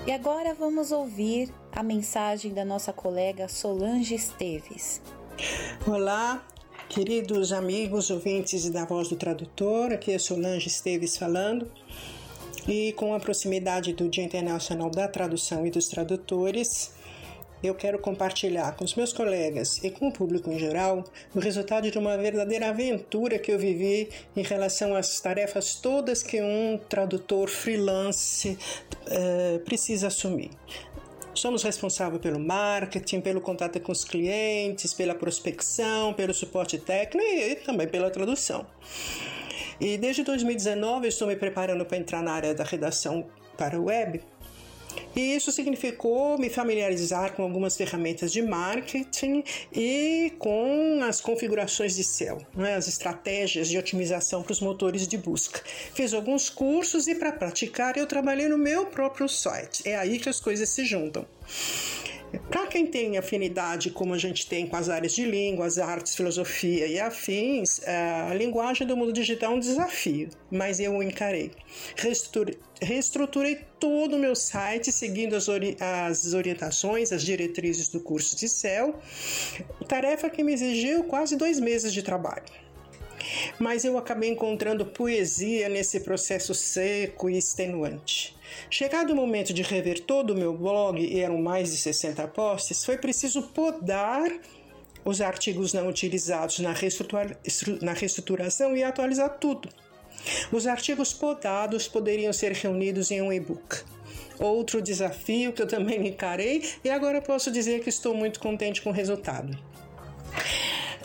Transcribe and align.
E 0.06 0.12
agora 0.12 0.54
vamos 0.54 0.90
ouvir 0.90 1.52
a 1.70 1.82
mensagem 1.82 2.54
da 2.54 2.64
nossa 2.64 2.92
colega 2.92 3.46
Solange 3.46 4.14
Esteves. 4.14 5.02
Olá, 5.86 6.42
queridos 6.88 7.52
amigos 7.52 8.10
ouvintes 8.10 8.70
da 8.70 8.86
Voz 8.86 9.08
do 9.08 9.16
Tradutor, 9.16 9.92
aqui 9.92 10.12
é 10.12 10.18
Solange 10.18 10.68
Esteves 10.68 11.18
falando. 11.18 11.70
E 12.66 12.94
com 12.94 13.14
a 13.14 13.20
proximidade 13.20 13.92
do 13.92 14.08
Dia 14.08 14.24
Internacional 14.24 14.90
da 14.90 15.06
Tradução 15.06 15.66
e 15.66 15.70
dos 15.70 15.86
Tradutores, 15.86 16.95
eu 17.66 17.74
quero 17.74 17.98
compartilhar 17.98 18.74
com 18.76 18.84
os 18.84 18.94
meus 18.94 19.12
colegas 19.12 19.82
e 19.82 19.90
com 19.90 20.08
o 20.08 20.12
público 20.12 20.50
em 20.50 20.58
geral 20.58 21.04
o 21.34 21.38
resultado 21.38 21.90
de 21.90 21.98
uma 21.98 22.16
verdadeira 22.16 22.68
aventura 22.68 23.38
que 23.38 23.50
eu 23.50 23.58
vivi 23.58 24.08
em 24.36 24.42
relação 24.42 24.94
às 24.94 25.20
tarefas 25.20 25.74
todas 25.74 26.22
que 26.22 26.40
um 26.40 26.78
tradutor 26.88 27.48
freelance 27.48 28.58
uh, 29.06 29.58
precisa 29.60 30.08
assumir. 30.08 30.50
Somos 31.34 31.62
responsáveis 31.62 32.22
pelo 32.22 32.40
marketing, 32.40 33.20
pelo 33.20 33.42
contato 33.42 33.78
com 33.80 33.92
os 33.92 34.04
clientes, 34.04 34.94
pela 34.94 35.14
prospecção, 35.14 36.14
pelo 36.14 36.32
suporte 36.32 36.78
técnico 36.78 37.26
e 37.28 37.56
também 37.56 37.86
pela 37.86 38.10
tradução. 38.10 38.66
E 39.78 39.98
desde 39.98 40.22
2019 40.22 41.08
estou 41.08 41.28
me 41.28 41.36
preparando 41.36 41.84
para 41.84 41.98
entrar 41.98 42.22
na 42.22 42.32
área 42.32 42.54
da 42.54 42.64
redação 42.64 43.26
para 43.58 43.78
web 43.78 44.22
e 45.14 45.34
isso 45.34 45.50
significou 45.52 46.38
me 46.38 46.50
familiarizar 46.50 47.32
com 47.34 47.42
algumas 47.42 47.76
ferramentas 47.76 48.32
de 48.32 48.42
marketing 48.42 49.42
e 49.72 50.32
com 50.38 51.00
as 51.02 51.20
configurações 51.20 51.96
de 51.96 52.04
SEO, 52.04 52.38
né, 52.54 52.74
as 52.74 52.88
estratégias 52.88 53.68
de 53.68 53.78
otimização 53.78 54.42
para 54.42 54.52
os 54.52 54.60
motores 54.60 55.06
de 55.06 55.16
busca. 55.16 55.60
Fiz 55.94 56.12
alguns 56.12 56.50
cursos 56.50 57.06
e 57.06 57.14
para 57.14 57.32
praticar 57.32 57.96
eu 57.96 58.06
trabalhei 58.06 58.48
no 58.48 58.58
meu 58.58 58.86
próprio 58.86 59.28
site. 59.28 59.88
É 59.88 59.96
aí 59.96 60.18
que 60.18 60.28
as 60.28 60.40
coisas 60.40 60.68
se 60.68 60.84
juntam. 60.84 61.26
Para 62.50 62.66
quem 62.66 62.86
tem 62.86 63.16
afinidade, 63.16 63.90
como 63.90 64.14
a 64.14 64.18
gente 64.18 64.46
tem 64.46 64.66
com 64.66 64.76
as 64.76 64.88
áreas 64.88 65.14
de 65.14 65.24
línguas, 65.24 65.78
artes, 65.78 66.14
filosofia 66.14 66.86
e 66.86 66.98
afins, 66.98 67.80
a 67.86 68.34
linguagem 68.34 68.86
do 68.86 68.96
mundo 68.96 69.12
digital 69.12 69.52
é 69.52 69.54
um 69.56 69.60
desafio, 69.60 70.28
mas 70.50 70.80
eu 70.80 70.92
o 70.94 71.02
encarei. 71.02 71.50
Reestruturei, 71.96 72.58
reestruturei 72.80 73.60
todo 73.80 74.16
o 74.16 74.18
meu 74.18 74.34
site 74.34 74.92
seguindo 74.92 75.34
as, 75.34 75.48
ori 75.48 75.76
as 75.80 76.34
orientações, 76.34 77.12
as 77.12 77.22
diretrizes 77.22 77.88
do 77.88 78.00
curso 78.00 78.36
de 78.36 78.48
CEL, 78.48 78.94
tarefa 79.88 80.28
que 80.28 80.42
me 80.42 80.52
exigiu 80.52 81.04
quase 81.04 81.36
dois 81.36 81.60
meses 81.60 81.92
de 81.92 82.02
trabalho 82.02 82.44
mas 83.58 83.84
eu 83.84 83.98
acabei 83.98 84.30
encontrando 84.30 84.86
poesia 84.86 85.68
nesse 85.68 86.00
processo 86.00 86.54
seco 86.54 87.28
e 87.28 87.38
extenuante. 87.38 88.35
Chegado 88.70 89.12
o 89.12 89.16
momento 89.16 89.52
de 89.52 89.62
rever 89.62 90.00
todo 90.00 90.30
o 90.30 90.36
meu 90.36 90.56
blog, 90.56 91.00
e 91.00 91.20
eram 91.20 91.38
mais 91.38 91.70
de 91.70 91.76
60 91.76 92.26
posts, 92.28 92.84
foi 92.84 92.98
preciso 92.98 93.42
podar 93.42 94.30
os 95.04 95.20
artigos 95.20 95.72
não 95.72 95.88
utilizados 95.88 96.58
na, 96.58 96.72
reestrutura 96.72 97.38
na 97.80 97.92
reestruturação 97.92 98.76
e 98.76 98.82
atualizar 98.82 99.38
tudo. 99.38 99.68
Os 100.50 100.66
artigos 100.66 101.12
podados 101.12 101.86
poderiam 101.86 102.32
ser 102.32 102.52
reunidos 102.52 103.10
em 103.10 103.22
um 103.22 103.32
e-book. 103.32 103.84
Outro 104.38 104.82
desafio 104.82 105.52
que 105.52 105.62
eu 105.62 105.66
também 105.66 106.08
encarei 106.08 106.62
e 106.84 106.90
agora 106.90 107.22
posso 107.22 107.50
dizer 107.50 107.80
que 107.80 107.88
estou 107.88 108.14
muito 108.14 108.40
contente 108.40 108.82
com 108.82 108.90
o 108.90 108.92
resultado. 108.92 109.56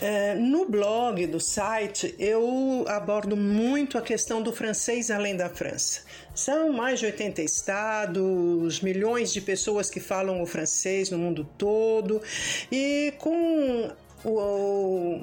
É, 0.02 0.34
no 0.34 0.66
blog 0.66 1.28
do 1.28 1.40
site, 1.40 2.16
eu 2.18 2.84
abordo 2.88 3.38
muito 3.38 4.00
a 4.00 4.02
questão 4.02 4.42
do 4.42 4.52
francês 4.52 5.12
além 5.12 5.38
da 5.38 5.48
França. 5.48 6.02
São 6.34 6.74
mais 6.74 7.00
de 7.00 7.06
80 7.06 7.44
estados, 7.44 8.82
milhões 8.82 9.32
de 9.32 9.40
pessoas 9.40 9.92
que 9.92 10.00
falam 10.00 10.42
o 10.42 10.46
francês 10.48 11.12
no 11.12 11.20
mundo 11.20 11.48
todo, 11.56 12.20
e 12.72 13.14
com 13.20 13.92
o, 14.26 15.22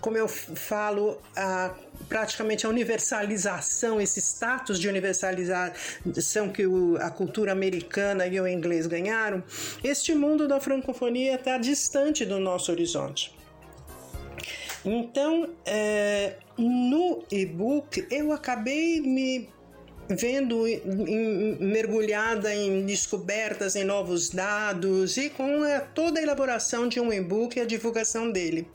como 0.00 0.16
eu 0.16 0.28
falo, 0.28 1.20
a, 1.34 1.74
praticamente 2.08 2.64
a 2.64 2.68
universalização, 2.68 4.00
esse 4.00 4.20
status 4.20 4.78
de 4.78 4.88
universalização 4.88 6.48
que 6.48 6.64
o, 6.64 6.96
a 6.98 7.10
cultura 7.10 7.50
americana 7.50 8.24
e 8.28 8.40
o 8.40 8.46
inglês 8.46 8.86
ganharam, 8.86 9.42
este 9.82 10.14
mundo 10.14 10.46
da 10.46 10.60
francofonia 10.60 11.34
está 11.34 11.58
distante 11.58 12.24
do 12.24 12.38
nosso 12.38 12.70
horizonte. 12.70 13.41
Então, 14.84 15.48
é, 15.64 16.36
no 16.58 17.22
e-book, 17.30 18.06
eu 18.10 18.32
acabei 18.32 19.00
me 19.00 19.48
vendo 20.08 20.66
em, 20.66 21.56
mergulhada 21.60 22.54
em 22.54 22.84
descobertas, 22.84 23.76
em 23.76 23.84
novos 23.84 24.28
dados 24.30 25.16
e 25.16 25.30
com 25.30 25.62
a, 25.62 25.80
toda 25.80 26.20
a 26.20 26.22
elaboração 26.22 26.88
de 26.88 27.00
um 27.00 27.12
e-book 27.12 27.56
e 27.56 27.60
a 27.62 27.64
divulgação 27.64 28.30
dele. 28.30 28.66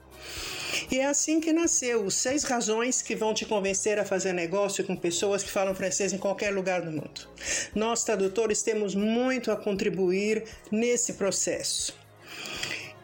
E 0.92 1.00
é 1.00 1.06
assim 1.06 1.39
que 1.39 1.54
nasceu 1.54 2.09
seis 2.09 2.44
razões 2.44 3.01
que 3.01 3.15
vão 3.15 3.33
te 3.33 3.45
convencer 3.45 4.00
a 4.00 4.06
fazer 4.06 4.33
negócio 4.33 4.83
com 4.83 4.95
pessoas 4.95 5.44
que 5.44 5.50
falam 5.50 5.74
francês 5.74 6.13
em 6.13 6.18
qualquer 6.18 6.54
lugar 6.54 6.81
do 6.81 6.92
mundo. 6.92 7.27
Nós, 7.74 8.04
tradutores, 8.04 8.62
temos 8.62 8.94
muito 8.94 9.51
a 9.51 9.56
contribuir 9.56 10.44
nesse 10.71 11.13
processo. 11.13 11.98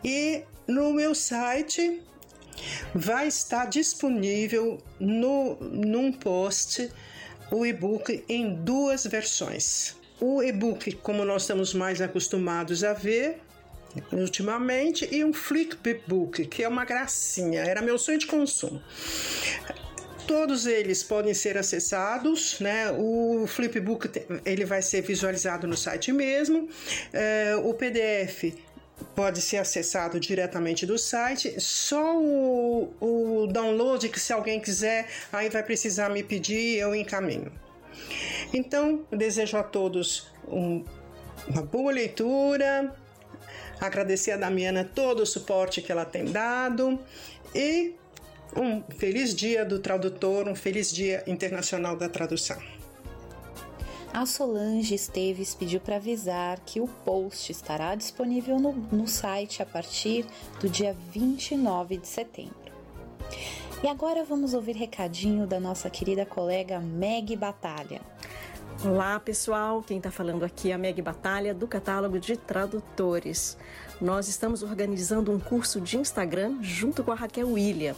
E 0.04 0.44
no 0.68 0.94
meu 0.94 1.16
site 1.16 2.02
vai 2.94 3.28
estar 3.28 3.66
disponível 3.66 4.82
no, 5.00 5.56
num 5.62 6.12
post 6.12 6.90
o 7.52 7.66
e-book 7.66 8.24
em 8.28 8.56
duas 8.56 9.06
versões. 9.06 9.96
O 10.20 10.42
e-book, 10.42 10.94
como 10.98 11.24
nós 11.26 11.44
estamos 11.44 11.74
mais 11.74 12.02
acostumados 12.02 12.84
a 12.84 12.94
ver 12.94 13.40
ultimamente, 14.12 15.08
e 15.12 15.24
um 15.24 15.32
Flickbook, 15.32 16.48
que 16.48 16.64
é 16.64 16.68
uma 16.68 16.84
gracinha, 16.84 17.62
era 17.62 17.82
meu 17.82 17.98
sonho 18.00 18.18
de 18.18 18.26
consumo. 18.26 18.82
Todos 20.26 20.66
eles 20.66 21.04
podem 21.04 21.34
ser 21.34 21.58
acessados, 21.58 22.60
né? 22.60 22.90
O 22.92 23.46
Flipbook 23.46 24.10
ele 24.46 24.66
vai 24.66 24.82
ser 24.82 25.02
visualizado 25.02 25.68
no 25.68 25.76
site 25.76 26.14
mesmo. 26.14 26.70
É, 27.12 27.56
o 27.62 27.74
PDF 27.74 28.56
pode 29.16 29.42
ser 29.42 29.58
acessado 29.58 30.20
diretamente 30.20 30.86
do 30.86 30.98
site. 30.98 31.60
Só 31.60 32.18
o, 32.18 32.94
o 33.00 33.48
download, 33.48 34.10
que 34.10 34.20
se 34.20 34.34
alguém 34.34 34.60
quiser, 34.60 35.08
aí 35.32 35.50
vai 35.50 35.64
precisar 35.64 36.10
me 36.10 36.24
pedir, 36.24 36.78
eu 36.78 36.96
encaminho. 36.96 37.52
Então, 38.54 39.06
desejo 39.12 39.58
a 39.58 39.64
todos 39.64 40.28
um, 40.48 40.84
uma 41.48 41.62
boa 41.62 41.92
leitura, 41.92 42.96
agradecer 43.80 44.32
a 44.32 44.38
Damiana 44.38 44.84
todo 44.84 45.22
o 45.22 45.26
suporte 45.26 45.82
que 45.82 45.92
ela 45.92 46.06
tem 46.06 46.26
dado 46.26 47.00
e 47.54 47.96
um 48.56 48.84
feliz 48.98 49.34
dia 49.34 49.66
do 49.66 49.80
tradutor, 49.80 50.48
um 50.48 50.56
feliz 50.56 50.92
dia 50.92 51.24
internacional 51.28 51.96
da 51.96 52.08
tradução. 52.08 52.62
A 54.14 54.28
Solange 54.28 54.94
Esteves 54.94 55.56
pediu 55.56 55.80
para 55.80 55.96
avisar 55.96 56.60
que 56.60 56.80
o 56.80 56.88
post 56.88 57.52
estará 57.52 57.96
disponível 57.96 58.60
no, 58.60 58.72
no 58.72 59.08
site 59.08 59.64
a 59.64 59.66
partir 59.66 60.24
do 60.60 60.70
dia 60.70 60.96
29 61.10 61.98
de 61.98 62.08
setembro. 62.08 62.72
E 63.84 63.88
agora 63.88 64.24
vamos 64.24 64.54
ouvir 64.54 64.76
recadinho 64.76 65.48
da 65.48 65.60
nossa 65.60 65.90
querida 65.90 66.28
colega 66.28 66.80
Meg 66.80 67.36
Batalha. 67.36 68.02
Olá 68.86 69.20
pessoal, 69.20 69.82
quem 69.82 69.98
está 69.98 70.12
falando 70.12 70.46
aqui 70.46 70.70
é 70.70 70.76
a 70.76 70.78
Meg 70.78 71.02
Batalha 71.02 71.52
do 71.52 71.68
catálogo 71.68 72.20
de 72.20 72.38
tradutores. 72.38 73.58
Nós 74.00 74.28
estamos 74.28 74.62
organizando 74.62 75.32
um 75.32 75.40
curso 75.40 75.82
de 75.82 75.98
Instagram 75.98 76.62
junto 76.62 77.04
com 77.04 77.12
a 77.12 77.16
Raquel 77.16 77.52
William. 77.52 77.96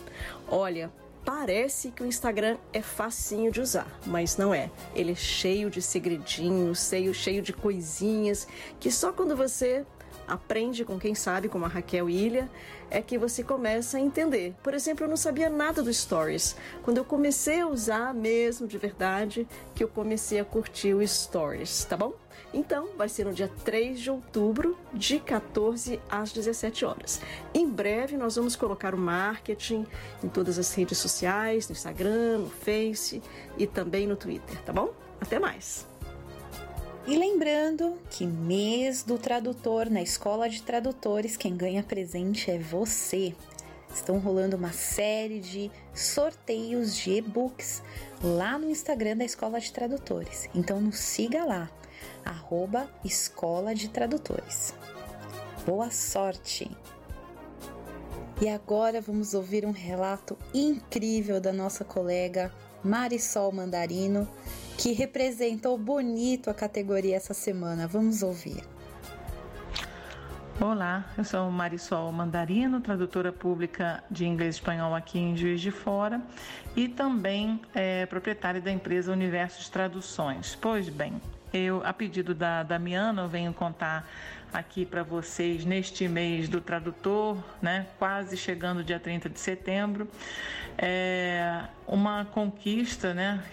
Olha, 0.47 0.89
Parece 1.25 1.89
que 1.89 2.03
o 2.03 2.05
Instagram 2.05 2.57
é 2.71 2.83
facinho 2.83 3.51
de 3.51 3.59
usar, 3.59 3.87
mas 4.05 4.37
não 4.37 4.53
é. 4.53 4.69
Ele 4.93 5.13
é 5.13 5.15
cheio 5.15 5.71
de 5.71 5.81
segredinhos, 5.81 6.87
cheio, 6.87 7.13
cheio 7.15 7.41
de 7.41 7.51
coisinhas 7.51 8.47
que 8.79 8.91
só 8.91 9.11
quando 9.11 9.35
você 9.35 9.83
aprende 10.27 10.85
com 10.85 10.99
quem 10.99 11.15
sabe, 11.15 11.49
como 11.49 11.65
a 11.65 11.67
Raquel 11.67 12.09
Ilha, 12.09 12.49
é 12.89 13.01
que 13.01 13.17
você 13.17 13.43
começa 13.43 13.97
a 13.97 13.99
entender. 13.99 14.55
Por 14.63 14.73
exemplo, 14.73 15.05
eu 15.05 15.09
não 15.09 15.17
sabia 15.17 15.49
nada 15.49 15.81
do 15.81 15.93
Stories. 15.93 16.55
Quando 16.83 16.97
eu 16.97 17.05
comecei 17.05 17.61
a 17.61 17.67
usar 17.67 18.13
mesmo 18.13 18.67
de 18.67 18.77
verdade, 18.77 19.47
que 19.73 19.83
eu 19.83 19.87
comecei 19.87 20.39
a 20.39 20.45
curtir 20.45 20.93
o 20.93 21.07
Stories, 21.07 21.85
tá 21.85 21.97
bom? 21.97 22.13
Então, 22.55 22.87
vai 22.97 23.09
ser 23.09 23.25
no 23.25 23.33
dia 23.33 23.51
3 23.65 23.99
de 23.99 24.09
outubro, 24.09 24.77
de 24.93 25.19
14 25.19 25.99
às 26.09 26.31
17 26.31 26.85
horas. 26.85 27.19
Em 27.53 27.69
breve, 27.69 28.15
nós 28.15 28.37
vamos 28.37 28.55
colocar 28.55 28.95
o 28.95 28.97
marketing 28.97 29.85
em 30.23 30.29
todas 30.29 30.57
as 30.57 30.73
redes 30.73 30.97
sociais, 30.97 31.67
no 31.67 31.73
Instagram, 31.73 32.37
no 32.37 32.49
Face 32.49 33.21
e 33.57 33.67
também 33.67 34.07
no 34.07 34.15
Twitter, 34.15 34.57
tá 34.61 34.71
bom? 34.71 34.93
Até 35.19 35.37
mais! 35.37 35.85
E 37.05 37.17
lembrando 37.17 37.99
que 38.09 38.25
mês 38.25 39.03
do 39.03 39.17
tradutor 39.17 39.89
na 39.89 40.01
escola 40.01 40.47
de 40.47 40.63
tradutores, 40.63 41.35
quem 41.35 41.57
ganha 41.57 41.83
presente 41.83 42.49
é 42.49 42.57
você. 42.57 43.35
Estão 43.93 44.17
rolando 44.17 44.55
uma 44.55 44.71
série 44.71 45.41
de 45.41 45.69
sorteios 45.93 46.95
de 46.95 47.17
e-books 47.17 47.83
lá 48.23 48.57
no 48.57 48.69
Instagram 48.69 49.17
da 49.17 49.25
Escola 49.25 49.59
de 49.59 49.71
Tradutores. 49.71 50.49
Então 50.55 50.81
nos 50.81 50.99
siga 50.99 51.43
lá 51.43 51.69
arroba 52.25 52.89
Escola 53.03 53.75
de 53.75 53.87
Tradutores. 53.87 54.73
Boa 55.65 55.91
sorte! 55.91 56.69
E 58.41 58.49
agora 58.49 58.99
vamos 58.99 59.33
ouvir 59.33 59.65
um 59.65 59.71
relato 59.71 60.37
incrível 60.53 61.39
da 61.39 61.53
nossa 61.53 61.85
colega 61.85 62.51
Marisol 62.83 63.51
Mandarino, 63.51 64.27
que 64.77 64.91
representou 64.91 65.77
bonito 65.77 66.49
a 66.49 66.53
categoria 66.53 67.15
essa 67.15 67.33
semana. 67.33 67.87
Vamos 67.87 68.21
ouvir. 68.21 68.61
Olá, 70.59 71.05
eu 71.17 71.23
sou 71.23 71.51
Marisol 71.51 72.11
Mandarino, 72.11 72.79
tradutora 72.79 73.31
pública 73.31 74.03
de 74.09 74.25
inglês 74.25 74.55
e 74.55 74.57
espanhol 74.59 74.95
aqui 74.95 75.19
em 75.19 75.35
Juiz 75.35 75.59
de 75.59 75.69
Fora 75.69 76.21
e 76.75 76.87
também 76.87 77.61
é, 77.73 78.05
proprietária 78.05 78.61
da 78.61 78.71
empresa 78.71 79.11
Universos 79.11 79.67
Traduções. 79.67 80.55
Pois 80.55 80.87
bem, 80.87 81.21
eu, 81.57 81.81
a 81.85 81.93
pedido 81.93 82.33
da 82.33 82.63
Damiana, 82.63 83.23
eu 83.23 83.29
venho 83.29 83.53
contar 83.53 84.07
aqui 84.53 84.85
para 84.85 85.03
vocês 85.03 85.65
neste 85.65 86.07
mês 86.07 86.47
do 86.47 86.61
tradutor, 86.61 87.37
né, 87.61 87.87
quase 87.97 88.37
chegando 88.37 88.83
dia 88.83 88.99
30 88.99 89.29
de 89.29 89.39
setembro, 89.39 90.07
é 90.77 91.63
uma 91.87 92.25
conquista, 92.25 93.13
né, 93.13 93.43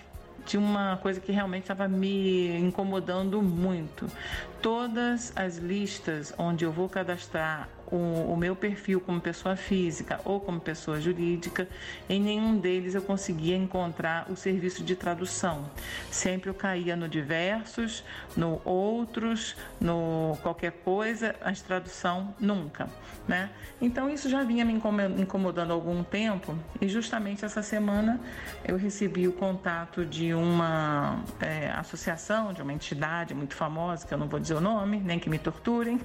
de 0.46 0.56
uma 0.56 0.96
coisa 0.96 1.20
que 1.20 1.32
realmente 1.32 1.62
estava 1.62 1.88
me 1.88 2.56
incomodando 2.58 3.40
muito. 3.42 4.06
Todas 4.62 5.32
as 5.34 5.56
listas 5.56 6.32
onde 6.38 6.64
eu 6.64 6.70
vou 6.70 6.88
cadastrar 6.88 7.68
o, 7.92 8.32
o, 8.32 8.36
meu 8.36 8.56
perfil 8.56 9.00
como 9.00 9.20
pessoa 9.20 9.54
física 9.54 10.18
ou 10.24 10.40
como 10.40 10.58
pessoa 10.58 10.98
jurídica, 10.98 11.68
em 12.08 12.20
nenhum 12.20 12.56
deles 12.56 12.94
eu 12.94 13.02
conseguia 13.02 13.54
encontrar 13.54 14.30
o 14.30 14.36
serviço 14.36 14.82
de 14.82 14.96
tradução. 14.96 15.70
Sempre 16.10 16.48
eu 16.48 16.54
caía 16.54 16.96
no 16.96 17.06
diversos, 17.06 18.02
no 18.34 18.62
outros, 18.64 19.54
no 19.78 20.38
qualquer 20.42 20.72
coisa, 20.72 21.36
a 21.42 21.52
tradução 21.52 22.34
nunca, 22.40 22.88
né? 23.28 23.50
Então 23.80 24.08
isso 24.08 24.30
já 24.30 24.42
vinha 24.42 24.64
me 24.64 24.72
incomodando 24.72 25.70
há 25.70 25.74
algum 25.74 26.02
tempo 26.02 26.56
e 26.80 26.88
justamente 26.88 27.44
essa 27.44 27.62
semana 27.62 28.18
eu 28.64 28.76
recebi 28.76 29.28
o 29.28 29.32
contato 29.32 30.06
de 30.06 30.32
uma 30.32 31.22
é, 31.40 31.70
associação, 31.72 32.54
de 32.54 32.62
uma 32.62 32.72
entidade 32.72 33.34
muito 33.34 33.54
famosa, 33.54 34.06
que 34.06 34.14
eu 34.14 34.18
não 34.18 34.28
vou 34.28 34.40
dizer 34.40 34.51
o 34.52 34.60
nome, 34.60 34.98
nem 34.98 35.18
que 35.18 35.28
me 35.28 35.38
torturem. 35.38 36.00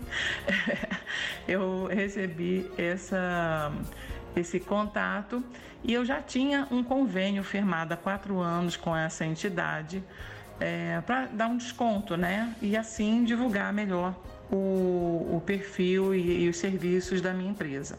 eu 1.48 1.88
recebi 1.88 2.70
essa, 2.78 3.72
esse 4.36 4.60
contato 4.60 5.44
e 5.84 5.94
eu 5.94 6.06
já 6.06 6.22
tinha 6.22 6.68
um 6.72 6.84
convênio 6.84 7.44
firmado 7.44 7.94
há 7.94 7.98
quatro 7.98 8.40
anos 8.40 8.76
com 8.76 8.96
essa 8.96 9.26
entidade 9.26 10.04
é, 10.60 11.02
para 11.06 11.28
dar 11.28 11.48
um 11.48 11.58
desconto, 11.58 12.18
né? 12.18 12.54
E 12.62 12.76
assim 12.76 13.24
divulgar 13.24 13.72
melhor 13.72 14.16
o, 14.52 15.36
o 15.36 15.44
perfil 15.46 16.16
e, 16.16 16.44
e 16.44 16.50
os 16.50 16.58
serviços 16.58 17.22
da 17.22 17.34
minha 17.34 17.52
empresa. 17.52 17.98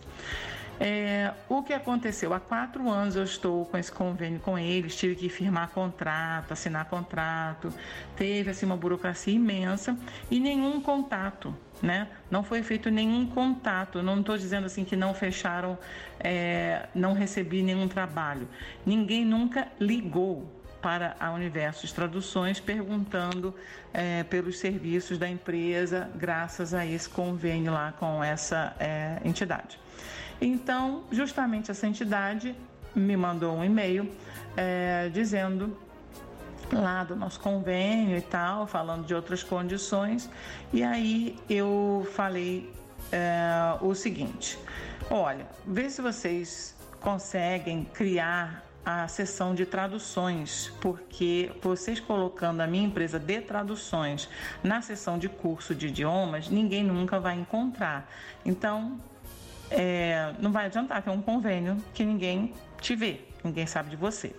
É, 0.81 1.33
o 1.49 1.63
que 1.63 1.73
aconteceu? 1.73 2.33
Há 2.33 2.39
quatro 2.39 2.89
anos 2.89 3.17
eu 3.17 3.25
estou 3.25 3.65
com 3.67 3.77
esse 3.77 3.91
convênio 3.91 4.39
com 4.39 4.57
eles, 4.57 4.95
tive 4.95 5.17
que 5.17 5.29
firmar 5.29 5.71
contrato, 5.71 6.53
assinar 6.53 6.85
contrato, 6.85 7.73
teve 8.17 8.51
assim 8.51 8.65
uma 8.65 8.77
burocracia 8.77 9.35
imensa 9.35 9.99
e 10.31 10.39
nenhum 10.39 10.81
contato, 10.81 11.53
né? 11.83 12.07
Não 12.31 12.45
foi 12.45 12.63
feito 12.63 12.91
nenhum 12.91 13.27
contato. 13.27 14.03
Não 14.03 14.21
estou 14.21 14.39
dizendo 14.39 14.67
assim 14.67 14.85
que 14.85 14.95
não 14.95 15.13
fecharam, 15.15 15.77
é, 16.21 16.89
não 16.95 17.13
recebi 17.13 17.61
nenhum 17.61 17.89
trabalho. 17.89 18.49
Ninguém 18.87 19.25
nunca 19.25 19.67
ligou 19.81 20.47
para 20.81 21.17
a 21.19 21.33
Universos 21.33 21.91
Traduções 21.91 22.61
perguntando 22.61 23.53
é, 23.93 24.23
pelos 24.23 24.61
serviços 24.61 25.19
da 25.19 25.29
empresa, 25.29 26.09
graças 26.15 26.73
a 26.73 26.87
esse 26.87 27.09
convênio 27.09 27.73
lá 27.73 27.93
com 27.99 28.23
essa 28.23 28.77
é, 28.79 29.19
entidade. 29.25 29.79
Então, 30.41 31.05
justamente 31.11 31.71
essa 31.71 31.87
entidade 31.87 32.55
me 32.95 33.17
mandou 33.17 33.57
um 33.57 33.65
e-mail 33.65 34.11
é, 34.57 35.09
dizendo 35.13 35.77
lá 36.73 37.05
do 37.05 37.17
nosso 37.17 37.41
convênio 37.41 38.17
e 38.17 38.21
tal, 38.21 38.67
falando 38.67 39.07
de 39.07 39.15
outras 39.15 39.43
condições, 39.43 40.29
e 40.73 40.83
aí 40.83 41.37
eu 41.49 42.07
falei 42.13 42.73
é, 43.11 43.77
o 43.81 43.95
seguinte: 43.95 44.59
olha, 45.11 45.47
vê 45.67 45.89
se 45.89 46.03
vocês 46.03 46.77
conseguem 47.01 47.85
criar 47.85 48.65
a 48.85 49.07
sessão 49.07 49.55
de 49.55 49.67
traduções, 49.67 50.73
porque 50.81 51.53
vocês 51.61 52.01
colocando 52.01 52.63
a 52.63 52.67
minha 52.67 52.87
empresa 52.87 53.19
de 53.19 53.41
traduções 53.41 54.29
na 54.63 54.81
sessão 54.81 55.19
de 55.19 55.29
curso 55.29 55.75
de 55.75 55.89
idiomas, 55.89 56.49
ninguém 56.49 56.83
nunca 56.83 57.21
vai 57.21 57.35
encontrar. 57.35 58.11
Então, 58.47 58.99
é, 59.71 60.33
não 60.39 60.51
vai 60.53 60.67
adiantar, 60.67 61.03
que 61.03 61.09
é 61.09 61.13
um 61.13 61.23
convênio 61.23 61.77
que 61.93 62.05
ninguém 62.05 62.55
te 62.81 62.95
vê, 62.95 63.21
ninguém 63.45 63.67
sabe 63.67 63.91
de 63.91 63.97
você. 63.97 64.35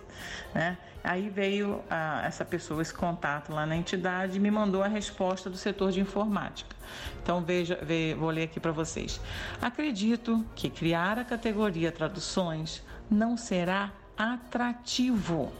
Né? 0.54 0.76
Aí 1.02 1.30
veio 1.30 1.82
a, 1.88 2.22
essa 2.26 2.44
pessoa, 2.44 2.82
esse 2.82 2.92
contato 2.92 3.52
lá 3.52 3.64
na 3.64 3.76
entidade 3.76 4.36
e 4.36 4.40
me 4.40 4.50
mandou 4.50 4.82
a 4.82 4.88
resposta 4.88 5.48
do 5.48 5.56
setor 5.56 5.92
de 5.92 6.00
informática. 6.00 6.76
Então 7.22 7.42
veja, 7.42 7.78
ve, 7.82 8.14
vou 8.14 8.30
ler 8.30 8.44
aqui 8.44 8.60
para 8.60 8.72
vocês. 8.72 9.20
Acredito 9.62 10.44
que 10.54 10.68
criar 10.68 11.18
a 11.18 11.24
categoria 11.24 11.90
traduções 11.90 12.82
não 13.10 13.36
será 13.36 13.92
atrativo. 14.16 15.52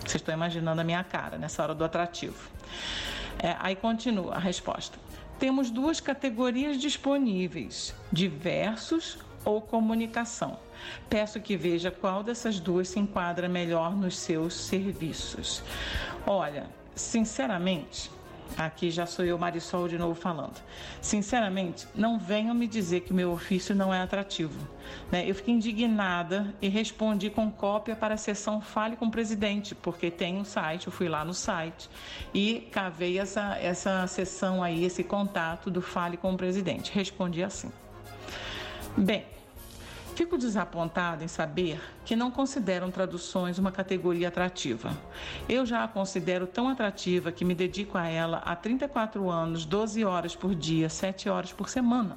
Vocês 0.00 0.16
estão 0.16 0.34
imaginando 0.34 0.80
a 0.80 0.84
minha 0.84 1.04
cara 1.04 1.38
nessa 1.38 1.62
hora 1.62 1.74
do 1.74 1.84
atrativo. 1.84 2.50
É, 3.38 3.56
aí 3.60 3.76
continua 3.76 4.34
a 4.34 4.38
resposta 4.38 5.03
temos 5.38 5.70
duas 5.70 6.00
categorias 6.00 6.78
disponíveis: 6.78 7.94
diversos 8.12 9.18
ou 9.44 9.60
comunicação. 9.60 10.58
Peço 11.08 11.40
que 11.40 11.56
veja 11.56 11.90
qual 11.90 12.22
dessas 12.22 12.58
duas 12.58 12.88
se 12.88 12.98
enquadra 12.98 13.48
melhor 13.48 13.94
nos 13.94 14.16
seus 14.16 14.54
serviços. 14.54 15.62
Olha, 16.26 16.66
sinceramente, 16.94 18.10
Aqui 18.56 18.90
já 18.90 19.04
sou 19.04 19.24
eu, 19.24 19.36
Marisol, 19.36 19.88
de 19.88 19.98
novo 19.98 20.14
falando. 20.14 20.62
Sinceramente, 21.00 21.88
não 21.94 22.18
venham 22.18 22.54
me 22.54 22.68
dizer 22.68 23.00
que 23.00 23.12
meu 23.12 23.32
ofício 23.32 23.74
não 23.74 23.92
é 23.92 24.00
atrativo. 24.00 24.58
Né? 25.10 25.28
Eu 25.28 25.34
fiquei 25.34 25.54
indignada 25.54 26.54
e 26.62 26.68
respondi 26.68 27.30
com 27.30 27.50
cópia 27.50 27.96
para 27.96 28.14
a 28.14 28.16
sessão 28.16 28.60
Fale 28.60 28.96
com 28.96 29.06
o 29.06 29.10
Presidente, 29.10 29.74
porque 29.74 30.10
tem 30.10 30.36
um 30.36 30.44
site, 30.44 30.86
eu 30.86 30.92
fui 30.92 31.08
lá 31.08 31.24
no 31.24 31.34
site 31.34 31.90
e 32.32 32.68
cavei 32.70 33.18
essa, 33.18 33.56
essa 33.58 34.06
sessão 34.06 34.62
aí, 34.62 34.84
esse 34.84 35.02
contato 35.02 35.70
do 35.70 35.82
Fale 35.82 36.16
com 36.16 36.32
o 36.32 36.36
Presidente. 36.36 36.92
Respondi 36.92 37.42
assim. 37.42 37.72
Bem, 38.96 39.24
Fico 40.14 40.38
desapontado 40.38 41.24
em 41.24 41.28
saber 41.28 41.80
que 42.04 42.14
não 42.14 42.30
consideram 42.30 42.88
traduções 42.88 43.58
uma 43.58 43.72
categoria 43.72 44.28
atrativa. 44.28 44.96
Eu 45.48 45.66
já 45.66 45.82
a 45.82 45.88
considero 45.88 46.46
tão 46.46 46.68
atrativa 46.68 47.32
que 47.32 47.44
me 47.44 47.52
dedico 47.52 47.98
a 47.98 48.06
ela 48.06 48.38
há 48.38 48.54
34 48.54 49.28
anos, 49.28 49.64
12 49.64 50.04
horas 50.04 50.36
por 50.36 50.54
dia, 50.54 50.88
7 50.88 51.28
horas 51.28 51.52
por 51.52 51.68
semana. 51.68 52.16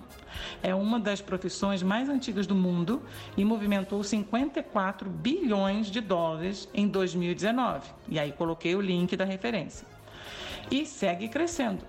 É 0.61 0.75
uma 0.75 0.99
das 0.99 1.21
profissões 1.21 1.81
mais 1.81 2.07
antigas 2.07 2.45
do 2.45 2.53
mundo 2.53 3.01
e 3.35 3.43
movimentou 3.43 4.03
54 4.03 5.09
bilhões 5.09 5.87
de 5.87 5.99
dólares 5.99 6.69
em 6.75 6.87
2019. 6.87 7.89
E 8.07 8.19
aí 8.19 8.31
coloquei 8.31 8.75
o 8.75 8.81
link 8.81 9.17
da 9.17 9.25
referência. 9.25 9.87
E 10.69 10.85
segue 10.85 11.27
crescendo. 11.27 11.83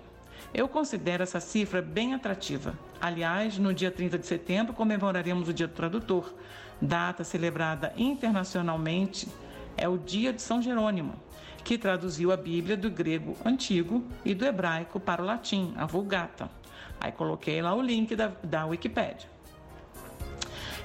Eu 0.54 0.68
considero 0.68 1.22
essa 1.22 1.38
cifra 1.38 1.82
bem 1.82 2.14
atrativa. 2.14 2.72
Aliás, 3.00 3.58
no 3.58 3.72
dia 3.72 3.90
30 3.90 4.18
de 4.18 4.26
setembro 4.26 4.74
comemoraremos 4.74 5.48
o 5.48 5.52
Dia 5.52 5.68
do 5.68 5.74
Tradutor, 5.74 6.34
data 6.82 7.22
celebrada 7.22 7.92
internacionalmente 7.96 9.28
é 9.76 9.88
o 9.88 9.96
Dia 9.96 10.32
de 10.32 10.42
São 10.42 10.60
Jerônimo, 10.60 11.14
que 11.62 11.78
traduziu 11.78 12.32
a 12.32 12.36
Bíblia 12.36 12.76
do 12.76 12.90
grego 12.90 13.36
antigo 13.44 14.04
e 14.24 14.34
do 14.34 14.44
hebraico 14.44 14.98
para 14.98 15.22
o 15.22 15.24
latim, 15.24 15.72
a 15.76 15.86
Vulgata. 15.86 16.50
Aí 17.00 17.12
coloquei 17.12 17.62
lá 17.62 17.72
o 17.72 17.80
link 17.80 18.16
da, 18.16 18.32
da 18.42 18.66
Wikipédia 18.66 19.37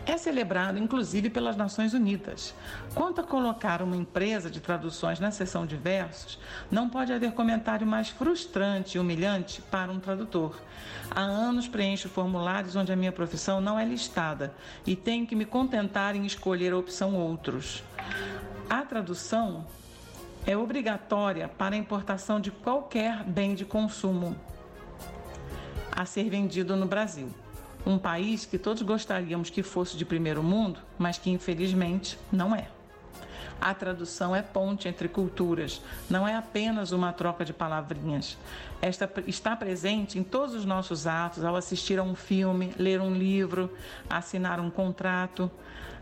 é 0.05 0.17
celebrado 0.17 0.77
inclusive 0.77 1.29
pelas 1.29 1.55
Nações 1.55 1.93
Unidas. 1.93 2.53
Quanto 2.93 3.21
a 3.21 3.23
colocar 3.23 3.81
uma 3.81 3.95
empresa 3.95 4.49
de 4.49 4.59
traduções 4.59 5.19
na 5.19 5.31
seção 5.31 5.65
de 5.65 5.75
versos, 5.75 6.39
não 6.69 6.89
pode 6.89 7.13
haver 7.13 7.31
comentário 7.33 7.87
mais 7.87 8.09
frustrante 8.09 8.97
e 8.97 8.99
humilhante 8.99 9.61
para 9.61 9.91
um 9.91 9.99
tradutor. 9.99 10.59
Há 11.09 11.21
anos 11.21 11.67
preencho 11.67 12.09
formulários 12.09 12.75
onde 12.75 12.91
a 12.91 12.95
minha 12.95 13.11
profissão 13.11 13.61
não 13.61 13.79
é 13.79 13.85
listada 13.85 14.53
e 14.85 14.95
tenho 14.95 15.25
que 15.25 15.35
me 15.35 15.45
contentar 15.45 16.15
em 16.15 16.25
escolher 16.25 16.73
a 16.73 16.77
opção 16.77 17.15
outros. 17.15 17.83
A 18.69 18.81
tradução 18.81 19.65
é 20.45 20.57
obrigatória 20.57 21.47
para 21.47 21.75
a 21.75 21.77
importação 21.77 22.39
de 22.39 22.51
qualquer 22.51 23.23
bem 23.23 23.55
de 23.55 23.63
consumo 23.63 24.35
a 25.95 26.05
ser 26.05 26.29
vendido 26.29 26.75
no 26.75 26.85
Brasil 26.85 27.42
um 27.85 27.97
país 27.97 28.45
que 28.45 28.57
todos 28.57 28.81
gostaríamos 28.81 29.49
que 29.49 29.63
fosse 29.63 29.97
de 29.97 30.05
primeiro 30.05 30.41
mundo, 30.41 30.79
mas 30.97 31.17
que 31.17 31.29
infelizmente 31.29 32.17
não 32.31 32.55
é. 32.55 32.67
A 33.59 33.73
tradução 33.73 34.35
é 34.35 34.41
ponte 34.41 34.89
entre 34.89 35.07
culturas, 35.07 35.81
não 36.09 36.27
é 36.27 36.35
apenas 36.35 36.91
uma 36.91 37.13
troca 37.13 37.45
de 37.45 37.53
palavrinhas. 37.53 38.37
Esta 38.81 39.09
está 39.25 39.55
presente 39.55 40.19
em 40.19 40.23
todos 40.23 40.53
os 40.53 40.65
nossos 40.65 41.07
atos, 41.07 41.45
ao 41.45 41.55
assistir 41.55 41.97
a 41.97 42.03
um 42.03 42.13
filme, 42.13 42.73
ler 42.77 42.99
um 42.99 43.13
livro, 43.13 43.71
assinar 44.09 44.59
um 44.59 44.69
contrato. 44.69 45.49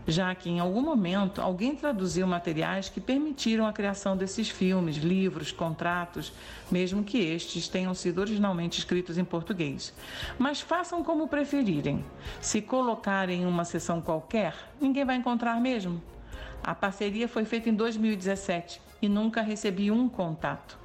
Já 0.06 0.34
que 0.34 0.50
em 0.50 0.58
algum 0.58 0.82
momento 0.82 1.40
alguém 1.40 1.76
traduziu 1.76 2.26
materiais 2.26 2.88
que 2.88 3.00
permitiram 3.00 3.66
a 3.66 3.72
criação 3.72 4.16
desses 4.16 4.48
filmes, 4.48 4.96
livros, 4.96 5.52
contratos, 5.52 6.32
mesmo 6.70 7.04
que 7.04 7.18
estes 7.18 7.68
tenham 7.68 7.94
sido 7.94 8.20
originalmente 8.20 8.78
escritos 8.78 9.16
em 9.18 9.24
português. 9.24 9.94
Mas 10.38 10.60
façam 10.60 11.02
como 11.04 11.28
preferirem. 11.28 12.04
Se 12.40 12.60
colocarem 12.60 13.42
em 13.42 13.46
uma 13.46 13.64
sessão 13.64 14.00
qualquer, 14.00 14.54
ninguém 14.80 15.04
vai 15.04 15.16
encontrar 15.16 15.60
mesmo. 15.60 16.02
A 16.62 16.74
parceria 16.74 17.28
foi 17.28 17.44
feita 17.44 17.68
em 17.68 17.74
2017 17.74 18.80
e 19.00 19.08
nunca 19.08 19.40
recebi 19.42 19.90
um 19.90 20.08
contato. 20.08 20.78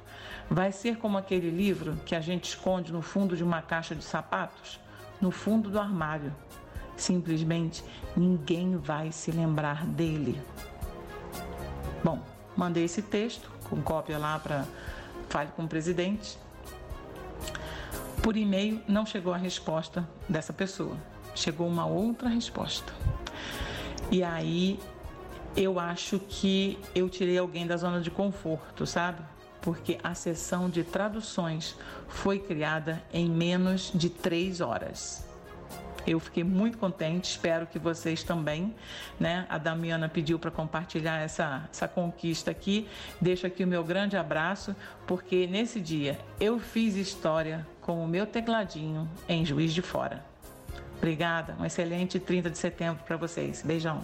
Vai 0.50 0.72
ser 0.72 0.96
como 0.96 1.18
aquele 1.18 1.50
livro 1.50 2.00
que 2.06 2.14
a 2.14 2.20
gente 2.20 2.48
esconde 2.48 2.92
no 2.92 3.02
fundo 3.02 3.36
de 3.36 3.44
uma 3.44 3.60
caixa 3.62 3.94
de 3.94 4.02
sapatos, 4.02 4.80
no 5.20 5.30
fundo 5.30 5.68
do 5.68 5.78
armário 5.78 6.34
simplesmente 6.98 7.84
ninguém 8.16 8.76
vai 8.76 9.12
se 9.12 9.30
lembrar 9.30 9.86
dele. 9.86 10.40
Bom, 12.02 12.20
mandei 12.56 12.84
esse 12.84 13.02
texto 13.02 13.50
com 13.68 13.80
cópia 13.82 14.18
lá 14.18 14.38
para 14.38 14.64
fale 15.28 15.50
com 15.54 15.64
o 15.64 15.68
presidente. 15.68 16.38
Por 18.22 18.36
e-mail 18.36 18.82
não 18.88 19.06
chegou 19.06 19.32
a 19.32 19.36
resposta 19.36 20.08
dessa 20.28 20.52
pessoa, 20.52 20.96
chegou 21.34 21.66
uma 21.66 21.86
outra 21.86 22.28
resposta. 22.28 22.92
E 24.10 24.22
aí 24.22 24.78
eu 25.56 25.78
acho 25.78 26.18
que 26.18 26.78
eu 26.94 27.08
tirei 27.08 27.38
alguém 27.38 27.66
da 27.66 27.76
zona 27.76 28.00
de 28.00 28.10
conforto, 28.10 28.86
sabe? 28.86 29.22
Porque 29.60 29.98
a 30.02 30.14
sessão 30.14 30.70
de 30.70 30.84
traduções 30.84 31.76
foi 32.08 32.38
criada 32.38 33.02
em 33.12 33.28
menos 33.28 33.90
de 33.94 34.08
três 34.08 34.60
horas. 34.60 35.27
Eu 36.08 36.18
fiquei 36.18 36.42
muito 36.42 36.78
contente, 36.78 37.30
espero 37.30 37.66
que 37.66 37.78
vocês 37.78 38.22
também. 38.22 38.74
Né? 39.20 39.44
A 39.50 39.58
Damiana 39.58 40.08
pediu 40.08 40.38
para 40.38 40.50
compartilhar 40.50 41.20
essa, 41.20 41.68
essa 41.70 41.86
conquista 41.86 42.50
aqui. 42.50 42.88
Deixo 43.20 43.46
aqui 43.46 43.62
o 43.62 43.66
meu 43.66 43.84
grande 43.84 44.16
abraço, 44.16 44.74
porque 45.06 45.46
nesse 45.46 45.80
dia 45.80 46.18
eu 46.40 46.58
fiz 46.58 46.96
história 46.96 47.66
com 47.82 48.02
o 48.02 48.08
meu 48.08 48.26
tecladinho 48.26 49.06
em 49.28 49.44
Juiz 49.44 49.74
de 49.74 49.82
Fora. 49.82 50.24
Obrigada, 50.96 51.54
um 51.60 51.64
excelente 51.64 52.18
30 52.18 52.50
de 52.50 52.56
setembro 52.56 53.04
para 53.04 53.18
vocês. 53.18 53.62
Beijão. 53.62 54.02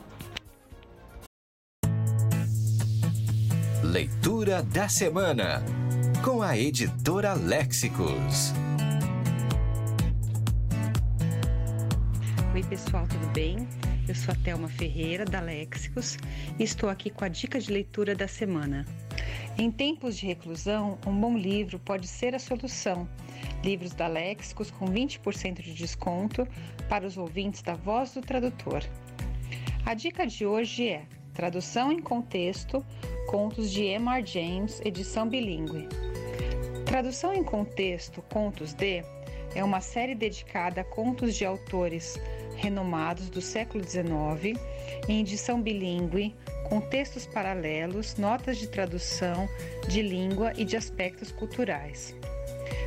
Leitura 3.83 4.63
da 4.63 4.89
Semana 4.89 5.63
com 6.23 6.43
a 6.43 6.57
editora 6.57 7.33
Léxicos. 7.33 8.53
Oi, 12.55 12.63
pessoal, 12.63 13.05
tudo 13.09 13.27
bem? 13.33 13.69
Eu 14.07 14.15
sou 14.15 14.33
a 14.33 14.37
Thelma 14.37 14.69
Ferreira, 14.69 15.25
da 15.25 15.41
Léxicos, 15.41 16.17
e 16.57 16.63
estou 16.63 16.89
aqui 16.89 17.11
com 17.11 17.25
a 17.25 17.29
dica 17.29 17.59
de 17.59 17.73
leitura 17.73 18.15
da 18.15 18.29
semana. 18.29 18.85
Em 19.59 19.73
tempos 19.73 20.17
de 20.17 20.25
reclusão, 20.25 20.97
um 21.05 21.13
bom 21.13 21.37
livro 21.37 21.81
pode 21.81 22.07
ser 22.07 22.33
a 22.33 22.39
solução. 22.39 23.09
Livros 23.65 23.93
da 23.93 24.07
Léxicos 24.07 24.71
com 24.71 24.87
20% 24.87 25.63
de 25.63 25.75
desconto 25.75 26.47
para 26.89 27.05
os 27.05 27.19
ouvintes 27.19 27.61
da 27.61 27.75
Voz 27.75 28.15
do 28.15 28.21
Tradutor. 28.21 28.85
A 29.85 29.93
dica 29.95 30.25
de 30.25 30.47
hoje 30.47 30.91
é 30.91 31.03
Tradução 31.33 31.91
em 31.91 32.01
Contexto, 32.01 32.87
Contos 33.27 33.69
de 33.69 33.83
M.R. 33.83 34.25
James, 34.25 34.81
edição 34.85 35.29
bilíngue. 35.29 35.89
Tradução 36.87 37.35
em 37.35 37.43
Contexto, 37.43 38.23
Contos 38.23 38.73
de 38.75 39.03
é 39.55 39.63
uma 39.63 39.81
série 39.81 40.15
dedicada 40.15 40.81
a 40.81 40.85
contos 40.85 41.37
de 41.37 41.45
autores 41.45 42.19
renomados 42.65 43.29
do 43.29 43.43
século 43.43 43.85
XIX, 43.85 44.59
em 45.07 45.21
edição 45.21 45.61
bilíngue, 45.61 46.35
com 46.65 46.81
textos 46.81 47.27
paralelos, 47.27 48.17
notas 48.17 48.57
de 48.57 48.67
tradução, 48.69 49.47
de 49.87 50.01
língua 50.01 50.53
e 50.57 50.65
de 50.65 50.75
aspectos 50.75 51.31
culturais. 51.31 52.15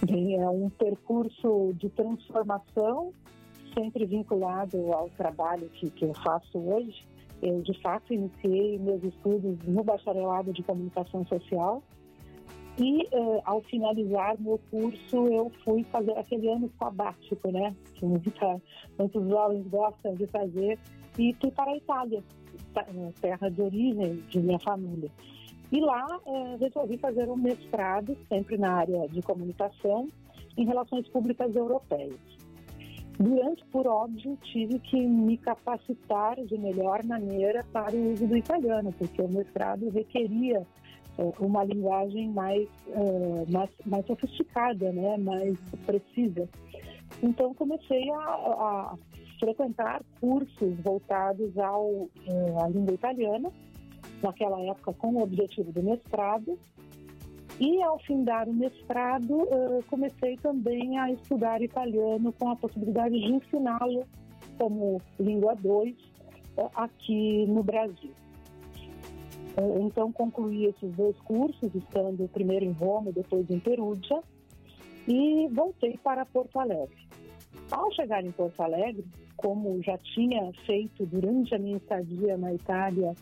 Bem, 0.05 0.39
é 0.39 0.47
um 0.49 0.69
percurso 0.69 1.73
de 1.79 1.89
transformação, 1.89 3.13
sempre 3.73 4.05
vinculado 4.05 4.93
ao 4.93 5.09
trabalho 5.09 5.67
que, 5.69 5.89
que 5.89 6.05
eu 6.05 6.13
faço 6.13 6.59
hoje. 6.59 7.07
Eu, 7.41 7.61
de 7.61 7.73
fato, 7.81 8.13
iniciei 8.13 8.77
meus 8.77 9.03
estudos 9.03 9.57
no 9.65 9.83
bacharelado 9.83 10.53
de 10.53 10.61
comunicação 10.61 11.25
social 11.25 11.81
e 12.77 13.03
uh, 13.13 13.41
ao 13.45 13.61
finalizar 13.61 14.35
meu 14.39 14.59
curso, 14.71 15.27
eu 15.27 15.51
fui 15.63 15.83
fazer 15.85 16.17
aquele 16.17 16.49
ano 16.49 16.71
sabático, 16.79 17.51
né? 17.51 17.75
Que 17.93 18.05
muita, 18.05 18.61
muitos 18.97 19.29
jovens 19.29 19.67
gostam 19.67 20.15
de 20.15 20.25
fazer, 20.27 20.79
e 21.17 21.33
fui 21.39 21.51
para 21.51 21.71
a 21.71 21.77
Itália, 21.77 22.23
terra 23.21 23.49
de 23.49 23.61
origem 23.61 24.15
de 24.29 24.39
minha 24.39 24.59
família. 24.59 25.09
E 25.71 25.79
lá 25.79 26.05
uh, 26.25 26.57
resolvi 26.59 26.97
fazer 26.97 27.29
um 27.29 27.35
mestrado, 27.35 28.17
sempre 28.27 28.57
na 28.57 28.73
área 28.73 29.07
de 29.07 29.21
comunicação, 29.21 30.07
em 30.57 30.65
relações 30.65 31.07
públicas 31.09 31.55
europeias. 31.55 32.19
Durante, 33.19 33.63
por 33.65 33.85
óbvio, 33.85 34.35
tive 34.41 34.79
que 34.79 34.99
me 34.99 35.37
capacitar 35.37 36.43
de 36.43 36.57
melhor 36.57 37.03
maneira 37.03 37.63
para 37.71 37.95
o 37.95 38.13
uso 38.13 38.25
do 38.27 38.35
italiano, 38.35 38.91
porque 38.97 39.21
o 39.21 39.29
mestrado 39.29 39.89
requeria 39.89 40.65
uma 41.17 41.63
linguagem 41.63 42.29
mais, 42.29 42.67
uh, 42.87 43.45
mais, 43.51 43.69
mais 43.85 44.05
sofisticada, 44.05 44.91
né? 44.91 45.17
mais 45.17 45.57
precisa. 45.85 46.49
Então 47.21 47.53
comecei 47.53 48.09
a, 48.11 48.17
a 48.17 48.97
frequentar 49.39 50.01
cursos 50.19 50.79
voltados 50.79 51.57
ao, 51.57 51.89
uh, 51.89 52.63
à 52.63 52.67
língua 52.69 52.93
italiana, 52.93 53.51
naquela 54.21 54.59
época 54.61 54.93
com 54.93 55.15
o 55.15 55.23
objetivo 55.23 55.71
do 55.71 55.83
mestrado. 55.83 56.57
E 57.59 57.83
ao 57.83 57.99
findar 57.99 58.49
o 58.49 58.53
mestrado, 58.53 59.43
uh, 59.43 59.83
comecei 59.87 60.35
também 60.37 60.97
a 60.97 61.11
estudar 61.11 61.61
italiano 61.61 62.33
com 62.33 62.49
a 62.49 62.55
possibilidade 62.55 63.19
de 63.19 63.31
ensiná-lo 63.31 64.05
como 64.57 64.99
língua 65.19 65.55
2 65.55 65.95
aqui 66.75 67.45
no 67.47 67.63
Brasil. 67.63 68.11
É, 69.55 69.79
então, 69.81 70.11
concluí 70.11 70.65
esses 70.65 70.91
dois 70.95 71.17
cursos, 71.21 71.73
estando 71.75 72.27
primeiro 72.29 72.65
em 72.65 72.71
Roma 72.71 73.09
e 73.09 73.13
depois 73.13 73.49
em 73.49 73.59
Perugia, 73.59 74.21
e 75.07 75.47
voltei 75.51 75.97
para 75.97 76.25
Porto 76.25 76.59
Alegre. 76.59 77.07
Ao 77.69 77.91
chegar 77.91 78.23
em 78.23 78.31
Porto 78.31 78.61
Alegre, 78.61 79.05
como 79.37 79.81
já 79.83 79.97
tinha 79.97 80.51
feito 80.65 81.05
durante 81.05 81.53
a 81.53 81.59
minha 81.59 81.77
estadia 81.77 82.37
na 82.37 82.53
Itália 82.53 83.13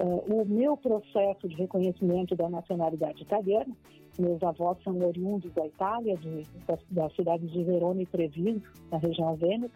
uh, 0.00 0.34
o 0.34 0.44
meu 0.44 0.76
processo 0.76 1.48
de 1.48 1.54
reconhecimento 1.54 2.34
da 2.34 2.48
nacionalidade 2.48 3.22
italiana, 3.22 3.74
meus 4.18 4.42
avós 4.42 4.76
são 4.82 4.98
oriundos 4.98 5.52
da 5.52 5.66
Itália, 5.66 6.16
de, 6.16 6.42
da, 6.66 6.78
da, 6.90 7.10
cidade 7.10 7.46
de 7.46 7.62
Verona 7.62 8.02
e 8.02 8.06
Treviso, 8.06 8.62
na 8.90 8.98
região 8.98 9.36
Vêneto, 9.36 9.74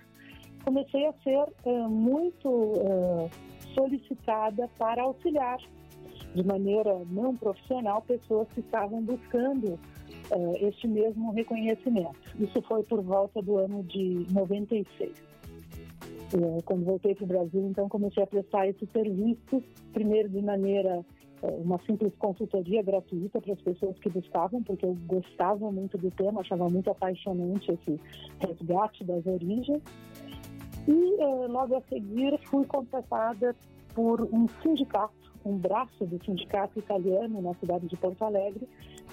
comecei 0.64 1.06
a 1.06 1.12
ser 1.22 1.44
uh, 1.64 1.88
muito 1.88 2.48
uh, 2.48 3.30
solicitada 3.74 4.68
para 4.78 5.02
auxiliar 5.02 5.58
de 6.34 6.44
maneira 6.44 7.02
não 7.10 7.36
profissional 7.36 8.02
pessoas 8.02 8.48
que 8.54 8.60
estavam 8.60 9.02
buscando 9.02 9.74
uh, 10.30 10.56
este 10.60 10.88
mesmo 10.88 11.32
reconhecimento. 11.32 12.18
Isso 12.38 12.60
foi 12.62 12.82
por 12.84 13.02
volta 13.02 13.42
do 13.42 13.58
ano 13.58 13.82
de 13.84 14.26
96. 14.30 15.32
Quando 16.64 16.86
voltei 16.86 17.14
para 17.14 17.24
o 17.24 17.26
Brasil, 17.26 17.66
então 17.68 17.90
comecei 17.90 18.22
a 18.22 18.26
prestar 18.26 18.66
esse 18.66 18.86
serviço, 18.86 19.62
primeiro 19.92 20.30
de 20.30 20.40
maneira 20.40 21.04
uma 21.42 21.78
simples 21.84 22.14
consultoria 22.16 22.82
gratuita 22.82 23.40
para 23.40 23.52
as 23.52 23.60
pessoas 23.60 23.98
que 23.98 24.08
buscavam, 24.08 24.62
porque 24.62 24.86
eu 24.86 24.96
gostava 25.06 25.70
muito 25.72 25.98
do 25.98 26.10
tema, 26.10 26.40
achava 26.40 26.68
muito 26.68 26.90
apaixonante 26.90 27.72
esse 27.72 28.00
resgate 28.38 29.04
das 29.04 29.26
origens. 29.26 29.82
E 30.86 31.20
eh, 31.20 31.46
logo 31.48 31.76
a 31.76 31.80
seguir 31.82 32.38
fui 32.44 32.64
contratada 32.66 33.54
por 33.94 34.22
um 34.32 34.46
sindicato, 34.62 35.14
um 35.44 35.56
braço 35.56 36.04
do 36.04 36.22
sindicato 36.24 36.78
italiano 36.78 37.40
na 37.40 37.54
cidade 37.54 37.86
de 37.86 37.96
Porto 37.96 38.24
Alegre, 38.24 38.68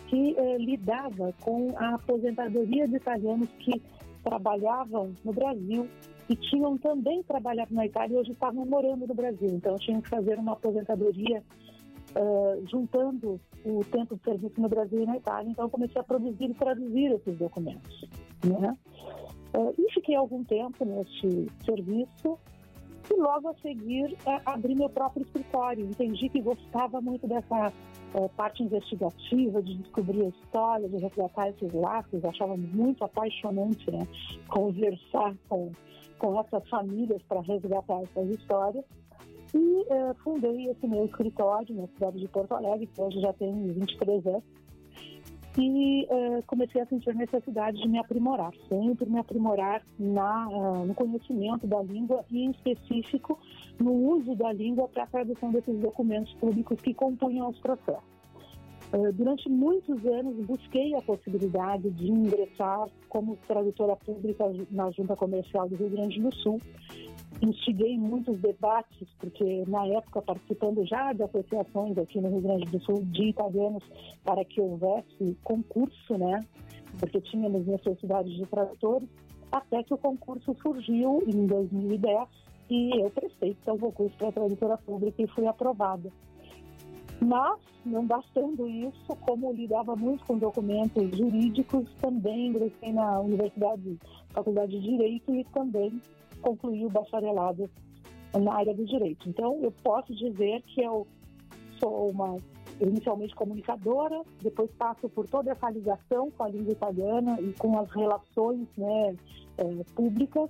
que 0.08 0.36
eh, 0.38 0.58
lidava 0.58 1.34
com 1.42 1.74
a 1.78 1.96
aposentadoria 1.96 2.88
de 2.88 2.96
italianos 2.96 3.50
que 3.60 3.82
trabalhavam 4.24 5.14
no 5.24 5.34
Brasil 5.34 5.88
e 6.30 6.36
tinham 6.36 6.78
também 6.78 7.24
trabalhado 7.24 7.74
na 7.74 7.86
Itália 7.86 8.16
e 8.16 8.18
hoje 8.20 8.32
estavam 8.32 8.66
morando 8.66 9.08
no 9.08 9.14
Brasil. 9.14 9.50
Então 9.50 9.76
tinham 9.78 10.02
que 10.02 10.10
fazer 10.10 10.38
uma 10.38 10.54
aposentadoria 10.54 11.44
uh, 12.16 12.68
juntando 12.68 13.40
o 13.66 13.84
tempo 13.86 14.16
de 14.16 14.24
serviço 14.24 14.62
no 14.62 14.70
Brasil 14.70 15.02
e 15.02 15.06
na 15.06 15.18
Itália. 15.18 15.50
Então 15.50 15.70
comecei 15.70 16.00
a 16.00 16.04
produzir 16.04 16.46
e 16.46 16.54
traduzir 16.54 17.12
esses 17.14 17.38
documentos. 17.38 18.08
Né? 18.44 18.78
Uh, 19.56 19.74
e 19.78 19.92
fiquei 19.92 20.16
algum 20.16 20.44
tempo 20.44 20.86
neste 20.86 21.48
serviço 21.66 22.38
e 23.10 23.20
logo 23.20 23.50
a 23.50 23.54
seguir 23.56 24.14
uh, 24.26 24.42
abri 24.46 24.76
meu 24.76 24.90
próprio 24.90 25.24
escritório. 25.24 25.86
Entendi 25.86 26.30
que 26.30 26.42
gostava 26.42 27.02
muito 27.02 27.28
dessa 27.28 27.74
uh, 28.14 28.30
parte 28.36 28.64
investigativa, 28.64 29.62
de 29.62 29.76
descobrir 29.76 30.24
a 30.24 30.30
história, 30.30 30.88
de 30.88 30.98
resgatar 30.98 31.50
esses 31.50 31.74
laços. 31.74 32.24
Achava 32.24 32.56
muito 32.56 33.04
apaixonante 33.04 33.90
né? 33.92 34.08
conversar 34.48 35.36
com, 35.48 35.72
com 36.18 36.40
essas 36.40 36.68
famílias 36.70 37.22
para 37.24 37.42
resgatar 37.42 38.02
essas 38.04 38.30
histórias. 38.30 38.86
E 39.52 39.86
fundei 40.24 40.70
esse 40.70 40.88
meu 40.88 41.06
escritório 41.06 41.74
na 41.74 41.88
cidade 41.88 42.20
de 42.20 42.28
Porto 42.28 42.54
Alegre, 42.54 42.86
que 42.86 43.02
hoje 43.02 43.20
já 43.20 43.34
tem 43.34 43.74
23 43.74 44.28
anos 44.28 44.44
e 45.58 46.08
uh, 46.10 46.44
comecei 46.46 46.82
a 46.82 46.86
sentir 46.86 47.16
necessidade 47.16 47.82
de 47.82 47.88
me 47.88 47.98
aprimorar, 47.98 48.52
sempre 48.68 49.10
me 49.10 49.20
aprimorar 49.20 49.82
na, 49.98 50.48
uh, 50.48 50.86
no 50.86 50.94
conhecimento 50.94 51.66
da 51.66 51.82
língua 51.82 52.24
e, 52.30 52.46
em 52.46 52.52
específico, 52.52 53.40
no 53.80 53.92
uso 53.92 54.36
da 54.36 54.54
língua 54.54 54.88
para 54.88 55.04
a 55.04 55.08
tradução 55.08 55.52
desses 55.52 55.80
documentos 55.80 56.34
públicos 56.36 56.80
que 56.82 56.94
compunham 56.94 57.50
os 57.50 57.58
processos. 57.60 58.20
Uh, 58.94 59.12
durante 59.14 59.50
muitos 59.50 60.06
anos 60.06 60.46
busquei 60.46 60.96
a 60.96 61.02
possibilidade 61.02 61.90
de 61.92 62.12
ingressar 62.12 62.88
como 63.08 63.38
tradutora 63.48 63.96
pública 63.96 64.46
na 64.72 64.92
Junta 64.92 65.16
Comercial 65.16 65.68
do 65.68 65.76
Rio 65.76 65.90
Grande 65.90 66.20
do 66.20 66.34
Sul 66.36 66.60
instiguei 67.42 67.98
muitos 67.98 68.40
debates, 68.40 69.08
porque 69.20 69.64
na 69.68 69.86
época 69.88 70.22
participando 70.22 70.86
já 70.86 71.14
de 71.14 71.24
associações 71.24 71.98
aqui 71.98 72.20
no 72.20 72.30
Rio 72.30 72.42
Grande 72.42 72.66
do 72.66 72.82
Sul 72.82 73.04
de 73.06 73.30
italianos 73.30 73.84
para 74.24 74.44
que 74.44 74.60
houvesse 74.60 75.38
concurso, 75.44 76.18
né? 76.18 76.46
Porque 77.00 77.22
tínhamos 77.22 77.66
necessidade 77.66 78.36
de 78.36 78.46
tradutores, 78.46 79.08
até 79.52 79.84
que 79.84 79.94
o 79.94 79.98
concurso 79.98 80.56
surgiu 80.62 81.24
em 81.28 81.46
2010 81.46 82.28
e 82.70 83.02
eu 83.02 83.10
prestei 83.10 83.56
então 83.62 83.78
concurso 83.78 84.16
para 84.18 84.32
tradutora 84.32 84.78
pública 84.78 85.22
e 85.22 85.28
fui 85.28 85.48
aprovada. 85.48 86.12
Mas, 87.22 87.60
não 87.86 88.06
bastando 88.06 88.68
isso, 88.68 89.16
como 89.22 89.52
lidava 89.52 89.96
muito 89.96 90.26
com 90.26 90.38
documentos 90.38 91.18
jurídicos, 91.18 91.90
também 92.00 92.48
ingressei 92.48 92.94
na 92.94 93.20
Universidade, 93.20 93.98
Faculdade 94.30 94.80
de 94.80 94.80
Direito 94.80 95.34
e 95.34 95.44
também 95.46 96.00
concluí 96.40 96.86
o 96.86 96.90
bacharelado 96.90 97.70
na 98.34 98.54
área 98.54 98.74
do 98.74 98.86
direito. 98.86 99.28
Então, 99.28 99.60
eu 99.62 99.72
posso 99.84 100.14
dizer 100.14 100.62
que 100.64 100.82
eu 100.82 101.08
sou 101.80 102.10
uma 102.12 102.36
inicialmente 102.80 103.36
comunicadora, 103.36 104.22
depois 104.42 104.70
passo 104.72 105.10
por 105.10 105.28
toda 105.28 105.52
essa 105.52 105.70
ligação 105.70 106.32
com 106.32 106.44
a 106.44 106.50
língua 106.50 106.72
italiana 106.72 107.40
e 107.42 107.52
com 107.54 107.78
as 107.78 107.90
relações 107.92 108.68
né, 108.78 109.16
é, 109.58 109.64
públicas 109.96 110.50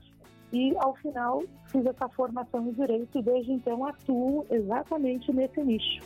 e 0.51 0.75
ao 0.77 0.95
final 0.95 1.43
fiz 1.67 1.85
essa 1.85 2.09
formação 2.09 2.67
em 2.67 2.73
direito 2.73 3.17
e 3.17 3.21
desde 3.21 3.51
então 3.51 3.85
atuo 3.85 4.45
exatamente 4.49 5.31
nesse 5.31 5.61
nicho. 5.61 6.03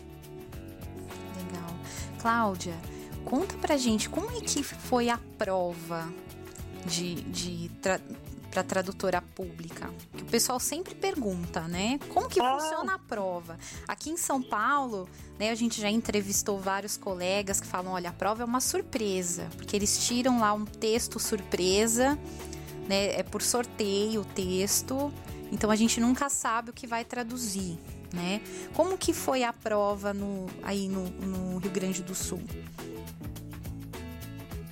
Legal. 1.37 1.69
Cláudia, 2.19 2.73
conta 3.25 3.57
pra 3.57 3.77
gente 3.77 4.09
como 4.09 4.29
é 4.31 4.41
que 4.41 4.63
foi 4.63 5.09
a 5.09 5.19
prova 5.37 6.09
de, 6.85 7.15
de 7.15 7.69
para 8.53 8.63
tradutora 8.63 9.19
pública? 9.19 9.91
Que 10.15 10.21
o 10.21 10.27
pessoal 10.27 10.59
sempre 10.59 10.93
pergunta, 10.93 11.61
né? 11.61 11.97
Como 12.13 12.29
que 12.29 12.39
ah. 12.39 12.59
funciona 12.59 12.93
a 12.93 12.99
prova? 12.99 13.57
Aqui 13.87 14.11
em 14.11 14.17
São 14.17 14.43
Paulo, 14.43 15.09
né, 15.39 15.49
a 15.49 15.55
gente 15.55 15.81
já 15.81 15.89
entrevistou 15.89 16.59
vários 16.59 16.95
colegas 16.95 17.59
que 17.59 17.65
falam, 17.65 17.93
olha, 17.93 18.11
a 18.11 18.13
prova 18.13 18.43
é 18.43 18.45
uma 18.45 18.61
surpresa, 18.61 19.49
porque 19.57 19.75
eles 19.75 20.05
tiram 20.05 20.39
lá 20.39 20.53
um 20.53 20.65
texto 20.65 21.19
surpresa, 21.19 22.15
né? 22.87 23.19
É 23.19 23.23
por 23.23 23.41
sorteio 23.41 24.21
o 24.21 24.25
texto, 24.25 25.11
então 25.51 25.71
a 25.71 25.75
gente 25.75 25.99
nunca 25.99 26.29
sabe 26.29 26.69
o 26.69 26.73
que 26.73 26.85
vai 26.85 27.03
traduzir, 27.03 27.79
né? 28.13 28.39
Como 28.75 28.99
que 28.99 29.13
foi 29.13 29.43
a 29.43 29.51
prova 29.51 30.13
no, 30.13 30.45
aí 30.61 30.87
no, 30.87 31.05
no 31.09 31.57
Rio 31.57 31.71
Grande 31.71 32.03
do 32.03 32.13
Sul? 32.13 32.41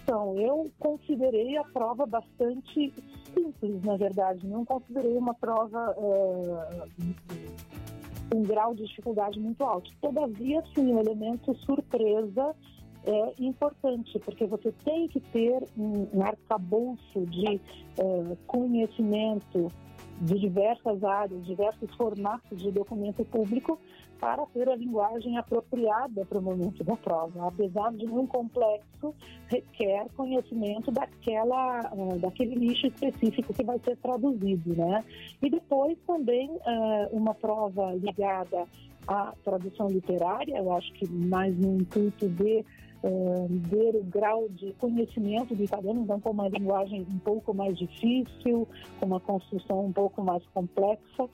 Então, 0.04 0.38
eu 0.38 0.72
considerei 0.78 1.58
a 1.58 1.64
prova 1.64 2.06
bastante 2.06 2.94
simples, 3.34 3.84
na 3.84 3.98
verdade. 3.98 4.48
Não 4.48 4.66
considerei 4.66 5.18
uma 5.18 5.34
prova 5.34 5.96
uh, 5.98 6.82
um 8.34 8.44
grau 8.44 8.74
de 8.74 8.86
dificuldade 8.86 9.40
muito 9.40 9.64
alto. 9.64 9.92
Todavia, 10.02 10.64
sim, 10.74 10.94
o 10.94 11.00
elemento 11.00 11.54
surpresa 11.66 12.56
é 13.04 13.34
importante, 13.40 14.18
porque 14.20 14.46
você 14.46 14.72
tem 14.84 15.08
que 15.08 15.20
ter 15.20 15.64
um, 15.78 16.24
arcabouço 16.24 17.26
de 17.26 17.60
uh, 18.00 18.38
conhecimento 18.48 19.68
de 20.22 20.40
diversas 20.40 21.04
áreas, 21.04 21.46
diversos 21.46 21.94
formatos 21.96 22.62
de 22.62 22.72
documento 22.72 23.26
público 23.26 23.80
para 24.20 24.46
ter 24.48 24.70
a 24.70 24.76
linguagem 24.76 25.36
apropriada 25.36 26.24
para 26.26 26.38
o 26.38 26.42
momento 26.42 26.84
da 26.84 26.96
prova. 26.96 27.48
Apesar 27.48 27.92
de 27.94 28.06
não 28.06 28.28
complexo, 28.28 29.16
requer 29.48 30.08
conhecimento 30.16 30.92
daquela, 30.92 31.92
uh, 31.92 32.20
daquele 32.20 32.56
nicho 32.56 32.86
específico 32.86 33.52
que 33.52 33.64
vai 33.64 33.80
ser 33.80 33.98
traduzido, 33.98 34.76
né? 34.76 35.04
E 35.42 35.50
depois 35.50 35.98
também 36.06 36.52
uh, 36.52 37.10
uma 37.12 37.34
prova 37.34 37.94
ligada 37.94 38.68
à 39.08 39.34
tradução 39.44 39.88
literária, 39.88 40.56
eu 40.56 40.72
acho 40.72 40.94
que 40.94 41.10
mais 41.10 41.58
no 41.58 41.82
intuito 41.82 42.30
de 42.30 42.64
uh, 43.04 43.48
ver 43.50 43.96
o 43.96 44.04
grau 44.04 44.48
de 44.50 44.74
conhecimento 44.74 45.56
do 45.56 45.64
italiano, 45.64 46.02
então 46.02 46.20
com 46.20 46.32
uma 46.32 46.48
linguagem 46.48 47.06
um 47.10 47.20
pouco 47.20 47.54
mais 47.54 47.78
difícil, 47.78 48.68
com 49.00 49.06
uma 49.06 49.20
construção 49.20 49.86
um 49.86 49.92
pouco 49.92 50.24
mais 50.24 50.46
complexa. 50.54 51.30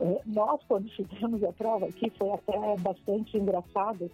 É, 0.00 0.20
nós, 0.26 0.60
quando 0.68 0.88
fizemos 0.90 1.42
a 1.42 1.52
prova 1.52 1.86
aqui, 1.86 2.10
foi 2.16 2.30
até 2.30 2.76
bastante 2.80 3.36
engraçado. 3.36 4.10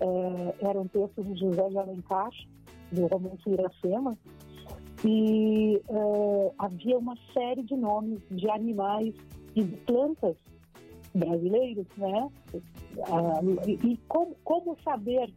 É, 0.00 0.68
era 0.68 0.80
um 0.80 0.86
texto 0.86 1.22
de 1.24 1.40
José 1.40 1.68
de 1.68 1.78
Alencar, 1.78 2.30
do 2.92 3.06
romance 3.06 3.42
Iracema, 3.46 4.16
e 5.04 5.80
havia 6.58 6.96
uma 6.96 7.16
série 7.34 7.62
de 7.62 7.76
nomes 7.76 8.20
de 8.30 8.48
animais 8.48 9.14
e 9.54 9.62
de 9.62 9.76
plantas 9.78 10.36
brasileiros, 11.14 11.86
né? 11.96 12.28
Ah, 13.04 13.40
e, 13.66 13.72
e 13.72 13.96
como, 14.08 14.36
como 14.44 14.76
saber 14.82 15.32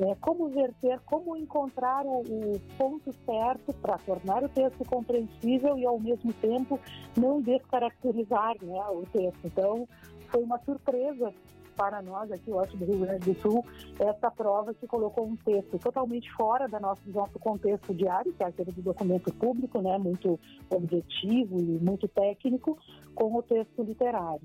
é, 0.00 0.14
como 0.16 0.48
verter, 0.48 1.00
como 1.06 1.36
encontrar 1.36 2.04
o, 2.04 2.20
o 2.20 2.60
ponto 2.76 3.12
certo 3.24 3.72
para 3.74 3.98
tornar 3.98 4.42
o 4.42 4.48
texto 4.48 4.84
compreensível 4.84 5.78
e, 5.78 5.86
ao 5.86 5.98
mesmo 5.98 6.32
tempo, 6.34 6.78
não 7.16 7.40
descaracterizar 7.40 8.54
né, 8.62 8.80
o 8.90 9.04
texto. 9.12 9.40
Então, 9.44 9.88
foi 10.28 10.42
uma 10.42 10.58
surpresa 10.58 11.32
para 11.76 12.00
nós 12.00 12.30
aqui, 12.32 12.50
eu 12.50 12.58
acho, 12.58 12.76
do 12.76 12.86
Rio 12.86 13.00
Grande 13.00 13.32
do 13.32 13.40
Sul, 13.40 13.64
essa 13.98 14.30
prova 14.30 14.72
que 14.72 14.86
colocou 14.86 15.26
um 15.26 15.36
texto 15.36 15.78
totalmente 15.78 16.32
fora 16.32 16.66
da 16.66 16.80
nossa, 16.80 17.02
do 17.04 17.12
nosso 17.12 17.38
contexto 17.38 17.94
diário, 17.94 18.32
que 18.32 18.42
é 18.42 18.46
aquele 18.46 18.72
do 18.72 18.80
documento 18.80 19.32
público, 19.34 19.82
né, 19.82 19.98
muito 19.98 20.40
objetivo 20.70 21.58
e 21.58 21.78
muito 21.78 22.08
técnico, 22.08 22.78
com 23.14 23.34
o 23.34 23.42
texto 23.42 23.82
literário 23.82 24.40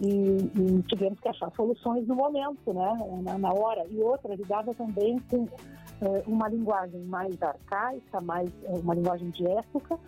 e, 0.00 0.06
e, 0.08 0.82
tivemos 0.88 1.20
que 1.20 1.28
achar 1.28 1.50
soluções 1.54 2.06
no 2.06 2.14
momento, 2.14 2.72
né, 2.72 3.20
na, 3.22 3.38
na, 3.38 3.52
hora. 3.52 3.84
E 3.90 4.00
outra, 4.00 4.34
lidava 4.34 4.74
também 4.74 5.18
com 5.30 5.44
uh, 5.44 6.22
uma 6.26 6.48
linguagem 6.48 7.00
mais 7.04 7.40
arcaica, 7.42 8.20
mais 8.20 8.50
uh, 8.64 8.80
uma 8.80 8.94
linguagem 8.94 9.30
de 9.30 9.46
época, 9.46 9.98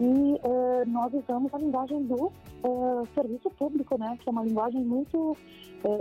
e 0.00 0.40
uh, 0.42 0.88
nós 0.88 1.12
usamos 1.12 1.52
a 1.52 1.58
linguagem 1.58 2.02
do 2.04 2.32
serviço 3.14 3.50
público, 3.50 3.98
né, 3.98 4.18
que 4.20 4.28
é 4.28 4.32
uma 4.32 4.44
linguagem 4.44 4.82
muito 4.82 5.36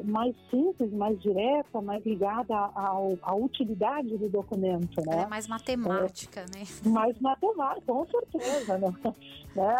mais 0.03 0.35
simples, 0.49 0.91
mais 0.91 1.17
direta, 1.21 1.81
mais 1.81 2.05
ligada 2.05 2.53
à 2.53 3.33
utilidade 3.35 4.17
do 4.17 4.27
documento, 4.29 5.01
né? 5.05 5.23
É 5.23 5.25
mais 5.25 5.47
matemática, 5.47 6.45
né? 6.53 6.63
Mais 6.85 7.17
matemática, 7.19 7.81
com 7.87 8.05
certeza, 8.05 8.77
né? 8.77 8.93
né? 9.55 9.75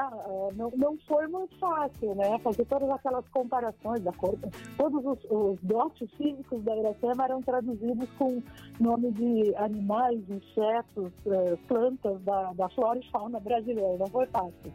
Não, 0.56 0.72
não 0.78 0.98
foi 1.08 1.28
muito 1.28 1.58
fácil, 1.58 2.16
né? 2.16 2.40
Fazer 2.40 2.66
todas 2.66 2.90
aquelas 2.90 3.28
comparações 3.30 4.02
da 4.02 4.14
cor, 4.14 4.38
todos 4.78 5.06
os, 5.06 5.20
os 5.30 5.60
dotes 5.64 6.10
físicos 6.16 6.64
da 6.64 6.76
Iracema 6.78 7.26
eram 7.26 7.42
traduzidos 7.42 8.10
com 8.18 8.42
nome 8.80 9.12
de 9.12 9.54
animais, 9.58 10.20
insetos, 10.30 11.12
eh, 11.26 11.58
plantas 11.68 12.22
da, 12.22 12.54
da 12.54 12.70
flora 12.70 13.00
e 13.00 13.12
fauna 13.12 13.40
brasileira, 13.40 14.06
foi 14.10 14.26
fácil. 14.28 14.74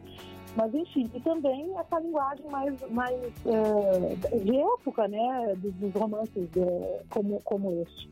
Mas, 0.55 0.73
enfim, 0.73 1.09
e 1.13 1.19
também 1.19 1.77
essa 1.77 1.99
linguagem 1.99 2.45
mais, 2.49 2.91
mais 2.91 3.21
é, 3.45 4.37
de 4.39 4.55
época, 4.55 5.07
né, 5.07 5.53
dos, 5.57 5.73
dos 5.73 5.93
romances 5.93 6.49
é, 6.55 7.01
como, 7.09 7.41
como 7.43 7.81
este. 7.81 8.09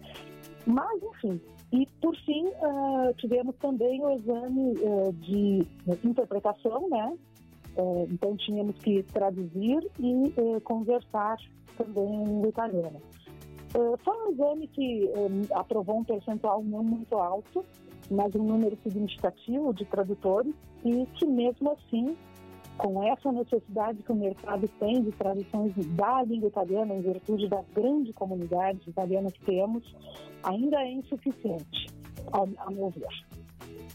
Mas, 0.65 1.01
enfim, 1.01 1.39
e 1.73 1.87
por 1.99 2.15
fim, 2.17 2.45
uh, 2.45 3.13
tivemos 3.17 3.55
também 3.55 3.99
o 4.05 4.11
exame 4.11 4.73
uh, 4.77 5.11
de 5.13 5.65
interpretação, 6.03 6.87
né? 6.87 7.17
Uh, 7.75 8.07
então 8.11 8.37
tínhamos 8.37 8.77
que 8.77 9.01
traduzir 9.11 9.79
e 9.99 10.61
conversar 10.63 11.37
também 11.75 12.13
em 12.13 12.47
italiano. 12.47 13.01
foi 14.03 14.27
um 14.27 14.31
exame 14.31 14.67
que 14.67 15.09
aprovou 15.55 15.97
um 15.97 16.03
percentual 16.03 16.63
não 16.63 16.83
muito 16.83 17.17
alto, 17.17 17.65
mas 18.09 18.33
um 18.35 18.43
número 18.43 18.77
significativo 18.83 19.73
de 19.73 19.85
tradutores 19.85 20.53
e 20.83 21.05
que 21.17 21.25
mesmo 21.25 21.71
assim 21.71 22.15
com 22.77 23.03
essa 23.03 23.31
necessidade 23.31 24.01
que 24.01 24.11
o 24.11 24.15
mercado 24.15 24.67
tem 24.79 25.03
de 25.03 25.11
traduções 25.11 25.73
da 25.95 26.23
língua 26.23 26.49
italiana, 26.49 26.93
em 26.95 27.01
virtude 27.01 27.47
da 27.47 27.61
grande 27.73 28.11
comunidade 28.13 28.89
italiana 28.89 29.31
que 29.31 29.39
temos, 29.45 29.83
ainda 30.43 30.77
é 30.81 30.91
insuficiente, 30.91 31.87
a, 32.31 32.71
meu 32.71 32.89
ver. 32.89 33.07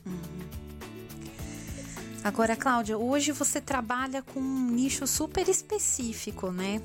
Uhum. 0.07 0.49
Agora, 2.23 2.57
Cláudia, 2.57 2.99
hoje 2.99 3.33
você 3.33 3.61
trabalha 3.61 4.23
com 4.23 4.41
um 4.41 4.71
nicho 4.71 5.07
super 5.07 5.49
específico, 5.49 6.51
né? 6.51 6.83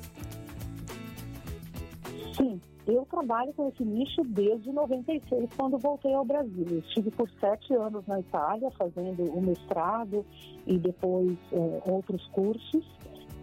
Sim, 2.36 2.60
eu 2.86 3.06
trabalho 3.06 3.52
com 3.54 3.68
esse 3.68 3.82
nicho 3.82 4.22
desde 4.24 4.70
96, 4.70 5.50
quando 5.56 5.78
voltei 5.78 6.12
ao 6.12 6.24
Brasil. 6.24 6.66
estive 6.78 7.10
por 7.10 7.30
sete 7.40 7.72
anos 7.74 8.06
na 8.06 8.20
Itália, 8.20 8.70
fazendo 8.72 9.22
o 9.32 9.40
mestrado 9.40 10.24
e 10.66 10.78
depois 10.78 11.36
é, 11.52 11.82
outros 11.90 12.26
cursos. 12.28 12.84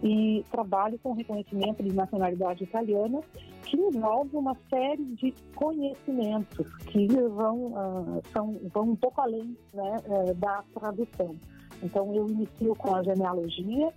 E 0.02 0.44
trabalho 0.50 0.98
com 0.98 1.12
reconhecimento 1.12 1.80
de 1.80 1.94
nacionalidade 1.94 2.64
italiana, 2.64 3.20
que 3.64 3.76
envolve 3.76 4.36
uma 4.36 4.56
série 4.68 5.04
de 5.14 5.32
conhecimentos 5.54 6.66
que 6.86 7.06
vão, 7.06 7.66
uh, 7.66 8.22
são, 8.32 8.58
vão 8.74 8.90
um 8.90 8.96
pouco 8.96 9.20
além 9.20 9.56
né, 9.72 9.96
uh, 10.08 10.34
da 10.34 10.64
tradução. 10.74 11.36
Então, 11.80 12.12
eu 12.14 12.26
inicio 12.28 12.74
com 12.74 12.96
a 12.96 13.02
genealogia, 13.04 13.92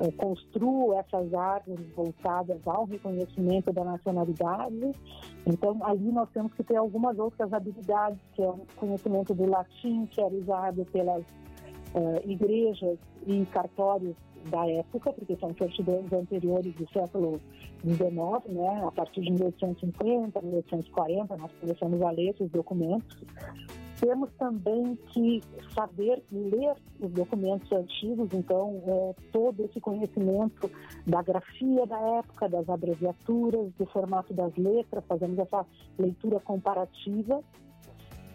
é, 0.00 0.10
construo 0.12 0.94
essas 0.94 1.32
árvores 1.32 1.86
voltadas 1.94 2.60
ao 2.66 2.84
reconhecimento 2.84 3.72
da 3.72 3.84
nacionalidade. 3.84 4.92
Então, 5.46 5.78
ali 5.82 6.12
nós 6.12 6.28
temos 6.30 6.52
que 6.54 6.62
ter 6.62 6.76
algumas 6.76 7.18
outras 7.18 7.52
habilidades, 7.52 8.18
que 8.34 8.42
é 8.42 8.48
o 8.48 8.60
conhecimento 8.76 9.34
do 9.34 9.48
latim, 9.48 10.06
que 10.06 10.20
era 10.20 10.34
usado 10.34 10.84
pelas 10.86 11.22
uh, 11.22 12.30
igrejas 12.30 12.98
e 13.26 13.44
cartórios 13.46 14.14
da 14.50 14.68
época, 14.68 15.12
porque 15.12 15.36
são 15.36 15.52
certidões 15.54 16.12
anteriores 16.12 16.74
do 16.74 16.88
século 16.90 17.40
XIX, 17.82 18.54
né? 18.54 18.84
a 18.86 18.92
partir 18.92 19.22
de 19.22 19.32
1850, 19.32 20.40
1840, 20.40 21.36
nós 21.36 21.50
começamos 21.60 22.02
a 22.02 22.10
ler 22.10 22.30
esses 22.30 22.50
documentos. 22.50 23.16
Temos 24.00 24.30
também 24.38 24.94
que 25.08 25.42
saber 25.74 26.22
ler 26.30 26.74
os 27.00 27.10
documentos 27.12 27.70
antigos, 27.72 28.28
então, 28.32 28.82
é, 28.86 29.14
todo 29.32 29.64
esse 29.64 29.80
conhecimento 29.80 30.70
da 31.06 31.22
grafia 31.22 31.86
da 31.86 31.98
época, 32.18 32.48
das 32.48 32.68
abreviaturas, 32.68 33.72
do 33.78 33.86
formato 33.86 34.34
das 34.34 34.54
letras, 34.56 35.02
fazemos 35.06 35.38
essa 35.38 35.64
leitura 35.98 36.38
comparativa. 36.40 37.42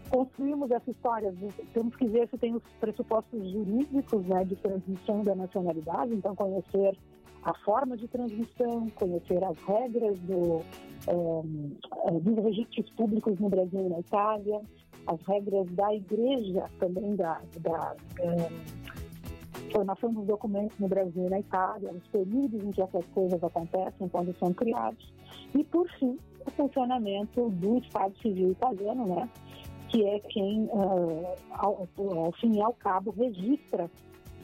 Construímos 0.10 0.72
essa 0.72 0.90
história, 0.90 1.34
temos 1.74 1.96
que 1.96 2.08
ver 2.08 2.28
se 2.30 2.38
tem 2.38 2.56
os 2.56 2.64
pressupostos 2.80 3.50
jurídicos 3.52 4.26
né, 4.26 4.44
de 4.44 4.56
transmissão 4.56 5.24
da 5.24 5.36
nacionalidade, 5.36 6.14
então, 6.14 6.36
conhecer 6.36 6.98
a 7.44 7.54
forma 7.60 7.96
de 7.98 8.08
transmissão, 8.08 8.90
conhecer 8.96 9.44
as 9.44 9.58
regras 9.60 10.18
do, 10.20 10.62
é, 11.08 12.20
dos 12.20 12.44
registros 12.44 12.90
públicos 12.92 13.40
no 13.40 13.50
Brasil 13.50 13.86
e 13.86 13.90
na 13.90 14.00
Itália, 14.00 14.62
as 15.08 15.20
regras 15.28 15.68
da 15.72 15.94
igreja 15.94 16.70
também, 16.80 17.16
da, 17.16 17.42
da 17.60 17.96
é, 18.20 18.50
formação 19.72 20.14
dos 20.14 20.26
documentos 20.26 20.78
no 20.80 20.88
Brasil 20.88 21.26
e 21.26 21.30
na 21.30 21.40
Itália, 21.40 21.92
os 21.92 22.08
períodos 22.08 22.64
em 22.64 22.72
que 22.72 22.82
essas 22.82 23.06
coisas 23.14 23.44
acontecem, 23.44 24.08
quando 24.10 24.38
são 24.38 24.54
criados, 24.54 25.14
e, 25.56 25.64
por 25.64 25.90
fim, 26.00 26.18
o 26.46 26.52
funcionamento 26.52 27.50
do 27.50 27.78
Estado 27.78 28.18
Civil 28.22 28.52
italiano, 28.52 29.06
né, 29.08 29.30
que 29.90 30.06
é 30.06 30.20
quem, 30.20 30.66
uh, 30.66 31.28
ao, 31.52 31.88
ao 31.98 32.32
fim 32.34 32.56
e 32.56 32.62
ao 32.62 32.74
cabo, 32.74 33.12
registra 33.12 33.90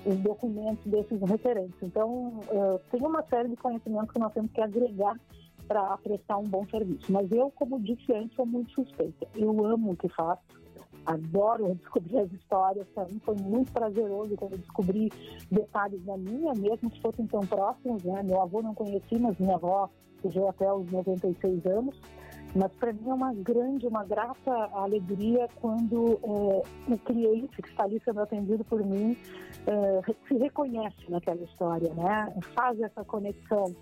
os 0.05 0.17
documentos 0.17 0.85
desses 0.85 1.19
referentes. 1.21 1.75
Então, 1.81 2.39
uh, 2.49 2.79
tem 2.91 3.01
uma 3.01 3.23
série 3.23 3.49
de 3.49 3.55
conhecimentos 3.55 4.11
que 4.11 4.19
nós 4.19 4.33
temos 4.33 4.51
que 4.51 4.61
agregar 4.61 5.17
para 5.67 5.97
prestar 5.97 6.37
um 6.37 6.43
bom 6.43 6.65
serviço. 6.67 7.11
Mas 7.11 7.31
eu, 7.31 7.51
como 7.51 7.79
disse 7.79 8.13
antes, 8.13 8.35
sou 8.35 8.45
muito 8.45 8.71
suspeita. 8.71 9.27
Eu 9.35 9.65
amo 9.65 9.91
o 9.91 9.95
que 9.95 10.07
faço, 10.09 10.41
adoro 11.05 11.75
descobrir 11.81 12.19
as 12.19 12.31
histórias. 12.31 12.87
Para 12.93 13.05
mim 13.05 13.19
foi 13.23 13.35
muito 13.35 13.71
prazeroso 13.71 14.35
quando 14.35 14.57
descobri 14.57 15.11
detalhes 15.51 16.03
da 16.03 16.17
minha, 16.17 16.53
mesmo 16.53 16.89
que 16.89 17.01
fossem 17.01 17.27
tão 17.27 17.41
próximos. 17.41 18.03
Né? 18.03 18.23
Meu 18.23 18.41
avô 18.41 18.61
não 18.61 18.73
conheci, 18.73 19.17
mas 19.19 19.37
minha 19.37 19.55
avó 19.55 19.89
viveu 20.23 20.49
até 20.49 20.71
os 20.71 20.89
96 20.91 21.65
anos. 21.65 21.99
Mas 22.55 22.71
para 22.73 22.93
mim 22.93 23.09
é 23.09 23.13
uma 23.13 23.33
grande, 23.33 23.87
uma 23.87 24.03
grata 24.03 24.51
alegria 24.73 25.47
quando 25.61 26.19
é, 26.23 26.93
o 26.93 26.97
cliente 26.99 27.61
que 27.61 27.69
está 27.69 27.83
ali 27.83 28.01
sendo 28.03 28.21
atendido 28.21 28.63
por 28.63 28.83
mim 28.83 29.17
é, 29.67 30.13
se 30.27 30.33
reconhece 30.35 31.09
naquela 31.09 31.43
história, 31.43 31.93
né? 31.93 32.33
Faz 32.55 32.79
essa 32.79 33.03
conexão 33.03 33.75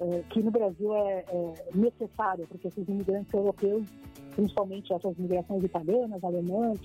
é, 0.00 0.22
que 0.30 0.42
no 0.42 0.50
Brasil 0.50 0.94
é, 0.94 1.24
é 1.28 1.54
necessária, 1.74 2.46
porque 2.46 2.68
esses 2.68 2.86
imigrantes 2.88 3.32
europeus, 3.32 3.88
principalmente 4.34 4.92
essas 4.92 5.16
migrações 5.16 5.64
italianas, 5.64 6.22
alemãs 6.22 6.78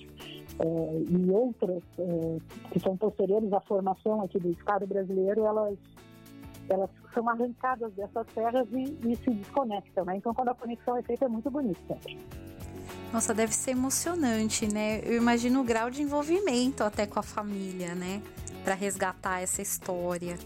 é, 0.58 1.02
e 1.10 1.30
outras 1.30 1.82
é, 1.98 2.38
que 2.70 2.80
são 2.80 2.96
posteriores 2.96 3.52
à 3.52 3.60
formação 3.60 4.22
aqui 4.22 4.38
do 4.38 4.50
Estado 4.50 4.86
brasileiro, 4.86 5.44
elas 5.44 5.78
elas 6.68 6.88
são 7.12 7.28
arrancadas 7.28 7.92
dessas 7.94 8.26
terras 8.28 8.66
e, 8.72 8.96
e 9.06 9.16
se 9.16 9.30
desconectam, 9.30 10.04
né? 10.04 10.16
Então, 10.16 10.32
quando 10.32 10.48
a 10.48 10.54
conexão 10.54 10.96
é 10.96 11.02
feita, 11.02 11.24
é 11.24 11.28
muito 11.28 11.50
bonito 11.50 11.78
sempre. 11.86 12.18
Nossa, 13.12 13.34
deve 13.34 13.52
ser 13.52 13.72
emocionante, 13.72 14.72
né? 14.72 15.00
Eu 15.04 15.16
imagino 15.16 15.60
o 15.60 15.64
grau 15.64 15.90
de 15.90 16.02
envolvimento 16.02 16.82
até 16.82 17.06
com 17.06 17.18
a 17.18 17.22
família, 17.22 17.94
né? 17.94 18.22
Para 18.64 18.74
resgatar 18.74 19.40
essa 19.40 19.60
história. 19.60 20.38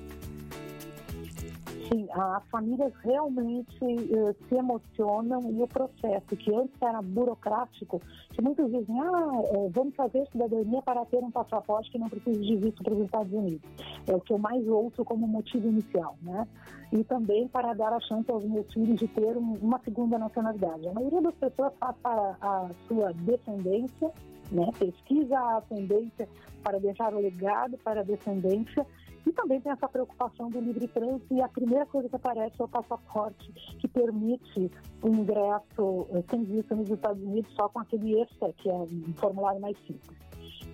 Sim, 1.89 2.09
as 2.11 2.43
famílias 2.49 2.93
realmente 3.05 3.79
uh, 3.85 4.35
se 4.49 4.55
emocionam 4.55 5.41
e 5.53 5.63
o 5.63 5.69
processo, 5.69 6.37
que 6.37 6.53
antes 6.53 6.75
era 6.83 7.01
burocrático, 7.01 8.01
que 8.31 8.43
muitos 8.43 8.71
dizem, 8.73 9.01
ah, 9.01 9.31
uh, 9.33 9.71
vamos 9.71 9.95
fazer 9.95 10.27
cidadania 10.33 10.83
para 10.83 11.05
ter 11.07 11.19
um 11.19 11.31
passaporte 11.31 11.91
que 11.91 11.99
não 11.99 12.09
precisa 12.09 12.41
de 12.41 12.57
visto 12.57 12.83
para 12.83 12.93
os 12.93 13.05
Estados 13.05 13.33
Unidos. 13.33 13.69
É 14.07 14.15
o 14.15 14.21
que 14.21 14.33
eu 14.33 14.39
mais 14.39 14.67
ouço 14.67 15.05
como 15.05 15.29
motivo 15.29 15.69
inicial, 15.69 16.17
né? 16.23 16.47
E 16.93 17.05
também 17.05 17.47
para 17.47 17.73
dar 17.75 17.93
a 17.93 18.01
chance 18.01 18.31
aos 18.31 18.45
meus 18.45 18.73
filhos 18.73 18.99
de 18.99 19.07
ter 19.07 19.37
um, 19.37 19.55
uma 19.61 19.79
segunda 19.81 20.19
nacionalidade. 20.19 20.89
A 20.89 20.93
maioria 20.93 21.23
das 21.23 21.35
pessoas 21.35 21.73
faz 21.79 21.97
para 22.03 22.37
a 22.41 22.71
sua 22.89 23.13
descendência, 23.13 24.11
né? 24.51 24.71
pesquisa 24.79 25.39
a 25.39 25.59
ascendência 25.59 26.29
para 26.63 26.81
deixar 26.81 27.15
o 27.15 27.21
legado 27.21 27.79
para 27.79 28.01
a 28.01 28.05
descendência 28.05 28.85
e 29.27 29.33
também 29.33 29.61
tem 29.61 29.73
essa 29.73 29.89
preocupação 29.89 30.49
do 30.49 30.61
livre 30.61 30.87
trânsito 30.87 31.35
e 31.35 31.43
a 31.43 31.49
primeira 31.49 31.85
coisa 31.87 32.09
que 32.09 32.15
aparece 32.15 32.55
é 32.61 32.65
o 32.65 32.69
passaporte 32.69 33.53
que 33.79 33.89
permite 33.89 34.71
o 35.03 35.09
ingresso 35.09 36.07
eh, 36.11 36.23
sem 36.31 36.45
visto 36.45 36.77
nos 36.77 36.89
Estados 36.89 37.23
Unidos 37.23 37.53
só 37.55 37.69
com 37.69 37.81
aquele 37.81 38.23
ESTA, 38.23 38.55
que 38.57 38.71
é 38.71 38.75
um 38.75 39.15
formulário 39.17 39.61
mais 39.61 39.77
simples. 39.79 40.17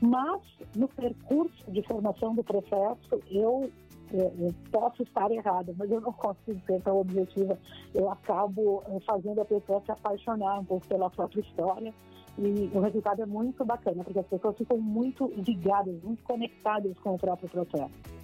Mas, 0.02 0.42
no 0.76 0.86
percurso 0.88 1.70
de 1.70 1.82
formação 1.82 2.34
do 2.34 2.44
processo, 2.44 3.20
eu 3.30 3.70
eh, 4.12 4.32
eu 4.38 4.54
posso 4.70 5.02
estar 5.02 5.30
errada, 5.30 5.74
mas 5.78 5.90
eu 5.90 6.00
não 6.00 6.12
consigo 6.12 6.60
ser 6.66 6.82
tão 6.82 6.98
objetiva. 6.98 7.58
Eu 7.94 8.10
acabo 8.10 8.82
eh, 8.86 9.00
fazendo 9.06 9.40
a 9.40 9.44
pessoa 9.46 9.80
se 9.84 9.90
apaixonar 9.90 10.60
um 10.60 10.64
pouco 10.64 10.86
pela 10.86 11.08
própria 11.08 11.40
história 11.40 11.94
e 12.38 12.70
o 12.74 12.80
resultado 12.80 13.22
é 13.22 13.26
muito 13.26 13.64
bacana, 13.64 14.04
porque 14.04 14.18
as 14.18 14.26
pessoas 14.26 14.56
ficam 14.56 14.78
muito 14.78 15.32
ligadas, 15.36 16.02
muito 16.02 16.22
conectadas 16.22 16.98
com 16.98 17.14
o 17.14 17.18
próprio 17.18 17.48
processo. 17.48 18.21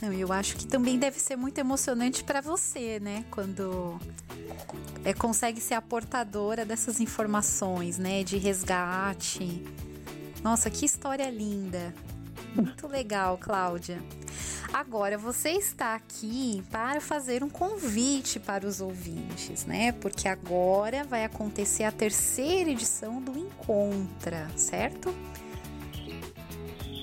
Não, 0.00 0.12
eu 0.12 0.32
acho 0.32 0.56
que 0.56 0.66
também 0.66 0.98
deve 0.98 1.18
ser 1.18 1.36
muito 1.36 1.58
emocionante 1.58 2.22
para 2.22 2.40
você, 2.40 3.00
né? 3.00 3.24
Quando 3.30 3.98
é, 5.04 5.12
consegue 5.12 5.60
ser 5.60 5.74
a 5.74 5.82
portadora 5.82 6.64
dessas 6.64 7.00
informações, 7.00 7.98
né? 7.98 8.22
De 8.22 8.36
resgate. 8.36 9.64
Nossa, 10.42 10.70
que 10.70 10.84
história 10.84 11.28
linda. 11.30 11.92
Muito 12.54 12.86
legal, 12.86 13.38
Cláudia. 13.38 13.98
Agora, 14.72 15.16
você 15.16 15.50
está 15.52 15.94
aqui 15.94 16.62
para 16.70 17.00
fazer 17.00 17.42
um 17.42 17.48
convite 17.48 18.38
para 18.38 18.66
os 18.66 18.80
ouvintes, 18.80 19.64
né? 19.64 19.92
Porque 19.92 20.28
agora 20.28 21.04
vai 21.04 21.24
acontecer 21.24 21.84
a 21.84 21.92
terceira 21.92 22.70
edição 22.70 23.20
do 23.20 23.36
Encontra, 23.36 24.48
certo? 24.56 25.12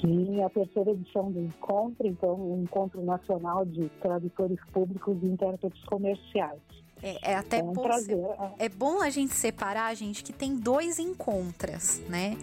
Sim, 0.05 0.43
a 0.43 0.49
terceira 0.49 0.91
edição 0.91 1.31
do 1.31 1.39
Encontro, 1.39 2.05
então, 2.05 2.35
o 2.35 2.61
Encontro 2.61 3.03
Nacional 3.03 3.65
de 3.65 3.89
Tradutores 4.01 4.59
Públicos 4.71 5.17
e 5.23 5.25
Intérpretes 5.25 5.83
Comerciais. 5.85 6.61
É, 7.01 7.31
é 7.31 7.35
até 7.35 7.59
é 7.59 7.63
um 7.63 7.73
bom, 7.73 7.83
prazer, 7.83 8.17
é. 8.59 8.65
é 8.65 8.69
bom 8.69 9.01
a 9.01 9.09
gente 9.09 9.33
separar, 9.33 9.93
gente, 9.95 10.23
que 10.23 10.33
tem 10.33 10.55
dois 10.55 10.97
encontros, 10.99 12.01
né? 12.09 12.37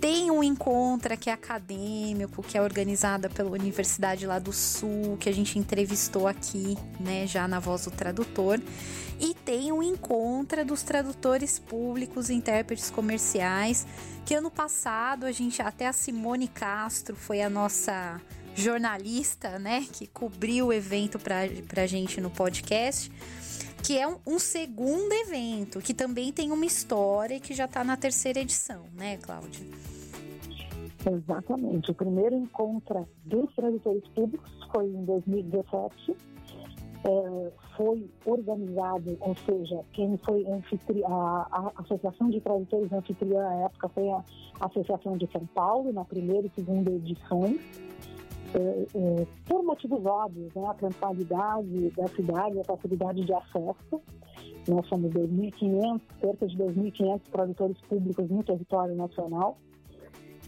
Tem 0.00 0.30
um 0.30 0.42
encontro 0.42 1.16
que 1.16 1.30
é 1.30 1.32
acadêmico, 1.32 2.42
que 2.42 2.58
é 2.58 2.62
organizada 2.62 3.30
pela 3.30 3.50
Universidade 3.50 4.26
lá 4.26 4.38
do 4.38 4.52
Sul, 4.52 5.16
que 5.18 5.28
a 5.30 5.32
gente 5.32 5.58
entrevistou 5.58 6.28
aqui, 6.28 6.76
né, 7.00 7.26
já 7.26 7.48
na 7.48 7.58
voz 7.58 7.86
do 7.86 7.90
tradutor. 7.90 8.60
E 9.18 9.32
tem 9.32 9.72
um 9.72 9.82
encontro 9.82 10.62
dos 10.64 10.82
tradutores 10.82 11.58
públicos 11.58 12.28
e 12.28 12.34
intérpretes 12.34 12.90
comerciais, 12.90 13.86
que 14.26 14.34
ano 14.34 14.50
passado 14.50 15.24
a 15.24 15.32
gente, 15.32 15.62
até 15.62 15.86
a 15.86 15.92
Simone 15.92 16.48
Castro 16.48 17.16
foi 17.16 17.40
a 17.40 17.48
nossa 17.48 18.20
jornalista, 18.54 19.58
né, 19.58 19.86
que 19.90 20.06
cobriu 20.06 20.66
o 20.66 20.72
evento 20.72 21.18
pra, 21.18 21.48
pra 21.66 21.86
gente 21.86 22.20
no 22.20 22.28
podcast 22.28 23.10
que 23.84 23.98
é 23.98 24.08
um, 24.08 24.16
um, 24.26 24.38
segundo 24.38 25.12
evento, 25.12 25.78
que 25.78 25.92
também 25.92 26.32
tem 26.32 26.50
uma 26.50 26.64
história 26.64 27.38
que 27.38 27.52
já 27.52 27.66
está 27.66 27.84
na 27.84 27.98
terceira 27.98 28.40
edição, 28.40 28.84
né, 28.94 29.18
Cláudia? 29.18 29.62
Exatamente. 31.06 31.90
O 31.90 31.94
primeiro 31.94 32.34
encontro 32.34 33.06
dos 33.26 33.54
tradutores 33.54 34.08
públicos 34.08 34.50
foi 34.72 34.86
em 34.86 35.04
2017. 35.04 36.16
É, 37.06 37.52
foi 37.76 38.10
organizado, 38.24 39.18
ou 39.20 39.36
seja, 39.44 39.84
quem 39.92 40.16
foi 40.24 40.46
anfitriã, 40.46 41.06
a, 41.06 41.46
a, 41.52 41.82
Associação 41.82 42.30
de 42.30 42.40
Tradutores 42.40 42.90
Anfitriã 42.90 43.42
na 43.42 43.54
época 43.66 43.90
foi 43.90 44.08
a 44.08 44.24
Associação 44.60 45.18
de 45.18 45.30
São 45.30 45.44
Paulo, 45.54 45.92
na 45.92 46.06
primeira 46.06 46.46
e 46.46 46.50
segunda 46.54 46.90
edições. 46.90 47.60
É, 48.54 48.86
é, 48.94 49.26
por 49.46 49.64
motivos 49.64 50.06
óbvios, 50.06 50.54
né, 50.54 50.64
a 50.66 50.74
centralidade 50.74 51.90
da 51.90 52.06
cidade, 52.08 52.60
a 52.60 52.64
facilidade 52.64 53.24
de 53.24 53.34
acesso. 53.34 54.00
Nós 54.68 54.86
somos 54.86 55.10
2.500, 55.12 56.00
cerca 56.20 56.46
de 56.46 56.56
2.500 56.56 57.20
tradutores 57.32 57.80
públicos 57.82 58.30
no 58.30 58.44
território 58.44 58.94
nacional. 58.94 59.58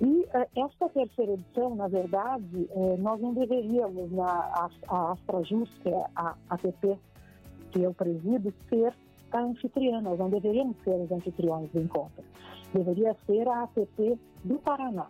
E 0.00 0.26
eh, 0.32 0.48
esta 0.56 0.88
terceira 0.90 1.32
edição, 1.32 1.74
na 1.74 1.88
verdade, 1.88 2.68
eh, 2.70 2.96
nós 2.98 3.20
não 3.20 3.34
deveríamos, 3.34 4.12
na 4.12 4.24
a, 4.24 4.70
a 4.88 5.12
AstraJus, 5.12 5.70
que 5.82 5.88
é 5.88 6.06
a 6.14 6.34
ATP 6.50 6.98
que 7.72 7.82
eu 7.82 7.92
presido, 7.92 8.54
ser 8.68 8.94
a 9.32 9.40
anfitriã, 9.40 10.00
nós 10.00 10.18
não 10.18 10.30
deveríamos 10.30 10.76
ser 10.84 10.94
os 10.94 11.10
anfitriões 11.10 11.70
do 11.72 11.80
encontro. 11.80 12.24
Deveria 12.72 13.16
ser 13.26 13.48
a 13.48 13.64
ATP 13.64 14.18
do 14.44 14.58
Paraná, 14.58 15.08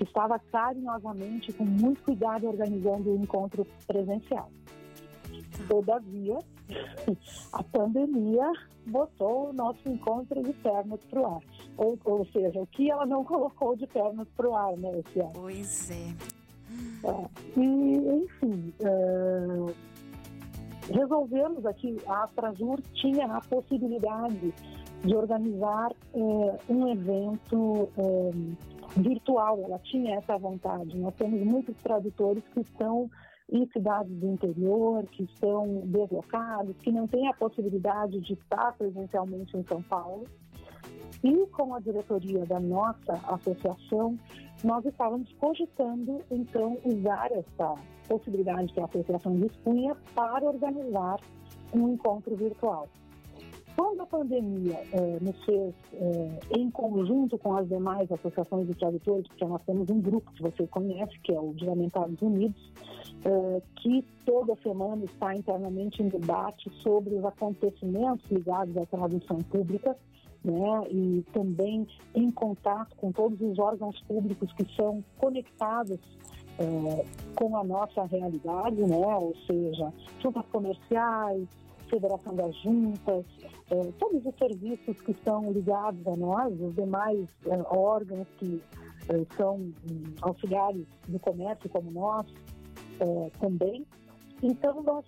que 0.00 0.04
estava 0.04 0.38
carinhosamente, 0.38 1.52
com 1.52 1.64
muito 1.66 2.02
cuidado, 2.02 2.48
organizando 2.48 3.10
o 3.10 3.16
encontro 3.16 3.66
presencial. 3.86 4.50
Todavia, 5.68 6.38
a 7.52 7.62
pandemia 7.62 8.50
botou 8.86 9.50
o 9.50 9.52
nosso 9.52 9.86
encontro 9.86 10.42
de 10.42 10.54
pernas 10.54 11.00
para 11.04 11.20
o 11.20 11.26
ar. 11.26 11.40
Ou, 11.76 11.98
ou 12.02 12.24
seja, 12.32 12.62
o 12.62 12.66
que 12.66 12.90
ela 12.90 13.04
não 13.04 13.22
colocou 13.28 13.76
de 13.76 13.86
pernas 13.86 14.26
para 14.34 14.48
o 14.48 14.56
ar, 14.56 14.74
né, 14.78 14.88
ano. 14.88 15.32
Pois 15.34 15.90
é. 15.90 16.14
é. 17.04 17.60
E, 17.60 18.24
enfim, 18.24 18.72
é, 18.80 19.74
resolvemos 20.94 21.66
aqui, 21.66 21.98
a 22.06 22.24
Astrajur 22.24 22.80
tinha 22.94 23.26
a 23.26 23.42
possibilidade 23.42 24.54
de 25.04 25.14
organizar 25.14 25.92
é, 26.14 26.58
um 26.70 26.88
evento 26.88 27.90
é, 27.98 28.30
virtual, 28.96 29.60
ela 29.64 29.78
tinha 29.78 30.16
essa 30.16 30.36
vontade. 30.36 30.96
Nós 30.98 31.14
temos 31.14 31.40
muitos 31.42 31.76
tradutores 31.76 32.42
que 32.52 32.60
estão 32.60 33.10
em 33.52 33.66
cidades 33.72 34.12
do 34.16 34.26
interior, 34.28 35.04
que 35.06 35.24
estão 35.24 35.82
deslocados, 35.84 36.76
que 36.78 36.92
não 36.92 37.06
têm 37.06 37.28
a 37.28 37.34
possibilidade 37.34 38.20
de 38.20 38.34
estar 38.34 38.72
presencialmente 38.76 39.56
em 39.56 39.64
São 39.64 39.82
Paulo. 39.82 40.24
E 41.22 41.46
com 41.48 41.74
a 41.74 41.80
diretoria 41.80 42.46
da 42.46 42.58
nossa 42.60 43.12
associação, 43.28 44.16
nós 44.62 44.84
estávamos 44.86 45.30
cogitando, 45.34 46.20
então, 46.30 46.78
usar 46.84 47.30
essa 47.32 47.74
possibilidade 48.08 48.72
que 48.72 48.80
a 48.80 48.84
associação 48.84 49.38
dispunha 49.38 49.96
para 50.14 50.44
organizar 50.46 51.18
um 51.74 51.92
encontro 51.92 52.34
virtual. 52.36 52.88
Quando 53.76 54.00
a 54.02 54.06
pandemia 54.06 54.78
eh, 54.92 55.18
nos 55.20 55.44
fez, 55.44 55.74
eh, 55.94 56.40
em 56.58 56.70
conjunto 56.70 57.38
com 57.38 57.56
as 57.56 57.68
demais 57.68 58.10
associações 58.10 58.66
de 58.66 58.74
tradutores, 58.74 59.26
porque 59.28 59.44
nós 59.44 59.62
temos 59.64 59.88
um 59.90 60.00
grupo 60.00 60.30
que 60.32 60.42
você 60.42 60.66
conhece, 60.66 61.18
que 61.20 61.32
é 61.32 61.40
o 61.40 61.54
Diamentados 61.54 62.20
Unidos, 62.20 62.72
eh, 63.24 63.62
que 63.76 64.04
toda 64.24 64.56
semana 64.62 65.04
está 65.04 65.34
internamente 65.34 66.02
em 66.02 66.08
debate 66.08 66.70
sobre 66.82 67.14
os 67.14 67.24
acontecimentos 67.24 68.30
ligados 68.30 68.76
à 68.76 68.86
tradução 68.86 69.38
pública, 69.38 69.96
né, 70.42 70.86
e 70.90 71.24
também 71.32 71.86
em 72.14 72.30
contato 72.30 72.96
com 72.96 73.12
todos 73.12 73.40
os 73.40 73.58
órgãos 73.58 74.00
públicos 74.02 74.50
que 74.54 74.64
são 74.74 75.04
conectados 75.18 75.98
é, 76.58 77.04
com 77.34 77.56
a 77.56 77.64
nossa 77.64 78.04
realidade, 78.04 78.76
né, 78.76 79.06
ou 79.16 79.34
seja, 79.46 79.92
juntas 80.22 80.44
comerciais, 80.52 81.46
Federação 81.90 82.34
das 82.34 82.56
Juntas, 82.62 83.26
é, 83.70 83.92
todos 83.98 84.24
os 84.24 84.34
serviços 84.36 85.00
que 85.02 85.10
estão 85.10 85.52
ligados 85.52 86.06
a 86.06 86.16
nós, 86.16 86.58
os 86.60 86.74
demais 86.74 87.28
é, 87.46 87.56
órgãos 87.68 88.28
que 88.38 88.62
é, 89.08 89.36
são 89.36 89.56
hum, 89.56 89.74
auxiliares 90.22 90.86
do 91.08 91.18
comércio 91.18 91.68
como 91.68 91.90
nós 91.90 92.26
também. 93.40 93.86
Então, 94.42 94.82
nós 94.82 95.06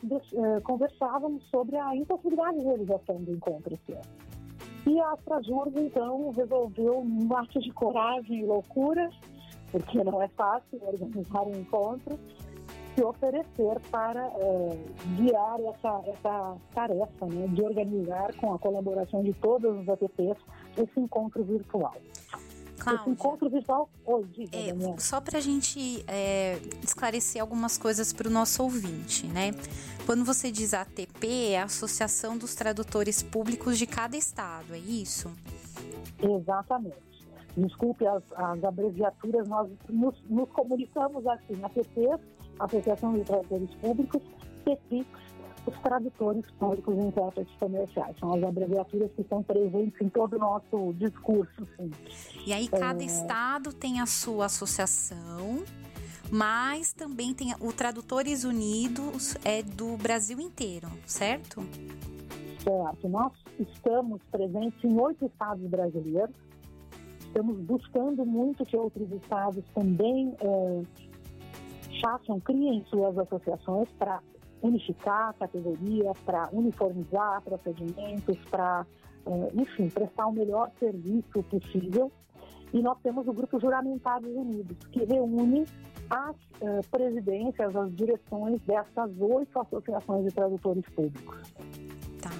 conversávamos 0.62 1.42
sobre 1.51 1.77
a 1.77 1.95
impossibilidade 1.95 2.59
de 2.59 2.64
realização 2.64 3.16
do 3.16 3.33
encontro 3.33 3.75
esse 3.75 3.92
ano. 3.92 4.23
E 4.87 4.99
a 4.99 5.12
Astrajurg, 5.12 5.79
então, 5.79 6.31
resolveu, 6.31 7.01
um 7.01 7.37
ato 7.37 7.61
de 7.61 7.71
coragem 7.73 8.40
e 8.40 8.47
loucura, 8.47 9.11
porque 9.71 10.03
não 10.03 10.23
é 10.23 10.29
fácil 10.29 10.81
organizar 10.83 11.42
um 11.42 11.55
encontro, 11.55 12.18
se 12.94 13.02
oferecer 13.02 13.81
para 13.90 14.26
é, 14.26 14.78
guiar 15.16 15.61
essa, 15.61 16.02
essa 16.07 16.57
tarefa 16.74 17.26
né, 17.26 17.46
de 17.48 17.62
organizar 17.62 18.35
com 18.37 18.55
a 18.55 18.59
colaboração 18.59 19.22
de 19.22 19.33
todos 19.35 19.81
os 19.81 19.88
APPs 19.88 20.37
esse 20.76 21.00
encontro 21.00 21.42
virtual. 21.44 21.94
Cláudia, 22.78 23.02
esse 23.02 23.11
encontro 23.11 23.48
virtual 23.48 23.88
hoje, 24.05 24.48
é, 24.52 24.98
só 24.98 25.20
para 25.20 25.38
a 25.38 25.40
gente 25.40 26.05
é, 26.09 26.59
esclarecer 26.83 27.40
algumas 27.40 27.78
coisas 27.78 28.12
para 28.12 28.28
o 28.28 28.31
nosso 28.31 28.62
ouvinte, 28.62 29.26
né? 29.26 29.52
Quando 30.05 30.24
você 30.24 30.50
diz 30.50 30.74
ATP, 30.74 31.52
é 31.52 31.61
a 31.61 31.64
Associação 31.64 32.37
dos 32.37 32.55
Tradutores 32.57 33.22
Públicos 33.22 33.78
de 33.78 33.87
cada 33.87 34.16
estado, 34.16 34.74
é 34.74 34.78
isso? 34.78 35.31
Exatamente. 36.20 37.12
Desculpe 37.57 38.07
as, 38.07 38.22
as 38.35 38.64
abreviaturas, 38.64 39.46
nós 39.46 39.70
nos, 39.88 40.20
nos 40.28 40.48
comunicamos 40.50 41.24
assim, 41.26 41.62
ATP 41.62 42.18
Associação 42.64 43.14
de 43.14 43.25
Tradutores 43.25 43.75
Públicos, 43.77 44.22
CEPIX, 44.64 45.07
os 45.66 45.79
tradutores 45.79 46.44
públicos 46.59 46.94
e 46.96 47.01
intérpretes 47.01 47.55
comerciais. 47.59 48.16
São 48.18 48.35
as 48.35 48.42
abreviaturas 48.42 49.11
que 49.12 49.22
estão 49.22 49.42
presentes 49.42 50.01
em 50.01 50.09
todo 50.09 50.35
o 50.35 50.38
nosso 50.38 50.93
discurso. 50.95 51.66
Sim. 51.76 51.91
E 52.47 52.53
aí 52.53 52.68
cada 52.68 53.03
é... 53.03 53.07
estado 53.07 53.72
tem 53.72 54.01
a 54.01 54.07
sua 54.07 54.47
associação, 54.47 55.62
mas 56.30 56.93
também 56.93 57.32
tem 57.32 57.55
o 57.61 57.72
Tradutores 57.72 58.45
Unidos 58.45 59.36
é 59.45 59.62
do 59.62 59.97
Brasil 59.97 60.41
inteiro, 60.41 60.89
certo? 61.07 61.62
Certo. 62.62 63.09
Nós 63.09 63.32
estamos 63.59 64.20
presentes 64.30 64.82
em 64.84 65.01
oito 65.01 65.26
estados 65.26 65.68
brasileiros. 65.68 66.34
Estamos 67.20 67.57
buscando 67.61 68.26
muito 68.26 68.64
que 68.64 68.76
outros 68.76 69.11
estados 69.11 69.64
também 69.74 70.34
é, 70.39 70.82
façam, 72.03 72.40
criem 72.40 72.84
suas 72.90 73.16
associações 73.16 73.88
para 73.98 74.20
unificar 74.61 75.34
categorias, 75.38 76.18
para 76.24 76.48
uniformizar 76.53 77.42
procedimentos, 77.42 78.36
para 78.50 78.86
enfim, 79.55 79.88
prestar 79.88 80.26
o 80.26 80.32
melhor 80.32 80.70
serviço 80.78 81.42
possível. 81.44 82.11
E 82.72 82.80
nós 82.80 82.98
temos 83.03 83.26
o 83.28 83.32
Grupo 83.32 83.61
Juramentados 83.61 84.30
Unidos, 84.34 84.76
que 84.90 85.05
reúne 85.05 85.66
as 86.09 86.34
uh, 86.34 86.90
presidências, 86.90 87.76
as 87.76 87.94
direções 87.94 88.61
dessas 88.62 89.11
oito 89.20 89.61
associações 89.61 90.24
de 90.24 90.32
tradutores 90.32 90.84
públicos. 90.94 91.55
Tá. 92.20 92.30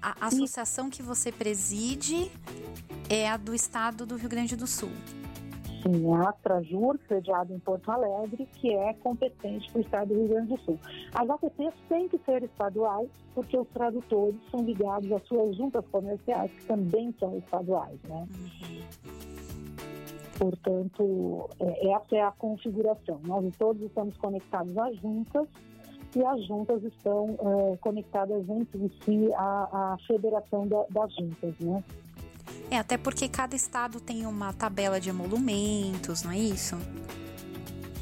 A 0.00 0.26
associação 0.26 0.88
que 0.88 1.02
você 1.02 1.32
preside 1.32 2.30
é 3.10 3.28
a 3.28 3.36
do 3.36 3.54
estado 3.54 4.06
do 4.06 4.16
Rio 4.16 4.28
Grande 4.28 4.54
do 4.54 4.66
Sul. 4.66 4.90
Sim, 5.82 6.14
a 6.14 6.32
Trajur, 6.32 6.98
sediada 7.08 7.52
em 7.52 7.58
Porto 7.58 7.90
Alegre, 7.90 8.46
que 8.54 8.72
é 8.72 8.94
competente 8.94 9.70
para 9.72 9.78
o 9.78 9.82
estado 9.82 10.08
do 10.08 10.14
Rio 10.14 10.28
Grande 10.28 10.48
do 10.48 10.60
Sul. 10.60 10.78
As 11.12 11.28
APPs 11.28 11.74
têm 11.88 12.08
que 12.08 12.18
ser 12.18 12.44
estaduais, 12.44 13.08
porque 13.34 13.58
os 13.58 13.68
tradutores 13.68 14.36
são 14.50 14.60
ligados 14.60 15.10
às 15.10 15.22
suas 15.26 15.56
juntas 15.56 15.84
comerciais, 15.90 16.50
que 16.52 16.64
também 16.66 17.12
são 17.18 17.36
estaduais, 17.36 17.98
né? 18.04 18.26
Uhum. 18.32 19.22
Portanto, 20.38 21.50
é, 21.60 21.92
essa 21.92 22.16
é 22.16 22.22
a 22.22 22.32
configuração. 22.32 23.20
Nós 23.24 23.44
todos 23.56 23.82
estamos 23.82 24.16
conectados 24.16 24.76
às 24.76 24.96
juntas 24.98 25.48
e 26.14 26.24
as 26.24 26.44
juntas 26.46 26.82
estão 26.84 27.36
é, 27.40 27.76
conectadas 27.78 28.48
entre 28.48 28.90
si 29.04 29.32
à, 29.34 29.94
à 29.94 29.98
federação 30.06 30.66
da, 30.66 30.84
das 30.90 31.14
juntas, 31.14 31.54
né? 31.60 31.82
É, 32.72 32.78
até 32.78 32.96
porque 32.96 33.28
cada 33.28 33.54
estado 33.54 34.00
tem 34.00 34.24
uma 34.24 34.50
tabela 34.54 34.98
de 34.98 35.10
emolumentos, 35.10 36.22
não 36.22 36.30
é 36.30 36.38
isso? 36.38 36.74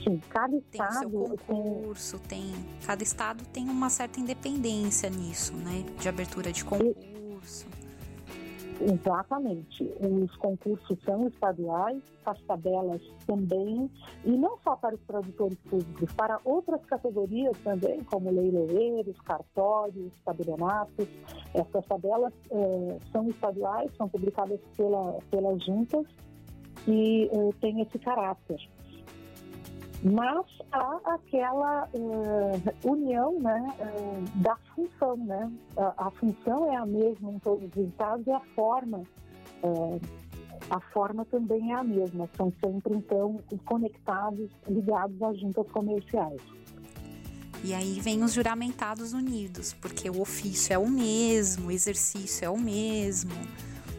Sim, 0.01 0.21
cada 0.29 0.57
estado 0.57 0.61
tem 0.71 0.87
o 0.87 1.01
seu 1.01 1.11
concurso, 1.11 2.19
tem... 2.21 2.53
tem 2.53 2.65
cada 2.87 3.03
estado 3.03 3.45
tem 3.47 3.69
uma 3.69 3.91
certa 3.91 4.21
independência 4.21 5.11
nisso, 5.11 5.55
né? 5.57 5.85
De 5.99 6.09
abertura 6.09 6.53
de 6.53 6.65
concurso. 6.65 7.20
Exatamente. 8.81 9.85
Os 10.01 10.35
concursos 10.37 10.99
são 11.05 11.29
estaduais, 11.29 12.03
as 12.25 12.41
tabelas 12.43 13.03
também, 13.27 13.91
e 14.25 14.31
não 14.31 14.59
só 14.65 14.75
para 14.77 14.95
os 14.95 15.01
produtores 15.03 15.59
públicos, 15.69 16.13
para 16.15 16.41
outras 16.45 16.85
categorias 16.87 17.57
também, 17.59 18.03
como 18.05 18.31
leiloeiros, 18.31 19.21
cartórios, 19.21 20.13
tabelionatos. 20.25 21.07
Essas 21.53 21.85
tabelas 21.87 22.33
eh, 22.51 22.99
são 23.13 23.29
estaduais, 23.29 23.91
são 23.97 24.09
publicadas 24.09 24.61
pela, 24.77 25.19
pelas 25.31 25.63
juntas 25.65 26.07
e 26.89 27.29
eh, 27.31 27.51
têm 27.61 27.83
esse 27.83 27.99
caráter 27.99 28.61
mas 30.03 30.47
há 30.73 31.01
aquela 31.15 31.89
uh, 31.93 32.91
união 32.91 33.39
né, 33.41 33.75
uh, 33.79 34.39
da 34.41 34.57
função. 34.75 35.17
Né? 35.19 35.53
A, 35.77 36.07
a, 36.07 36.11
função 36.13 36.73
é 36.73 36.77
a 36.77 36.87
mesma 36.87 37.33
em 37.33 37.39
todos 37.39 37.69
os 37.77 37.89
estados 37.89 38.27
e 38.27 38.31
a 38.31 38.41
forma, 38.55 39.03
uh, 39.63 40.01
a 40.71 40.81
forma 40.93 41.25
também 41.27 41.73
é 41.73 41.75
a 41.75 41.85
mesma. 41.85 42.29
São 42.37 42.53
sempre, 42.65 42.95
então, 42.95 43.41
conectados, 43.65 44.51
ligados 44.67 45.23
às 45.23 45.39
juntas 45.39 45.71
comerciais. 45.71 46.41
E 47.63 47.75
aí 47.75 48.01
vem 48.01 48.25
os 48.25 48.33
juramentados 48.33 49.13
unidos, 49.13 49.75
porque 49.75 50.09
o 50.09 50.23
ofício 50.23 50.73
é 50.73 50.79
o 50.79 50.89
mesmo, 50.89 51.69
o 51.69 51.71
exercício 51.71 52.47
é 52.47 52.49
o 52.49 52.59
mesmo. 52.59 53.35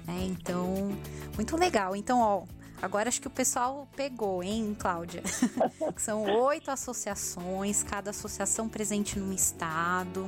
Né? 0.07 0.25
Então, 0.31 0.89
muito 1.35 1.55
legal. 1.55 1.95
Então, 1.95 2.19
ó, 2.19 2.43
Agora 2.81 3.09
acho 3.09 3.21
que 3.21 3.27
o 3.27 3.31
pessoal 3.31 3.87
pegou, 3.95 4.41
hein, 4.41 4.75
Cláudia? 4.77 5.21
São 5.97 6.23
oito 6.43 6.71
associações, 6.71 7.83
cada 7.83 8.09
associação 8.09 8.67
presente 8.67 9.19
num 9.19 9.31
estado, 9.31 10.25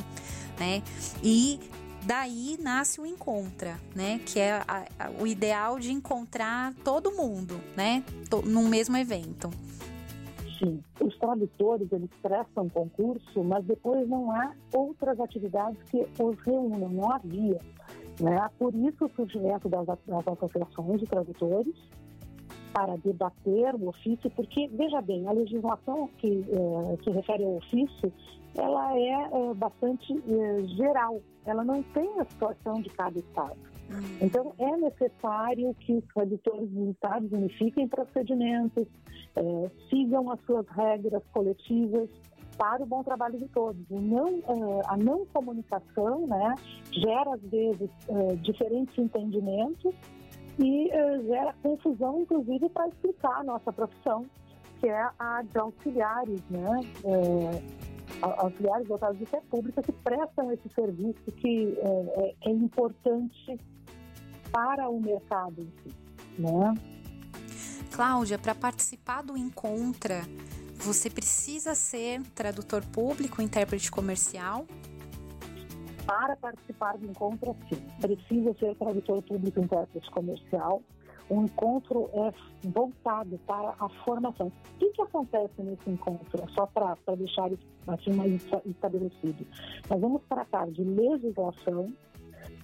né? 0.59 0.83
E 1.23 1.59
daí 2.05 2.57
nasce 2.61 3.01
o 3.01 3.05
Encontra, 3.05 3.79
né? 3.95 4.19
Que 4.25 4.39
é 4.39 4.53
a, 4.67 4.85
a, 4.99 5.09
o 5.19 5.25
ideal 5.25 5.79
de 5.79 5.91
encontrar 5.91 6.73
todo 6.83 7.11
mundo, 7.11 7.59
né? 7.75 8.03
T 8.29 8.47
num 8.47 8.67
mesmo 8.67 8.95
evento. 8.97 9.49
Sim, 10.59 10.81
os 11.01 11.17
tradutores 11.17 11.91
eles 11.91 12.09
prestam 12.21 12.69
concurso, 12.69 13.43
mas 13.43 13.65
depois 13.65 14.07
não 14.07 14.31
há 14.31 14.53
outras 14.71 15.19
atividades 15.19 15.77
que 15.89 16.05
os 16.21 16.39
reúnam, 16.39 16.89
não 16.89 17.11
havia. 17.11 17.59
Né? 18.19 18.49
Por 18.59 18.73
isso 18.75 19.05
o 19.05 19.09
surgimento 19.09 19.67
das, 19.67 19.85
das 19.87 20.27
associações 20.27 21.01
de 21.01 21.07
tradutores, 21.07 21.75
para 22.73 22.97
debater 22.97 23.75
o 23.75 23.89
ofício, 23.89 24.29
porque, 24.31 24.67
veja 24.73 24.99
bem, 24.99 25.27
a 25.27 25.31
legislação 25.31 26.09
que 26.17 26.43
é, 26.49 27.03
se 27.03 27.09
refere 27.11 27.43
ao 27.43 27.57
ofício, 27.57 28.11
ela 28.55 28.97
é, 28.97 29.29
é 29.31 29.53
bastante 29.53 30.11
é, 30.11 30.63
geral, 30.75 31.21
ela 31.45 31.63
não 31.63 31.83
tem 31.83 32.09
a 32.19 32.25
situação 32.25 32.81
de 32.81 32.89
cada 32.89 33.17
estado. 33.19 33.57
Uhum. 33.89 34.17
Então, 34.21 34.53
é 34.57 34.77
necessário 34.77 35.73
que 35.79 35.93
os 35.93 36.03
tradutores 36.13 36.69
dos 36.69 36.89
estados 36.89 37.31
unifiquem 37.31 37.87
procedimentos, 37.87 38.87
é, 39.35 39.71
sigam 39.89 40.31
as 40.31 40.39
suas 40.41 40.67
regras 40.69 41.21
coletivas 41.31 42.09
para 42.57 42.83
o 42.83 42.85
bom 42.85 43.03
trabalho 43.03 43.37
de 43.37 43.47
todos. 43.47 43.81
Não, 43.89 44.41
a 44.87 44.95
não 44.95 45.25
comunicação 45.27 46.27
né, 46.27 46.53
gera, 46.91 47.33
às 47.33 47.41
vezes, 47.41 47.89
diferentes 48.43 48.95
entendimentos 48.95 49.93
e 50.59 50.87
uh, 50.87 51.27
gera 51.27 51.53
confusão, 51.61 52.21
inclusive, 52.21 52.69
para 52.69 52.87
explicar 52.87 53.39
a 53.39 53.43
nossa 53.43 53.71
profissão, 53.71 54.25
que 54.79 54.87
é 54.87 55.09
a 55.17 55.41
de 55.41 55.57
auxiliares, 55.57 56.41
né? 56.49 56.79
É, 57.05 57.83
auxiliares 58.21 58.87
voltados 58.87 59.17
de 59.17 59.25
fé 59.25 59.41
pública 59.49 59.81
que 59.81 59.91
prestam 59.91 60.51
esse 60.51 60.69
serviço 60.75 61.31
que 61.37 61.77
é, 61.77 62.35
é, 62.45 62.49
é 62.49 62.51
importante 62.51 63.57
para 64.51 64.89
o 64.89 64.99
mercado 65.01 65.67
né? 66.37 66.73
Cláudia, 67.91 68.39
para 68.39 68.55
participar 68.55 69.21
do 69.21 69.37
Encontra, 69.37 70.23
você 70.75 71.09
precisa 71.09 71.75
ser 71.75 72.21
tradutor 72.33 72.83
público, 72.85 73.41
intérprete 73.41 73.91
comercial? 73.91 74.65
Para 76.05 76.35
participar 76.35 76.97
do 76.97 77.05
encontro, 77.05 77.55
sim, 77.69 77.81
precisa 78.01 78.53
ser 78.55 78.75
tradutor 78.75 79.21
público 79.23 79.59
intérprete 79.59 80.09
comercial. 80.11 80.81
O 81.29 81.41
encontro 81.41 82.09
é 82.13 82.33
voltado 82.67 83.39
para 83.47 83.73
a 83.79 83.89
formação. 84.03 84.47
O 84.47 84.77
que, 84.77 84.89
que 84.89 85.01
acontece 85.01 85.61
nesse 85.61 85.89
encontro? 85.89 86.49
Só 86.51 86.65
para 86.65 86.97
deixar 87.17 87.49
assim 87.87 88.13
mais 88.13 88.45
estabelecido. 88.65 89.47
Nós 89.89 90.01
vamos 90.01 90.21
tratar 90.27 90.69
de 90.69 90.83
legislação, 90.83 91.93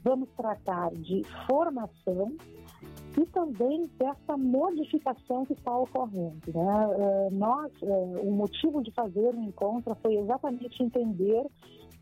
vamos 0.03 0.29
tratar 0.35 0.91
de 0.91 1.23
formação 1.47 2.35
e 3.17 3.25
também 3.27 3.89
dessa 3.97 4.37
modificação 4.37 5.45
que 5.45 5.53
está 5.53 5.75
ocorrendo. 5.75 6.39
Né? 6.47 6.89
Eh, 6.99 7.29
nós, 7.31 7.71
eh, 7.81 8.21
o 8.21 8.31
motivo 8.31 8.81
de 8.81 8.91
fazer 8.91 9.33
o 9.33 9.41
encontro 9.41 9.95
foi 10.01 10.15
exatamente 10.17 10.83
entender 10.83 11.45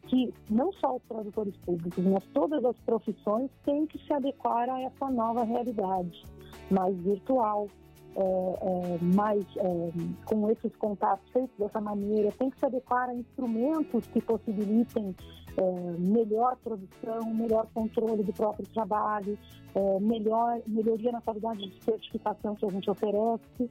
que 0.07 0.33
não 0.49 0.71
só 0.73 0.95
os 0.95 1.03
tradutores 1.03 1.55
públicos, 1.57 2.03
mas 2.03 2.23
todas 2.33 2.63
as 2.65 2.77
profissões 2.79 3.49
têm 3.63 3.85
que 3.85 3.97
se 4.05 4.13
adequar 4.13 4.69
a 4.69 4.81
essa 4.81 5.09
nova 5.09 5.43
realidade 5.43 6.23
mais 6.71 6.95
virtual, 6.97 7.67
é, 8.15 8.19
é, 8.21 9.15
mais 9.15 9.45
é, 9.57 9.91
com 10.25 10.49
esses 10.49 10.75
contatos 10.77 11.29
feitos 11.31 11.55
dessa 11.57 11.79
maneira, 11.79 12.31
tem 12.31 12.49
que 12.49 12.57
se 12.57 12.65
adequar 12.65 13.09
a 13.09 13.13
instrumentos 13.13 14.07
que 14.07 14.19
possibilitem 14.21 15.15
é, 15.57 15.97
melhor 15.99 16.55
produção, 16.63 17.33
melhor 17.33 17.67
controle 17.73 18.23
do 18.23 18.33
próprio 18.33 18.67
trabalho, 18.69 19.37
é, 19.75 19.99
melhor 19.99 20.59
melhoria 20.65 21.11
na 21.11 21.21
qualidade 21.21 21.69
de 21.69 21.83
certificação 21.83 22.55
que 22.55 22.65
a 22.65 22.69
gente 22.69 22.89
oferece. 22.89 23.69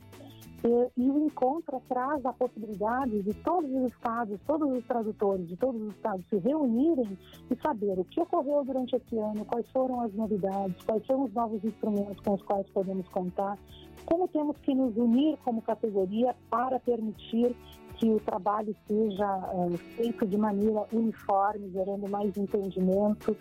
E, 0.64 0.90
e, 0.96 1.11
o 1.11 1.26
encontro 1.26 1.80
traz 1.88 2.24
a 2.24 2.32
possibilidade 2.32 3.22
de 3.22 3.34
todos 3.34 3.70
os 3.70 3.90
estados, 3.92 4.40
todos 4.46 4.72
os 4.72 4.84
tradutores 4.84 5.46
de 5.46 5.57
todos 5.57 5.80
os 5.80 5.94
estados 5.94 6.24
se 6.28 6.38
reunirem 6.38 7.18
e 7.50 7.57
saber 7.57 7.98
o 7.98 8.04
que 8.04 8.20
ocorreu 8.20 8.64
durante 8.64 8.96
esse 8.96 9.18
ano, 9.18 9.44
quais 9.44 9.68
foram 9.70 10.00
as 10.00 10.12
novidades, 10.14 10.82
quais 10.84 11.04
são 11.07 11.24
os 11.24 11.32
novos 11.32 11.62
instrumentos 11.64 12.20
com 12.20 12.34
os 12.34 12.42
quais 12.42 12.68
podemos 12.70 13.07
contar, 13.09 13.59
como 14.07 14.28
temos 14.28 14.57
que 14.59 14.74
nos 14.74 14.96
unir 14.96 15.36
como 15.44 15.61
categoria 15.62 16.34
para 16.48 16.78
permitir 16.80 17.54
que 17.96 18.09
o 18.11 18.20
trabalho 18.20 18.74
seja 18.86 19.24
é, 19.52 19.76
feito 19.96 20.26
de 20.26 20.36
maneira 20.36 20.84
uniforme, 20.92 21.70
gerando 21.70 22.09
mais 22.09 22.36
entendimento, 22.36 23.36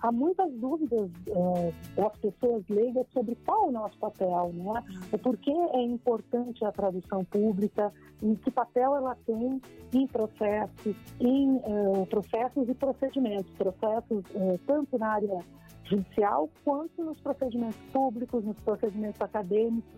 há 0.00 0.12
muitas 0.12 0.52
dúvidas 0.52 1.10
é, 1.28 1.72
das 2.00 2.16
pessoas 2.18 2.64
leigas 2.68 3.06
sobre 3.12 3.34
qual 3.44 3.68
o 3.68 3.72
nosso 3.72 3.96
papel, 3.98 4.52
né? 4.54 4.84
O 5.12 5.18
porquê 5.18 5.50
é 5.50 5.82
importante 5.82 6.64
a 6.64 6.72
tradução 6.72 7.24
pública, 7.24 7.92
em 8.22 8.34
que 8.34 8.50
papel 8.50 8.96
ela 8.96 9.16
tem 9.26 9.60
em 9.92 10.06
processos, 10.06 10.96
em 11.18 11.56
uh, 11.56 12.06
processos 12.06 12.68
e 12.68 12.74
procedimentos, 12.74 13.50
processos 13.56 14.24
uh, 14.34 14.60
tanto 14.66 14.98
na 14.98 15.12
área 15.14 15.38
judicial 15.84 16.48
quanto 16.64 17.02
nos 17.02 17.20
procedimentos 17.20 17.80
públicos, 17.92 18.44
nos 18.44 18.58
procedimentos 18.60 19.20
acadêmicos, 19.20 19.90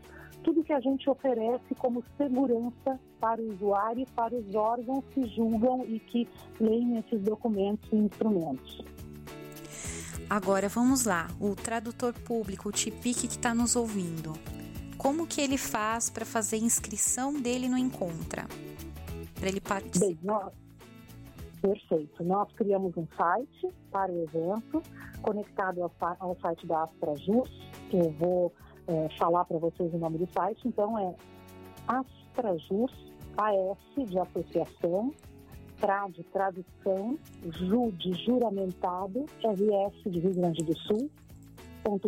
tudo 0.43 0.65
que 0.65 0.73
a 0.73 0.81
gente 0.81 1.09
oferece 1.09 1.75
como 1.79 2.03
segurança 2.17 2.99
para 3.21 3.41
o 3.41 3.53
usuário 3.53 4.03
e 4.03 4.07
para 4.07 4.35
os 4.35 4.55
órgãos 4.55 5.05
que 5.13 5.27
julgam 5.29 5.85
e 5.85 6.01
que 6.01 6.29
leem 6.61 6.99
esses 6.99 7.21
documentos 7.23 7.89
e 7.93 7.97
instrumentos. 7.97 8.83
Agora 10.33 10.67
vamos 10.67 11.05
lá, 11.05 11.29
o 11.39 11.55
tradutor 11.55 12.15
público, 12.15 12.71
o 12.71 12.73
TIPIC 12.73 13.29
que 13.29 13.37
está 13.37 13.55
nos 13.55 13.77
ouvindo. 13.77 14.33
Como 14.97 15.27
que 15.27 15.43
ele 15.43 15.59
faz 15.59 16.09
para 16.09 16.25
fazer 16.25 16.57
inscrição 16.57 17.39
dele 17.39 17.69
no 17.69 17.77
Encontra? 17.77 18.47
Para 19.39 19.49
ele 19.51 19.61
participar? 19.61 20.07
Bem, 20.07 20.19
nós, 20.23 20.55
perfeito. 21.61 22.25
Nós 22.25 22.51
criamos 22.55 22.97
um 22.97 23.07
site 23.15 23.75
para 23.91 24.11
o 24.11 24.23
evento, 24.23 24.83
conectado 25.21 25.83
ao, 25.83 25.93
ao 26.19 26.35
site 26.41 26.67
da 26.67 26.85
AstraJus, 26.85 27.51
que 27.91 27.99
eu 27.99 28.11
vou 28.13 28.55
é, 28.87 29.11
falar 29.19 29.45
para 29.45 29.59
vocês 29.59 29.93
o 29.93 29.99
nome 29.99 30.17
do 30.17 30.33
site. 30.33 30.67
Então 30.67 30.99
é 30.99 31.15
AstraJus, 31.87 33.13
AS 33.37 34.09
de 34.09 34.19
associação, 34.19 35.13
TRA 35.83 36.09
de 36.09 36.23
tradução, 36.23 37.19
JU 37.45 37.91
de 37.91 38.13
juramentado, 38.25 39.27
RS 39.43 40.13
de 40.13 40.21
Rio 40.21 40.33
Grande 40.33 40.63
do 40.63 40.79
Sul, 40.79 41.11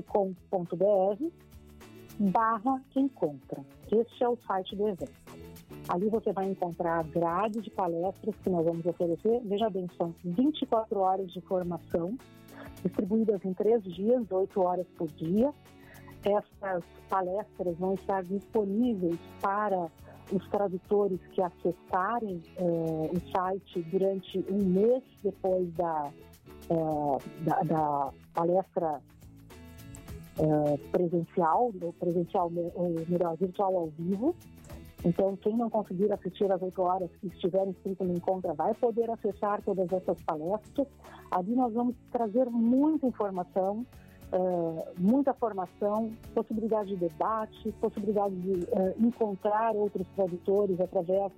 .com.br, 0.06 1.24
barra 2.20 2.80
encontra. 2.94 3.64
Este 3.90 4.22
é 4.22 4.28
o 4.28 4.36
site 4.36 4.76
do 4.76 4.86
evento. 4.86 5.12
Ali 5.88 6.08
você 6.08 6.32
vai 6.32 6.46
encontrar 6.46 7.00
a 7.00 7.02
grade 7.02 7.60
de 7.60 7.70
palestras 7.70 8.36
que 8.36 8.48
nós 8.48 8.64
vamos 8.64 8.86
oferecer. 8.86 9.40
Veja 9.44 9.68
bem, 9.68 9.88
são 9.98 10.14
24 10.24 11.00
horas 11.00 11.32
de 11.32 11.40
formação, 11.40 12.16
distribuídas 12.84 13.44
em 13.44 13.52
três 13.54 13.82
dias, 13.82 14.30
8 14.30 14.60
horas 14.60 14.86
por 14.96 15.08
dia. 15.08 15.52
Essas 16.24 16.84
palestras 17.08 17.76
vão 17.76 17.94
estar 17.94 18.22
disponíveis 18.22 19.18
para 19.40 19.90
os 20.32 20.46
tradutores 20.48 21.20
que 21.32 21.42
acessarem 21.42 22.40
eh, 22.56 23.10
o 23.12 23.30
site 23.30 23.82
durante 23.90 24.44
um 24.50 24.64
mês 24.64 25.02
depois 25.22 25.72
da, 25.74 26.10
eh, 26.70 27.18
da, 27.44 27.60
da, 27.62 28.10
palestra 28.32 29.00
eh, 30.38 30.78
presencial, 30.90 31.72
presencial, 31.98 32.50
ou 32.74 32.94
melhor, 33.08 33.36
virtual 33.36 33.76
ao 33.76 33.86
vivo. 33.88 34.34
Então, 35.04 35.36
quem 35.36 35.54
não 35.54 35.68
conseguir 35.68 36.10
assistir 36.10 36.50
às 36.50 36.62
8 36.62 36.80
horas 36.80 37.10
e 37.22 37.26
estiver 37.26 37.68
inscrito 37.68 38.04
no 38.04 38.14
Encontra 38.14 38.54
vai 38.54 38.72
poder 38.74 39.10
acessar 39.10 39.60
todas 39.62 39.92
essas 39.92 40.20
palestras. 40.22 40.88
Ali 41.30 41.54
nós 41.54 41.74
vamos 41.74 41.94
trazer 42.10 42.48
muita 42.48 43.06
informação, 43.06 43.84
uh, 44.34 44.84
muita 44.98 45.32
formação, 45.34 46.10
possibilidade 46.34 46.90
de 46.90 46.96
debate, 46.96 47.72
possibilidade 47.80 48.34
de 48.36 48.64
uh, 48.64 48.94
encontrar 48.98 49.74
outros 49.74 50.06
tradutores 50.14 50.80
através 50.80 51.32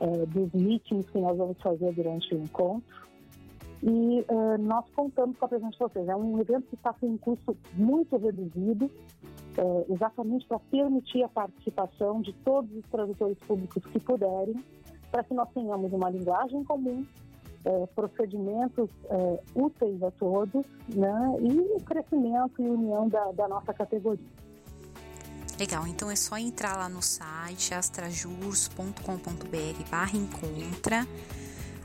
uh, 0.00 0.26
dos 0.26 0.52
meetings 0.52 1.08
que 1.10 1.18
nós 1.18 1.36
vamos 1.36 1.60
fazer 1.60 1.92
durante 1.92 2.34
o 2.34 2.38
encontro. 2.38 3.08
E 3.80 4.26
nós 4.58 4.84
contamos 4.90 5.38
com 5.38 5.44
a 5.44 5.48
presença 5.48 5.70
de 5.70 5.78
vocês. 5.78 6.08
É 6.08 6.16
um 6.16 6.40
evento 6.40 6.66
que 6.66 6.74
está 6.74 6.92
com 6.92 7.06
um 7.06 7.16
custo 7.16 7.56
muito 7.74 8.16
reduzido, 8.16 8.90
exatamente 9.88 10.44
para 10.48 10.58
permitir 10.58 11.22
a 11.22 11.28
participação 11.28 12.20
de 12.20 12.32
todos 12.44 12.68
os 12.74 12.84
tradutores 12.90 13.38
públicos 13.38 13.80
que 13.84 14.00
puderem, 14.00 14.56
para 15.12 15.22
que 15.22 15.32
nós 15.32 15.48
tenhamos 15.50 15.92
uma 15.92 16.10
linguagem 16.10 16.64
comum 16.64 17.06
é, 17.64 17.86
procedimentos 17.94 18.90
é, 19.10 19.40
úteis 19.54 20.02
a 20.02 20.10
todos 20.12 20.64
né, 20.88 21.36
e 21.40 21.76
o 21.76 21.80
crescimento 21.82 22.60
e 22.60 22.68
união 22.68 23.08
da, 23.08 23.32
da 23.32 23.48
nossa 23.48 23.72
categoria. 23.72 24.26
Legal, 25.58 25.86
então 25.88 26.08
é 26.08 26.14
só 26.14 26.38
entrar 26.38 26.76
lá 26.76 26.88
no 26.88 27.02
site 27.02 27.74
astrajurs.com.br 27.74 29.90
barra 29.90 30.16
encontra, 30.16 31.04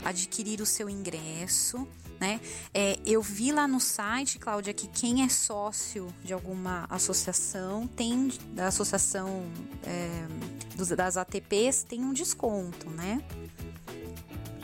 adquirir 0.06 0.62
o 0.62 0.66
seu 0.66 0.88
ingresso, 0.88 1.88
né? 2.20 2.40
É, 2.72 3.00
eu 3.04 3.22
vi 3.22 3.52
lá 3.52 3.68
no 3.68 3.80
site, 3.80 4.38
Cláudia, 4.38 4.76
que 4.76 4.88
quem 4.88 5.24
é 5.24 5.30
sócio 5.30 6.14
de 6.24 6.34
alguma 6.34 6.86
associação 6.88 7.88
tem, 7.88 8.32
da 8.52 8.68
associação 8.68 9.44
é, 9.84 10.28
dos, 10.76 10.90
das 10.90 11.18
ATPs, 11.18 11.84
tem 11.84 12.02
um 12.02 12.14
desconto, 12.14 12.92
né? 12.92 13.24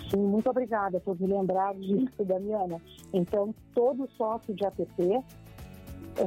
Sim, 0.09 0.21
muito 0.21 0.49
obrigada 0.49 0.99
por 0.99 1.19
me 1.19 1.27
lembrar 1.27 1.75
disso, 1.75 2.25
Damiana. 2.25 2.81
Então, 3.13 3.53
todo 3.73 4.09
sócio 4.17 4.53
de 4.53 4.65
APP 4.65 5.23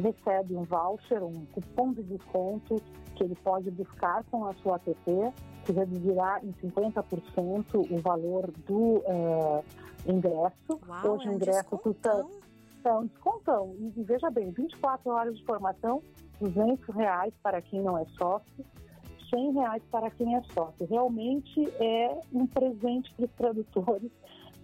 recebe 0.00 0.56
um 0.56 0.62
voucher, 0.62 1.22
um 1.22 1.44
cupom 1.46 1.92
de 1.92 2.02
desconto 2.04 2.80
que 3.16 3.24
ele 3.24 3.34
pode 3.36 3.70
buscar 3.70 4.24
com 4.30 4.46
a 4.46 4.54
sua 4.54 4.76
APP, 4.76 5.32
que 5.64 5.72
reduzirá 5.72 6.40
em 6.42 6.52
50% 6.52 7.90
o 7.90 7.98
valor 7.98 8.50
do 8.66 8.98
uh, 8.98 9.64
ingresso. 10.06 10.80
Uau, 10.88 11.14
Hoje 11.14 11.26
é 11.26 11.28
o 11.28 11.32
um 11.32 11.34
ingresso 11.36 11.78
custa 11.78 12.26
é 12.84 12.92
um 12.92 13.06
descontão. 13.06 13.74
E, 13.78 14.00
e 14.00 14.02
veja 14.02 14.30
bem, 14.30 14.50
24 14.50 15.10
horas 15.10 15.36
de 15.36 15.44
formação, 15.44 16.02
200 16.40 16.94
reais 16.94 17.32
para 17.42 17.60
quem 17.62 17.80
não 17.80 17.96
é 17.96 18.04
sócio 18.18 18.64
100 19.32 19.52
reais 19.52 19.82
para 19.90 20.10
quem 20.10 20.36
é 20.36 20.42
sócio. 20.54 20.86
Realmente 20.88 21.64
é 21.80 22.20
um 22.32 22.46
presente 22.46 23.12
para 23.14 23.24
os 23.24 23.32
tradutores, 23.32 24.10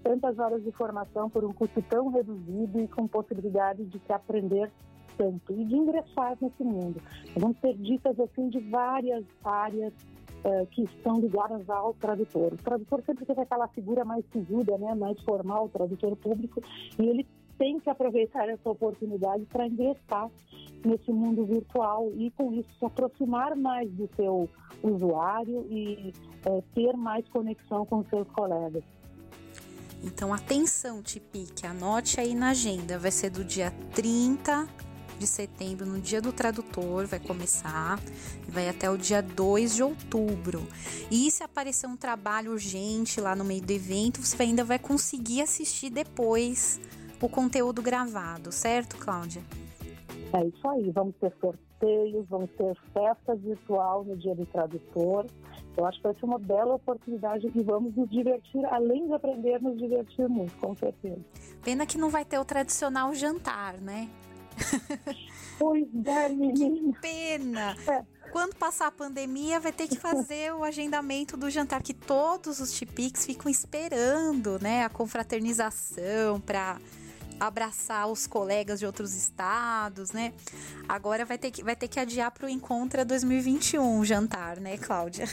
tantas 0.03 0.39
horas 0.39 0.63
de 0.63 0.71
formação 0.73 1.31
por 1.31 1.45
um 1.45 1.53
custo 1.53 1.83
tão 1.83 2.09
reduzido 2.11 2.81
e 2.81 2.89
com 2.89 3.07
possibilidade 3.07 3.85
de 3.85 3.99
se 3.99 4.13
aprender 4.13 4.71
tanto 5.17 5.53
e 5.53 5.65
de 5.65 5.75
ingressar 5.75 6.37
nesse 6.41 6.63
mundo. 6.63 7.01
Vamos 7.37 7.59
ter 7.59 7.77
dicas 7.77 8.19
assim 8.21 8.49
de 8.49 8.61
várias 8.61 9.25
áreas 9.43 9.93
uh, 10.45 10.67
que 10.67 10.83
estão 10.83 11.19
ligadas 11.19 11.69
ao 11.69 11.93
tradutor. 11.95 12.53
O 12.53 12.57
tradutor 12.57 13.03
sempre 13.05 13.27
teve 13.27 13.41
aquela 13.41 13.67
figura 13.69 14.05
mais 14.05 14.25
sisuda, 14.33 14.79
né, 14.79 14.95
mais 14.95 15.21
formal, 15.23 15.65
o 15.65 15.69
tradutor 15.69 16.17
público, 16.17 16.63
e 16.99 17.07
ele 17.07 17.27
tem 17.59 17.81
que 17.81 17.91
aproveitar 17.91 18.49
essa 18.49 18.71
oportunidade 18.71 19.45
para 19.47 19.67
ingressar 19.67 20.31
nesse 20.85 21.11
mundo 21.11 21.45
virtual 21.45 22.11
e, 22.17 22.31
com 22.31 22.53
isso, 22.53 22.69
se 22.79 22.85
aproximar 22.85 23.57
mais 23.57 23.91
do 23.91 24.09
seu 24.15 24.49
usuário 24.83 25.67
e 25.69 26.13
é, 26.47 26.63
ter 26.75 26.97
mais 26.97 27.27
conexão 27.29 27.85
com 27.85 28.05
seus 28.05 28.29
colegas. 28.29 28.85
Então, 30.03 30.33
atenção, 30.33 31.03
Tipique, 31.03 31.67
anote 31.67 32.21
aí 32.21 32.35
na 32.35 32.51
agenda. 32.51 32.99
Vai 32.99 33.11
ser 33.11 33.31
do 33.31 33.45
dia 33.45 33.73
30 33.95 34.69
de 35.19 35.27
setembro, 35.27 35.85
no 35.85 36.01
dia 36.01 36.23
do 36.23 36.33
tradutor, 36.33 37.07
vai 37.07 37.19
começar 37.19 37.99
e 38.47 38.51
vai 38.51 38.69
até 38.69 38.89
o 38.89 38.97
dia 38.97 39.21
2 39.21 39.75
de 39.75 39.83
outubro. 39.83 40.65
E 41.11 41.29
se 41.31 41.43
aparecer 41.43 41.89
um 41.89 41.97
trabalho 41.97 42.53
urgente 42.53 43.21
lá 43.21 43.35
no 43.35 43.45
meio 43.45 43.61
do 43.61 43.71
evento, 43.73 44.25
você 44.25 44.41
ainda 44.41 44.63
vai 44.63 44.79
conseguir 44.79 45.43
assistir 45.43 45.91
depois 45.91 46.81
o 47.27 47.29
conteúdo 47.29 47.83
gravado, 47.83 48.53
certo, 48.53 48.97
Cláudia? 48.97 49.43
É 50.33 50.45
isso 50.45 50.69
aí, 50.69 50.91
vamos 50.91 51.15
ter 51.17 51.33
sorteios, 51.41 52.27
vamos 52.29 52.51
ter 52.51 52.77
festa 52.93 53.35
virtual 53.35 54.05
no 54.05 54.17
dia 54.17 54.35
do 54.35 54.45
tradutor. 54.47 55.27
Eu 55.77 55.87
acho 55.87 55.99
que 55.99 56.05
vai 56.05 56.15
ser 56.15 56.25
uma 56.25 56.39
bela 56.39 56.75
oportunidade 56.75 57.51
e 57.55 57.63
vamos 57.63 57.95
nos 57.95 58.11
divertir, 58.11 58.65
além 58.67 59.07
de 59.07 59.15
aprender, 59.15 59.63
nos 59.63 59.79
divertir 59.79 60.29
muito, 60.29 60.55
com 60.59 60.75
certeza. 60.77 61.21
Pena 61.63 61.87
que 61.87 61.97
não 61.97 62.11
vai 62.11 62.25
ter 62.25 62.39
o 62.39 62.45
tradicional 62.45 63.15
jantar, 63.15 63.81
né? 63.81 64.09
Pois 65.59 65.87
é, 66.05 66.29
menina. 66.29 66.93
Que 66.93 67.01
pena! 67.01 67.77
É. 67.89 68.05
Quando 68.31 68.55
passar 68.57 68.89
a 68.89 68.91
pandemia, 68.91 69.59
vai 69.59 69.73
ter 69.73 69.89
que 69.89 69.97
fazer 69.97 70.53
o 70.53 70.63
agendamento 70.63 71.37
do 71.37 71.49
jantar, 71.49 71.83
que 71.83 71.95
todos 71.95 72.61
os 72.61 72.73
Tipics 72.73 73.25
ficam 73.25 73.51
esperando, 73.51 74.59
né? 74.61 74.85
A 74.85 74.89
confraternização 74.89 76.41
para 76.41 76.79
abraçar 77.39 78.11
os 78.11 78.27
colegas 78.27 78.79
de 78.79 78.87
outros 78.87 79.15
estados, 79.15 80.13
né? 80.13 80.33
Agora 80.89 81.25
vai 81.25 81.39
ter 81.39 81.51
que, 81.51 81.63
vai 81.63 81.77
ter 81.77 81.89
que 81.89 82.01
adiar 82.01 82.31
para 82.31 82.47
o 82.47 82.49
Encontra 82.49 83.05
2021 83.05 83.99
o 83.99 84.05
jantar, 84.05 84.61
né, 84.61 84.77
Cláudia? 84.77 85.25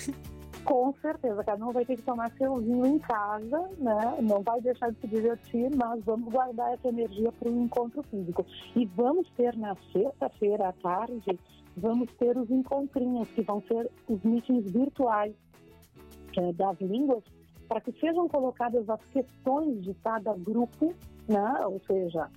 Com 0.64 0.92
certeza, 1.00 1.44
cada 1.44 1.64
um 1.64 1.72
vai 1.72 1.86
ter 1.86 1.96
que 1.96 2.02
tomar 2.02 2.32
seu 2.38 2.56
vinho 2.58 2.88
em 2.88 2.98
casa, 2.98 3.70
né? 3.78 4.18
Não 4.22 4.42
vai 4.42 4.60
deixar 4.62 4.92
de 4.92 5.00
se 5.00 5.08
divertir, 5.08 5.70
mas 5.76 6.04
vamos 6.04 6.34
guardar 6.34 6.74
essa 6.74 6.88
energia 6.88 7.32
para 7.32 7.50
o 7.50 7.64
encontro 7.64 8.02
físico. 8.10 8.44
E 8.76 8.84
vamos 8.86 9.30
ter 9.38 9.56
na 9.56 9.76
sexta-feira 9.94 10.70
à 10.70 10.74
tarde, 10.74 11.40
vamos 11.78 12.10
ter 12.18 12.36
os 12.36 12.50
encontrinhos, 12.50 13.28
que 13.30 13.44
vão 13.44 13.62
ser 13.68 13.92
os 14.08 14.20
meetings 14.24 14.72
virtuais 14.72 15.36
é, 16.36 16.54
das 16.54 16.80
línguas, 16.82 17.24
para 17.68 17.82
que 17.82 17.92
sejam 18.00 18.28
colocadas 18.28 18.90
as 18.90 19.04
questões 19.06 19.84
de 19.84 19.94
cada 19.96 20.34
grupo 20.34 20.96
ou 21.68 21.82
seja, 21.88 22.30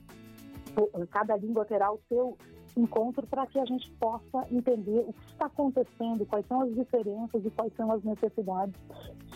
cada 1.11 1.37
língua 1.37 1.65
terá 1.65 1.93
o 1.93 2.01
seu 2.09 2.37
encontro 2.77 3.27
para 3.27 3.47
que 3.47 3.59
a 3.59 3.65
gente 3.65 3.91
possa 3.93 4.47
entender 4.51 5.05
o 5.07 5.13
que 5.13 5.27
está 5.33 5.47
acontecendo, 5.47 6.25
quais 6.27 6.47
são 6.47 6.63
as 6.63 6.75
diferenças 6.75 7.45
e 7.45 7.51
quais 7.51 7.73
são 7.75 7.91
as 7.91 8.03
necessidades, 8.05 8.75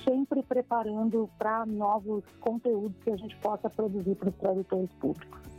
sempre 0.05 0.43
preparando 0.43 1.29
para 1.39 1.67
novos 1.67 2.25
conteúdos 2.41 2.97
que 3.03 3.11
a 3.11 3.17
gente 3.17 3.37
possa 3.39 3.69
produzir 3.69 4.15
para 4.15 4.29
os 4.29 4.37
tradutores 4.37 4.93
públicos. 4.95 5.52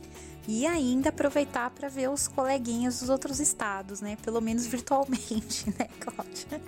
E 0.46 0.66
ainda 0.66 1.08
aproveitar 1.08 1.70
para 1.70 1.88
ver 1.88 2.10
os 2.10 2.28
coleguinhas 2.28 3.00
dos 3.00 3.08
outros 3.08 3.40
estados, 3.40 4.00
né? 4.00 4.16
Pelo 4.22 4.40
menos 4.40 4.66
virtualmente, 4.66 5.68
né, 5.78 5.88
Cláudia? 6.00 6.60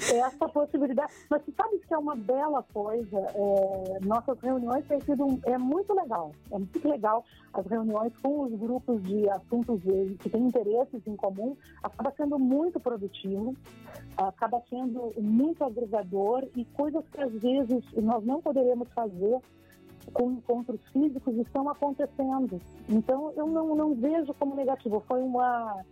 Essa 0.00 0.48
possibilidade. 0.48 1.12
Mas 1.28 1.42
você 1.42 1.52
sabe 1.52 1.78
que 1.78 1.92
é 1.92 1.98
uma 1.98 2.14
bela 2.14 2.62
coisa. 2.72 3.18
É, 3.18 3.98
nossas 4.04 4.38
reuniões 4.40 4.86
têm 4.86 5.00
sido 5.00 5.24
um, 5.24 5.40
é 5.44 5.58
muito 5.58 5.92
legal. 5.94 6.32
É 6.50 6.58
muito 6.58 6.88
legal 6.88 7.24
as 7.52 7.66
reuniões 7.66 8.12
com 8.22 8.42
os 8.42 8.52
grupos 8.58 9.02
de 9.02 9.28
assuntos 9.30 9.80
que 10.20 10.30
têm 10.30 10.46
interesses 10.46 11.02
em 11.06 11.16
comum. 11.16 11.56
Acaba 11.82 12.12
sendo 12.16 12.38
muito 12.38 12.78
produtivo, 12.78 13.56
acaba 14.16 14.62
sendo 14.70 15.12
muito 15.20 15.64
agregador 15.64 16.46
e 16.56 16.64
coisas 16.64 17.04
que 17.10 17.20
às 17.20 17.32
vezes 17.32 17.84
nós 17.96 18.24
não 18.24 18.40
poderíamos 18.40 18.88
fazer 18.94 19.40
com 20.12 20.32
encontros 20.32 20.80
físicos 20.92 21.36
estão 21.36 21.68
acontecendo. 21.68 22.60
Então, 22.88 23.32
eu 23.36 23.46
não, 23.46 23.74
não 23.74 23.94
vejo 23.94 24.34
como 24.34 24.54
negativo. 24.54 25.02
Foi 25.06 25.22
uma, 25.22 25.84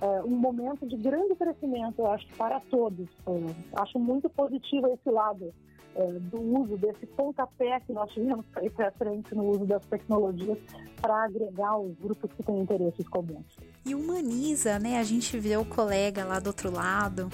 é, 0.00 0.22
um 0.22 0.36
momento 0.36 0.86
de 0.86 0.96
grande 0.96 1.34
crescimento, 1.34 2.00
eu 2.00 2.06
acho, 2.06 2.26
para 2.36 2.60
todos. 2.60 3.08
É, 3.26 3.80
acho 3.80 3.98
muito 3.98 4.28
positivo 4.28 4.88
esse 4.88 5.10
lado 5.10 5.52
é, 5.94 6.12
do 6.12 6.40
uso 6.40 6.76
desse 6.76 7.06
pontapé 7.06 7.80
que 7.80 7.92
nós 7.92 8.10
tivemos 8.12 8.44
para 8.46 8.64
ir 8.64 8.70
para 8.70 8.90
frente 8.92 9.34
no 9.34 9.44
uso 9.50 9.64
das 9.64 9.84
tecnologias 9.86 10.58
para 11.00 11.24
agregar 11.24 11.78
os 11.78 11.96
grupos 11.98 12.32
que 12.32 12.42
têm 12.42 12.60
interesses 12.60 13.06
comuns. 13.08 13.44
E 13.86 13.94
humaniza, 13.94 14.78
né? 14.78 14.98
A 14.98 15.04
gente 15.04 15.38
vê 15.38 15.56
o 15.56 15.64
colega 15.64 16.24
lá 16.24 16.40
do 16.40 16.48
outro 16.48 16.70
lado, 16.70 17.28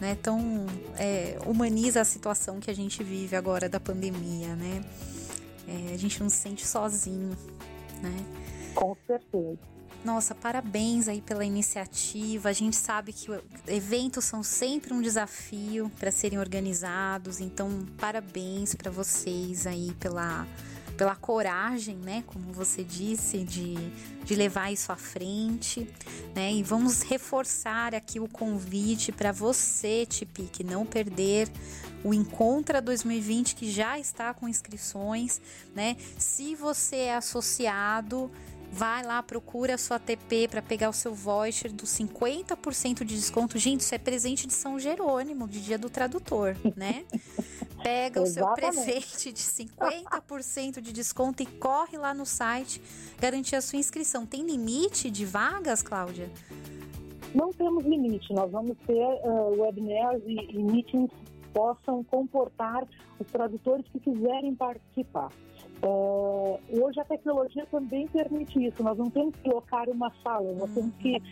né? 0.00 0.16
Então, 0.18 0.38
é, 0.98 1.38
humaniza 1.46 2.00
a 2.00 2.04
situação 2.04 2.60
que 2.60 2.70
a 2.70 2.74
gente 2.74 3.02
vive 3.02 3.34
agora 3.34 3.68
da 3.68 3.80
pandemia, 3.80 4.54
né? 4.54 4.82
É, 5.66 5.94
a 5.94 5.96
gente 5.96 6.20
não 6.20 6.28
se 6.28 6.36
sente 6.36 6.66
sozinho, 6.66 7.36
né? 8.02 8.24
Com 8.74 8.96
certeza. 9.06 9.58
Nossa, 10.04 10.34
parabéns 10.34 11.08
aí 11.08 11.22
pela 11.22 11.46
iniciativa. 11.46 12.50
A 12.50 12.52
gente 12.52 12.76
sabe 12.76 13.10
que 13.10 13.26
eventos 13.66 14.26
são 14.26 14.42
sempre 14.42 14.92
um 14.92 15.00
desafio 15.00 15.90
para 15.98 16.10
serem 16.10 16.38
organizados, 16.38 17.40
então 17.40 17.86
parabéns 17.98 18.74
para 18.74 18.90
vocês 18.90 19.66
aí 19.66 19.94
pela 19.98 20.46
pela 20.96 21.16
coragem, 21.16 21.96
né, 21.96 22.22
como 22.26 22.52
você 22.52 22.84
disse, 22.84 23.38
de, 23.38 23.74
de 24.24 24.34
levar 24.34 24.72
isso 24.72 24.92
à 24.92 24.96
frente, 24.96 25.88
né? 26.34 26.52
E 26.52 26.62
vamos 26.62 27.02
reforçar 27.02 27.94
aqui 27.94 28.20
o 28.20 28.28
convite 28.28 29.10
para 29.10 29.32
você, 29.32 30.06
Tipic, 30.06 30.60
não 30.60 30.86
perder 30.86 31.48
o 32.04 32.12
Encontra 32.12 32.80
2020 32.82 33.56
que 33.56 33.70
já 33.70 33.98
está 33.98 34.32
com 34.34 34.46
inscrições, 34.46 35.40
né? 35.74 35.96
Se 36.18 36.54
você 36.54 36.96
é 36.96 37.16
associado, 37.16 38.30
vai 38.70 39.02
lá, 39.02 39.22
procura 39.22 39.76
a 39.76 39.78
sua 39.78 39.98
TP 39.98 40.48
para 40.48 40.60
pegar 40.60 40.90
o 40.90 40.92
seu 40.92 41.14
voucher 41.14 41.72
do 41.72 41.84
50% 41.84 43.04
de 43.04 43.16
desconto. 43.16 43.58
Gente, 43.58 43.80
isso 43.80 43.94
é 43.94 43.98
presente 43.98 44.46
de 44.46 44.52
São 44.52 44.78
Jerônimo, 44.78 45.48
de 45.48 45.62
Dia 45.62 45.78
do 45.78 45.88
Tradutor, 45.88 46.56
né? 46.76 47.04
Pega 47.82 48.20
o 48.20 48.26
seu 48.26 48.46
presente 48.54 49.32
de 49.32 49.40
50% 49.40 50.80
de 50.80 50.92
desconto 50.92 51.42
e 51.42 51.46
corre 51.46 51.96
lá 51.96 52.12
no 52.12 52.26
site 52.26 52.82
garantir 53.18 53.56
a 53.56 53.60
sua 53.60 53.78
inscrição. 53.78 54.26
Tem 54.26 54.44
limite 54.44 55.10
de 55.10 55.24
vagas, 55.24 55.82
Cláudia? 55.82 56.30
Não 57.34 57.52
temos 57.52 57.84
limite. 57.84 58.32
Nós 58.32 58.50
vamos 58.50 58.76
ter 58.86 59.04
uh, 59.24 59.60
webinars 59.60 60.22
e, 60.26 60.34
e 60.34 60.62
meetings 60.62 61.10
possam 61.54 62.02
comportar 62.04 62.84
os 63.18 63.26
tradutores 63.28 63.86
que 63.88 64.00
quiserem 64.00 64.54
participar. 64.54 65.30
Uh, 65.82 66.58
hoje 66.82 67.00
a 67.00 67.04
tecnologia 67.04 67.64
também 67.70 68.06
permite 68.08 68.62
isso. 68.66 68.82
Nós 68.82 68.98
não 68.98 69.08
temos 69.08 69.34
que 69.36 69.48
locar 69.48 69.88
uma 69.88 70.12
sala, 70.22 70.52
nós 70.52 70.68
uhum. 70.70 70.74
temos 70.74 70.96
que 70.96 71.22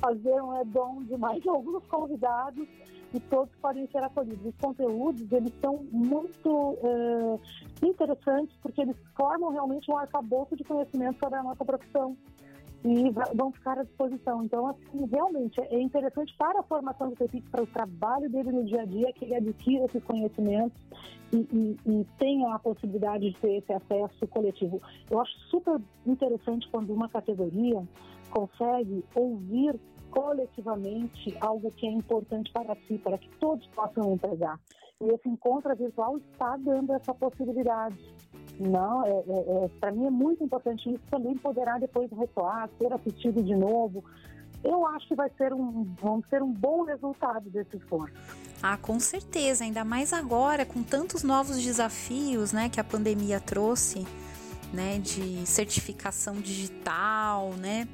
fazer 0.00 0.40
um 0.40 0.52
add-on 0.52 1.02
de 1.02 1.16
mais 1.18 1.44
alguns 1.48 1.84
convidados 1.86 2.66
e 3.12 3.20
todos 3.20 3.54
podem 3.56 3.86
ser 3.88 4.02
acolhidos. 4.02 4.46
Os 4.46 4.56
conteúdos, 4.60 5.32
eles 5.32 5.52
são 5.60 5.84
muito 5.90 6.48
uh, 6.50 7.40
interessantes 7.82 8.56
porque 8.62 8.82
eles 8.82 8.96
formam 9.16 9.50
realmente 9.50 9.90
um 9.90 9.96
arcabouço 9.96 10.54
de 10.54 10.62
conhecimento 10.62 11.18
sobre 11.18 11.38
a 11.38 11.42
nossa 11.42 11.64
profissão 11.64 12.16
e 12.84 13.10
vão 13.34 13.50
ficar 13.52 13.78
à 13.78 13.82
disposição. 13.82 14.44
Então, 14.44 14.66
assim, 14.68 15.06
realmente 15.10 15.60
é 15.60 15.80
interessante 15.80 16.34
para 16.36 16.60
a 16.60 16.62
formação 16.62 17.10
do 17.10 17.16
TEPIC, 17.16 17.48
para 17.50 17.62
o 17.62 17.66
trabalho 17.66 18.30
dele 18.30 18.52
no 18.52 18.64
dia 18.64 18.82
a 18.82 18.84
dia, 18.84 19.12
que 19.12 19.24
ele 19.24 19.34
adquira 19.34 19.84
esses 19.86 20.02
conhecimentos 20.04 20.80
e, 21.32 21.36
e, 21.36 21.76
e 21.86 22.06
tenha 22.18 22.54
a 22.54 22.58
possibilidade 22.58 23.30
de 23.30 23.40
ter 23.40 23.56
esse 23.56 23.72
acesso 23.72 24.26
coletivo. 24.28 24.80
Eu 25.10 25.20
acho 25.20 25.32
super 25.50 25.80
interessante 26.06 26.68
quando 26.70 26.92
uma 26.92 27.08
categoria 27.08 27.82
consegue 28.30 29.04
ouvir 29.14 29.78
coletivamente 30.10 31.36
algo 31.40 31.70
que 31.70 31.86
é 31.86 31.90
importante 31.90 32.50
para 32.52 32.74
si, 32.86 32.98
para 32.98 33.18
que 33.18 33.28
todos 33.38 33.66
possam 33.68 34.14
entregar. 34.14 34.58
E 35.00 35.12
esse 35.12 35.28
encontro 35.28 35.74
virtual 35.76 36.18
está 36.18 36.56
dando 36.56 36.92
essa 36.92 37.14
possibilidade. 37.14 37.96
Não, 38.58 39.04
é, 39.04 39.10
é, 39.10 39.64
é 39.64 39.68
para 39.80 39.92
mim 39.92 40.06
é 40.06 40.10
muito 40.10 40.42
importante 40.42 40.88
isso 40.88 41.02
também 41.10 41.36
poderá 41.36 41.78
depois 41.78 42.10
recuar, 42.10 42.68
ser 42.78 42.92
assistido 42.92 43.42
de 43.42 43.54
novo. 43.54 44.04
Eu 44.64 44.84
acho 44.86 45.06
que 45.06 45.14
vai 45.14 45.30
ser 45.38 45.52
um, 45.52 45.86
vamos 46.02 46.26
ter 46.28 46.42
um 46.42 46.52
bom 46.52 46.82
resultado 46.82 47.48
desse 47.48 47.76
esforço. 47.76 48.14
Ah, 48.60 48.76
com 48.76 48.98
certeza, 48.98 49.62
ainda 49.62 49.84
mais 49.84 50.12
agora 50.12 50.66
com 50.66 50.82
tantos 50.82 51.22
novos 51.22 51.62
desafios, 51.62 52.52
né, 52.52 52.68
que 52.68 52.80
a 52.80 52.84
pandemia 52.84 53.38
trouxe, 53.38 54.04
né, 54.72 54.98
de 54.98 55.46
certificação 55.46 56.34
digital, 56.40 57.52
né, 57.52 57.86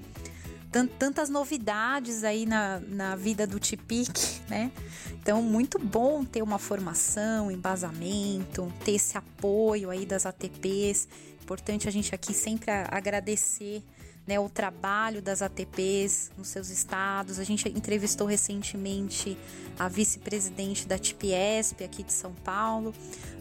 tantas 0.98 1.28
novidades 1.28 2.24
aí 2.24 2.44
na, 2.44 2.80
na 2.80 3.14
vida 3.14 3.46
do 3.46 3.60
Tipic, 3.60 4.16
né? 4.48 4.72
Então, 5.12 5.40
muito 5.40 5.78
bom 5.78 6.24
ter 6.24 6.42
uma 6.42 6.58
formação, 6.58 7.50
embasamento, 7.50 8.72
ter 8.84 8.92
esse 8.92 9.16
apoio 9.16 9.88
aí 9.88 10.04
das 10.04 10.26
ATPs. 10.26 11.08
Importante 11.42 11.88
a 11.88 11.92
gente 11.92 12.14
aqui 12.14 12.34
sempre 12.34 12.70
agradecer 12.90 13.82
né, 14.26 14.40
o 14.40 14.48
trabalho 14.48 15.20
das 15.20 15.42
ATPs 15.42 16.32
nos 16.36 16.48
seus 16.48 16.70
estados. 16.70 17.38
A 17.38 17.44
gente 17.44 17.68
entrevistou 17.68 18.26
recentemente 18.26 19.38
a 19.78 19.88
vice-presidente 19.88 20.86
da 20.86 20.98
TIPESP 20.98 21.84
aqui 21.84 22.02
de 22.02 22.12
São 22.12 22.32
Paulo, 22.32 22.94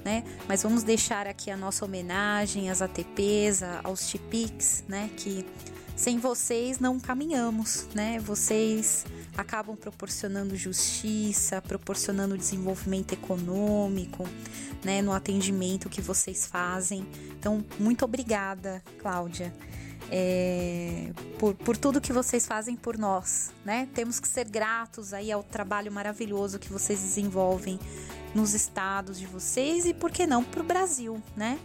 né? 0.04 0.24
Mas 0.48 0.64
vamos 0.64 0.84
deixar 0.84 1.28
aqui 1.28 1.50
a 1.50 1.58
nossa 1.58 1.86
homenagem 1.86 2.70
às 2.70 2.82
ATPs, 2.82 3.64
aos 3.84 4.08
TIPICs, 4.08 4.84
né? 4.88 5.10
Que 5.16 5.46
sem 5.96 6.18
vocês 6.18 6.80
não 6.80 7.00
caminhamos, 7.00 7.88
né? 7.94 8.20
Vocês 8.20 9.06
acabam 9.38 9.76
proporcionando 9.76 10.56
justiça, 10.56 11.62
proporcionando 11.62 12.38
desenvolvimento 12.38 13.14
econômico, 13.14 14.28
né, 14.84 15.02
no 15.02 15.12
atendimento 15.12 15.90
que 15.90 16.02
vocês 16.02 16.46
fazem. 16.46 17.08
Então, 17.40 17.64
muito 17.80 18.06
obrigada, 18.06 18.84
Cláudia. 19.00 19.54
É, 20.12 21.12
por, 21.40 21.56
por 21.56 21.78
tudo 21.78 22.02
que 22.02 22.14
vocês 22.14 22.46
fazem 22.46 22.76
por 22.76 22.98
nós, 22.98 23.52
né? 23.66 23.88
Temos 23.94 24.20
que 24.20 24.28
ser 24.28 24.48
gratos 24.48 25.14
aí 25.14 25.32
ao 25.32 25.42
trabalho 25.42 25.92
maravilhoso 25.92 26.60
que 26.60 26.72
vocês 26.72 27.00
desenvolvem 27.00 27.80
nos 28.36 28.54
estados 28.54 29.18
de 29.18 29.26
vocês 29.26 29.86
e, 29.86 29.94
por 29.94 30.12
que 30.12 30.28
não, 30.28 30.44
para 30.44 30.62
o 30.62 30.64
Brasil, 30.64 31.22
né? 31.36 31.58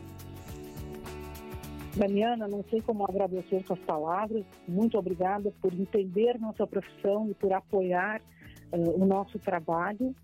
Damiana, 1.97 2.47
não 2.47 2.65
sei 2.71 2.81
como 2.81 3.05
agradecer 3.05 3.63
suas 3.67 3.79
palavras. 3.81 4.45
Muito 4.67 4.99
obrigada 4.99 5.53
por 5.61 5.73
entender 5.73 6.39
nossa 6.39 6.67
profissão 6.67 7.29
e 7.31 7.35
por 7.35 7.53
apoiar 7.53 8.21
uh, 8.73 9.03
o 9.03 9.07
nosso 9.07 9.39
trabalho. 9.39 10.15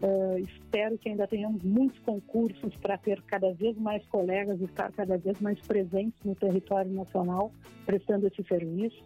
Uh, 0.00 0.38
espero 0.38 0.98
que 0.98 1.08
ainda 1.08 1.26
tenhamos 1.26 1.62
muitos 1.62 1.98
concursos 2.00 2.76
para 2.76 2.98
ter 2.98 3.22
cada 3.22 3.52
vez 3.54 3.76
mais 3.78 4.04
colegas, 4.06 4.60
estar 4.60 4.92
cada 4.92 5.16
vez 5.16 5.40
mais 5.40 5.58
presentes 5.60 6.22
no 6.22 6.34
território 6.34 6.92
nacional, 6.92 7.50
prestando 7.86 8.26
esse 8.26 8.42
serviço. 8.44 9.02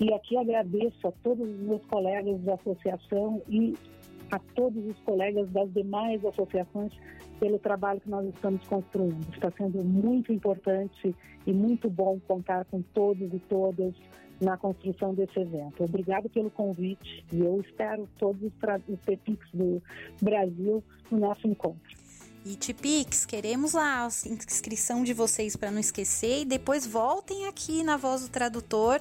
E 0.00 0.12
aqui 0.12 0.36
agradeço 0.36 1.08
a 1.08 1.12
todos 1.22 1.48
os 1.48 1.60
meus 1.60 1.84
colegas 1.86 2.40
da 2.42 2.54
associação 2.54 3.42
e 3.48 3.74
a 4.30 4.38
todos 4.54 4.84
os 4.86 4.98
colegas 5.00 5.50
das 5.50 5.72
demais 5.72 6.22
associações 6.24 6.92
pelo 7.38 7.58
trabalho 7.58 8.00
que 8.00 8.10
nós 8.10 8.26
estamos 8.34 8.66
construindo. 8.66 9.26
Está 9.32 9.50
sendo 9.52 9.82
muito 9.84 10.32
importante 10.32 11.14
e 11.46 11.52
muito 11.52 11.88
bom 11.88 12.18
contar 12.26 12.64
com 12.66 12.82
todos 12.82 13.32
e 13.32 13.38
todas 13.48 13.94
na 14.40 14.56
construção 14.56 15.14
desse 15.14 15.38
evento. 15.38 15.82
Obrigado 15.82 16.28
pelo 16.28 16.50
convite 16.50 17.24
e 17.32 17.40
eu 17.40 17.60
espero 17.60 18.08
todos 18.18 18.40
os, 18.42 18.52
os 18.88 19.00
TPICs 19.00 19.48
do 19.52 19.82
Brasil 20.22 20.82
no 21.10 21.18
nosso 21.18 21.46
encontro. 21.46 21.98
E 22.44 22.54
Tipix, 22.54 23.26
queremos 23.26 23.72
lá 23.72 24.04
a 24.04 24.06
inscrição 24.06 25.02
de 25.02 25.12
vocês 25.12 25.56
para 25.56 25.70
não 25.70 25.80
esquecer 25.80 26.42
e 26.42 26.44
depois 26.44 26.86
voltem 26.86 27.46
aqui 27.46 27.82
na 27.82 27.96
Voz 27.96 28.22
do 28.22 28.28
Tradutor 28.28 29.00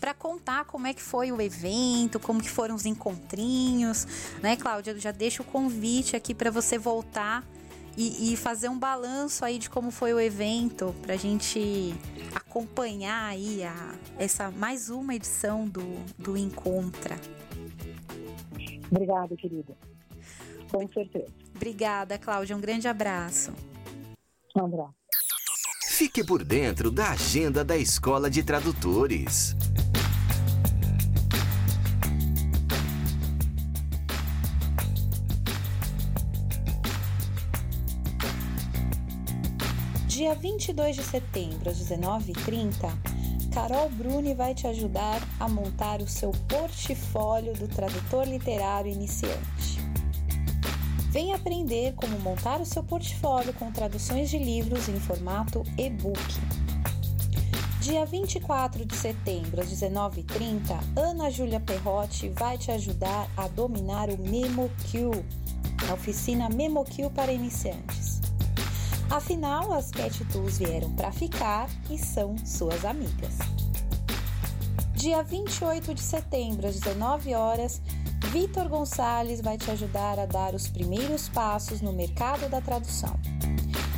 para 0.00 0.14
contar 0.14 0.64
como 0.64 0.86
é 0.86 0.94
que 0.94 1.02
foi 1.02 1.30
o 1.30 1.40
evento, 1.40 2.18
como 2.18 2.42
que 2.42 2.50
foram 2.50 2.74
os 2.74 2.86
encontrinhos, 2.86 4.34
né, 4.42 4.56
Cláudia? 4.56 4.98
Já 4.98 5.12
deixo 5.12 5.42
o 5.42 5.44
convite 5.44 6.16
aqui 6.16 6.34
para 6.34 6.50
você 6.50 6.78
voltar 6.78 7.44
e, 7.98 8.32
e 8.32 8.36
fazer 8.36 8.68
um 8.68 8.78
balanço 8.78 9.44
aí 9.44 9.58
de 9.58 9.68
como 9.68 9.90
foi 9.90 10.14
o 10.14 10.20
evento, 10.20 10.94
para 11.02 11.14
a 11.14 11.16
gente 11.16 11.92
acompanhar 12.32 13.24
aí 13.24 13.64
a, 13.64 13.94
essa 14.16 14.52
mais 14.52 14.88
uma 14.88 15.16
edição 15.16 15.68
do, 15.68 15.82
do 16.16 16.36
Encontra. 16.36 17.16
Obrigada, 18.88 19.36
querida. 19.36 19.76
Com 20.70 20.86
certeza. 20.88 21.26
Obrigada, 21.56 22.16
Cláudia. 22.16 22.56
Um 22.56 22.60
grande 22.60 22.86
abraço. 22.86 23.52
Um 24.54 24.66
abraço. 24.66 24.94
Fique 25.88 26.22
por 26.22 26.44
dentro 26.44 26.92
da 26.92 27.10
agenda 27.10 27.64
da 27.64 27.76
Escola 27.76 28.30
de 28.30 28.44
Tradutores. 28.44 29.56
Dia 40.28 40.34
22 40.34 40.96
de 40.96 41.02
setembro, 41.04 41.70
às 41.70 41.78
19h30, 41.78 42.92
Carol 43.50 43.88
Bruni 43.88 44.34
vai 44.34 44.54
te 44.54 44.66
ajudar 44.66 45.22
a 45.40 45.48
montar 45.48 46.02
o 46.02 46.06
seu 46.06 46.32
portfólio 46.46 47.54
do 47.54 47.66
tradutor 47.66 48.28
literário 48.28 48.92
iniciante. 48.92 49.80
Vem 51.10 51.32
aprender 51.32 51.94
como 51.94 52.18
montar 52.18 52.60
o 52.60 52.66
seu 52.66 52.84
portfólio 52.84 53.54
com 53.54 53.72
traduções 53.72 54.28
de 54.28 54.36
livros 54.36 54.86
em 54.90 55.00
formato 55.00 55.64
e-book. 55.78 56.20
Dia 57.80 58.04
24 58.04 58.84
de 58.84 58.96
setembro, 58.96 59.62
às 59.62 59.72
19h30, 59.72 60.78
Ana 60.94 61.30
Júlia 61.30 61.58
Perrotti 61.58 62.28
vai 62.28 62.58
te 62.58 62.70
ajudar 62.70 63.30
a 63.34 63.48
dominar 63.48 64.10
o 64.10 64.18
MemoQ, 64.18 65.10
a 65.88 65.94
oficina 65.94 66.50
MemoQ 66.50 67.08
para 67.14 67.32
iniciantes. 67.32 68.17
Afinal, 69.10 69.72
as 69.72 69.90
Cat 69.90 70.22
Tools 70.26 70.58
vieram 70.58 70.92
para 70.92 71.10
ficar 71.10 71.68
e 71.88 71.96
são 71.96 72.36
suas 72.44 72.84
amigas. 72.84 73.38
Dia 74.92 75.22
28 75.22 75.94
de 75.94 76.02
setembro, 76.02 76.66
às 76.66 76.74
19 76.74 77.34
horas, 77.34 77.80
Vitor 78.30 78.68
Gonçalves 78.68 79.40
vai 79.40 79.56
te 79.56 79.70
ajudar 79.70 80.18
a 80.18 80.26
dar 80.26 80.54
os 80.54 80.68
primeiros 80.68 81.26
passos 81.30 81.80
no 81.80 81.90
mercado 81.90 82.50
da 82.50 82.60
tradução. 82.60 83.18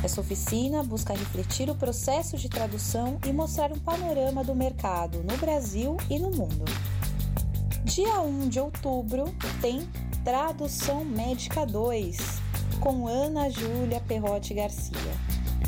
Essa 0.01 0.21
oficina 0.21 0.81
busca 0.81 1.13
refletir 1.13 1.69
o 1.69 1.75
processo 1.75 2.37
de 2.37 2.47
tradução 2.47 3.19
e 3.27 3.33
mostrar 3.33 3.73
um 3.73 3.79
panorama 3.79 4.45
do 4.45 4.55
mercado 4.55 5.21
no 5.23 5.35
Brasil 5.37 5.97
e 6.09 6.17
no 6.19 6.31
mundo. 6.31 6.63
Dia 7.83 8.21
1 8.21 8.47
de 8.47 8.61
outubro 8.61 9.25
tem 9.59 9.85
Tradução 10.23 11.03
Médica 11.03 11.65
2 11.65 12.50
com 12.81 13.07
Ana 13.07 13.49
Júlia 13.49 14.01
Perrotti 14.01 14.53
Garcia. 14.55 14.97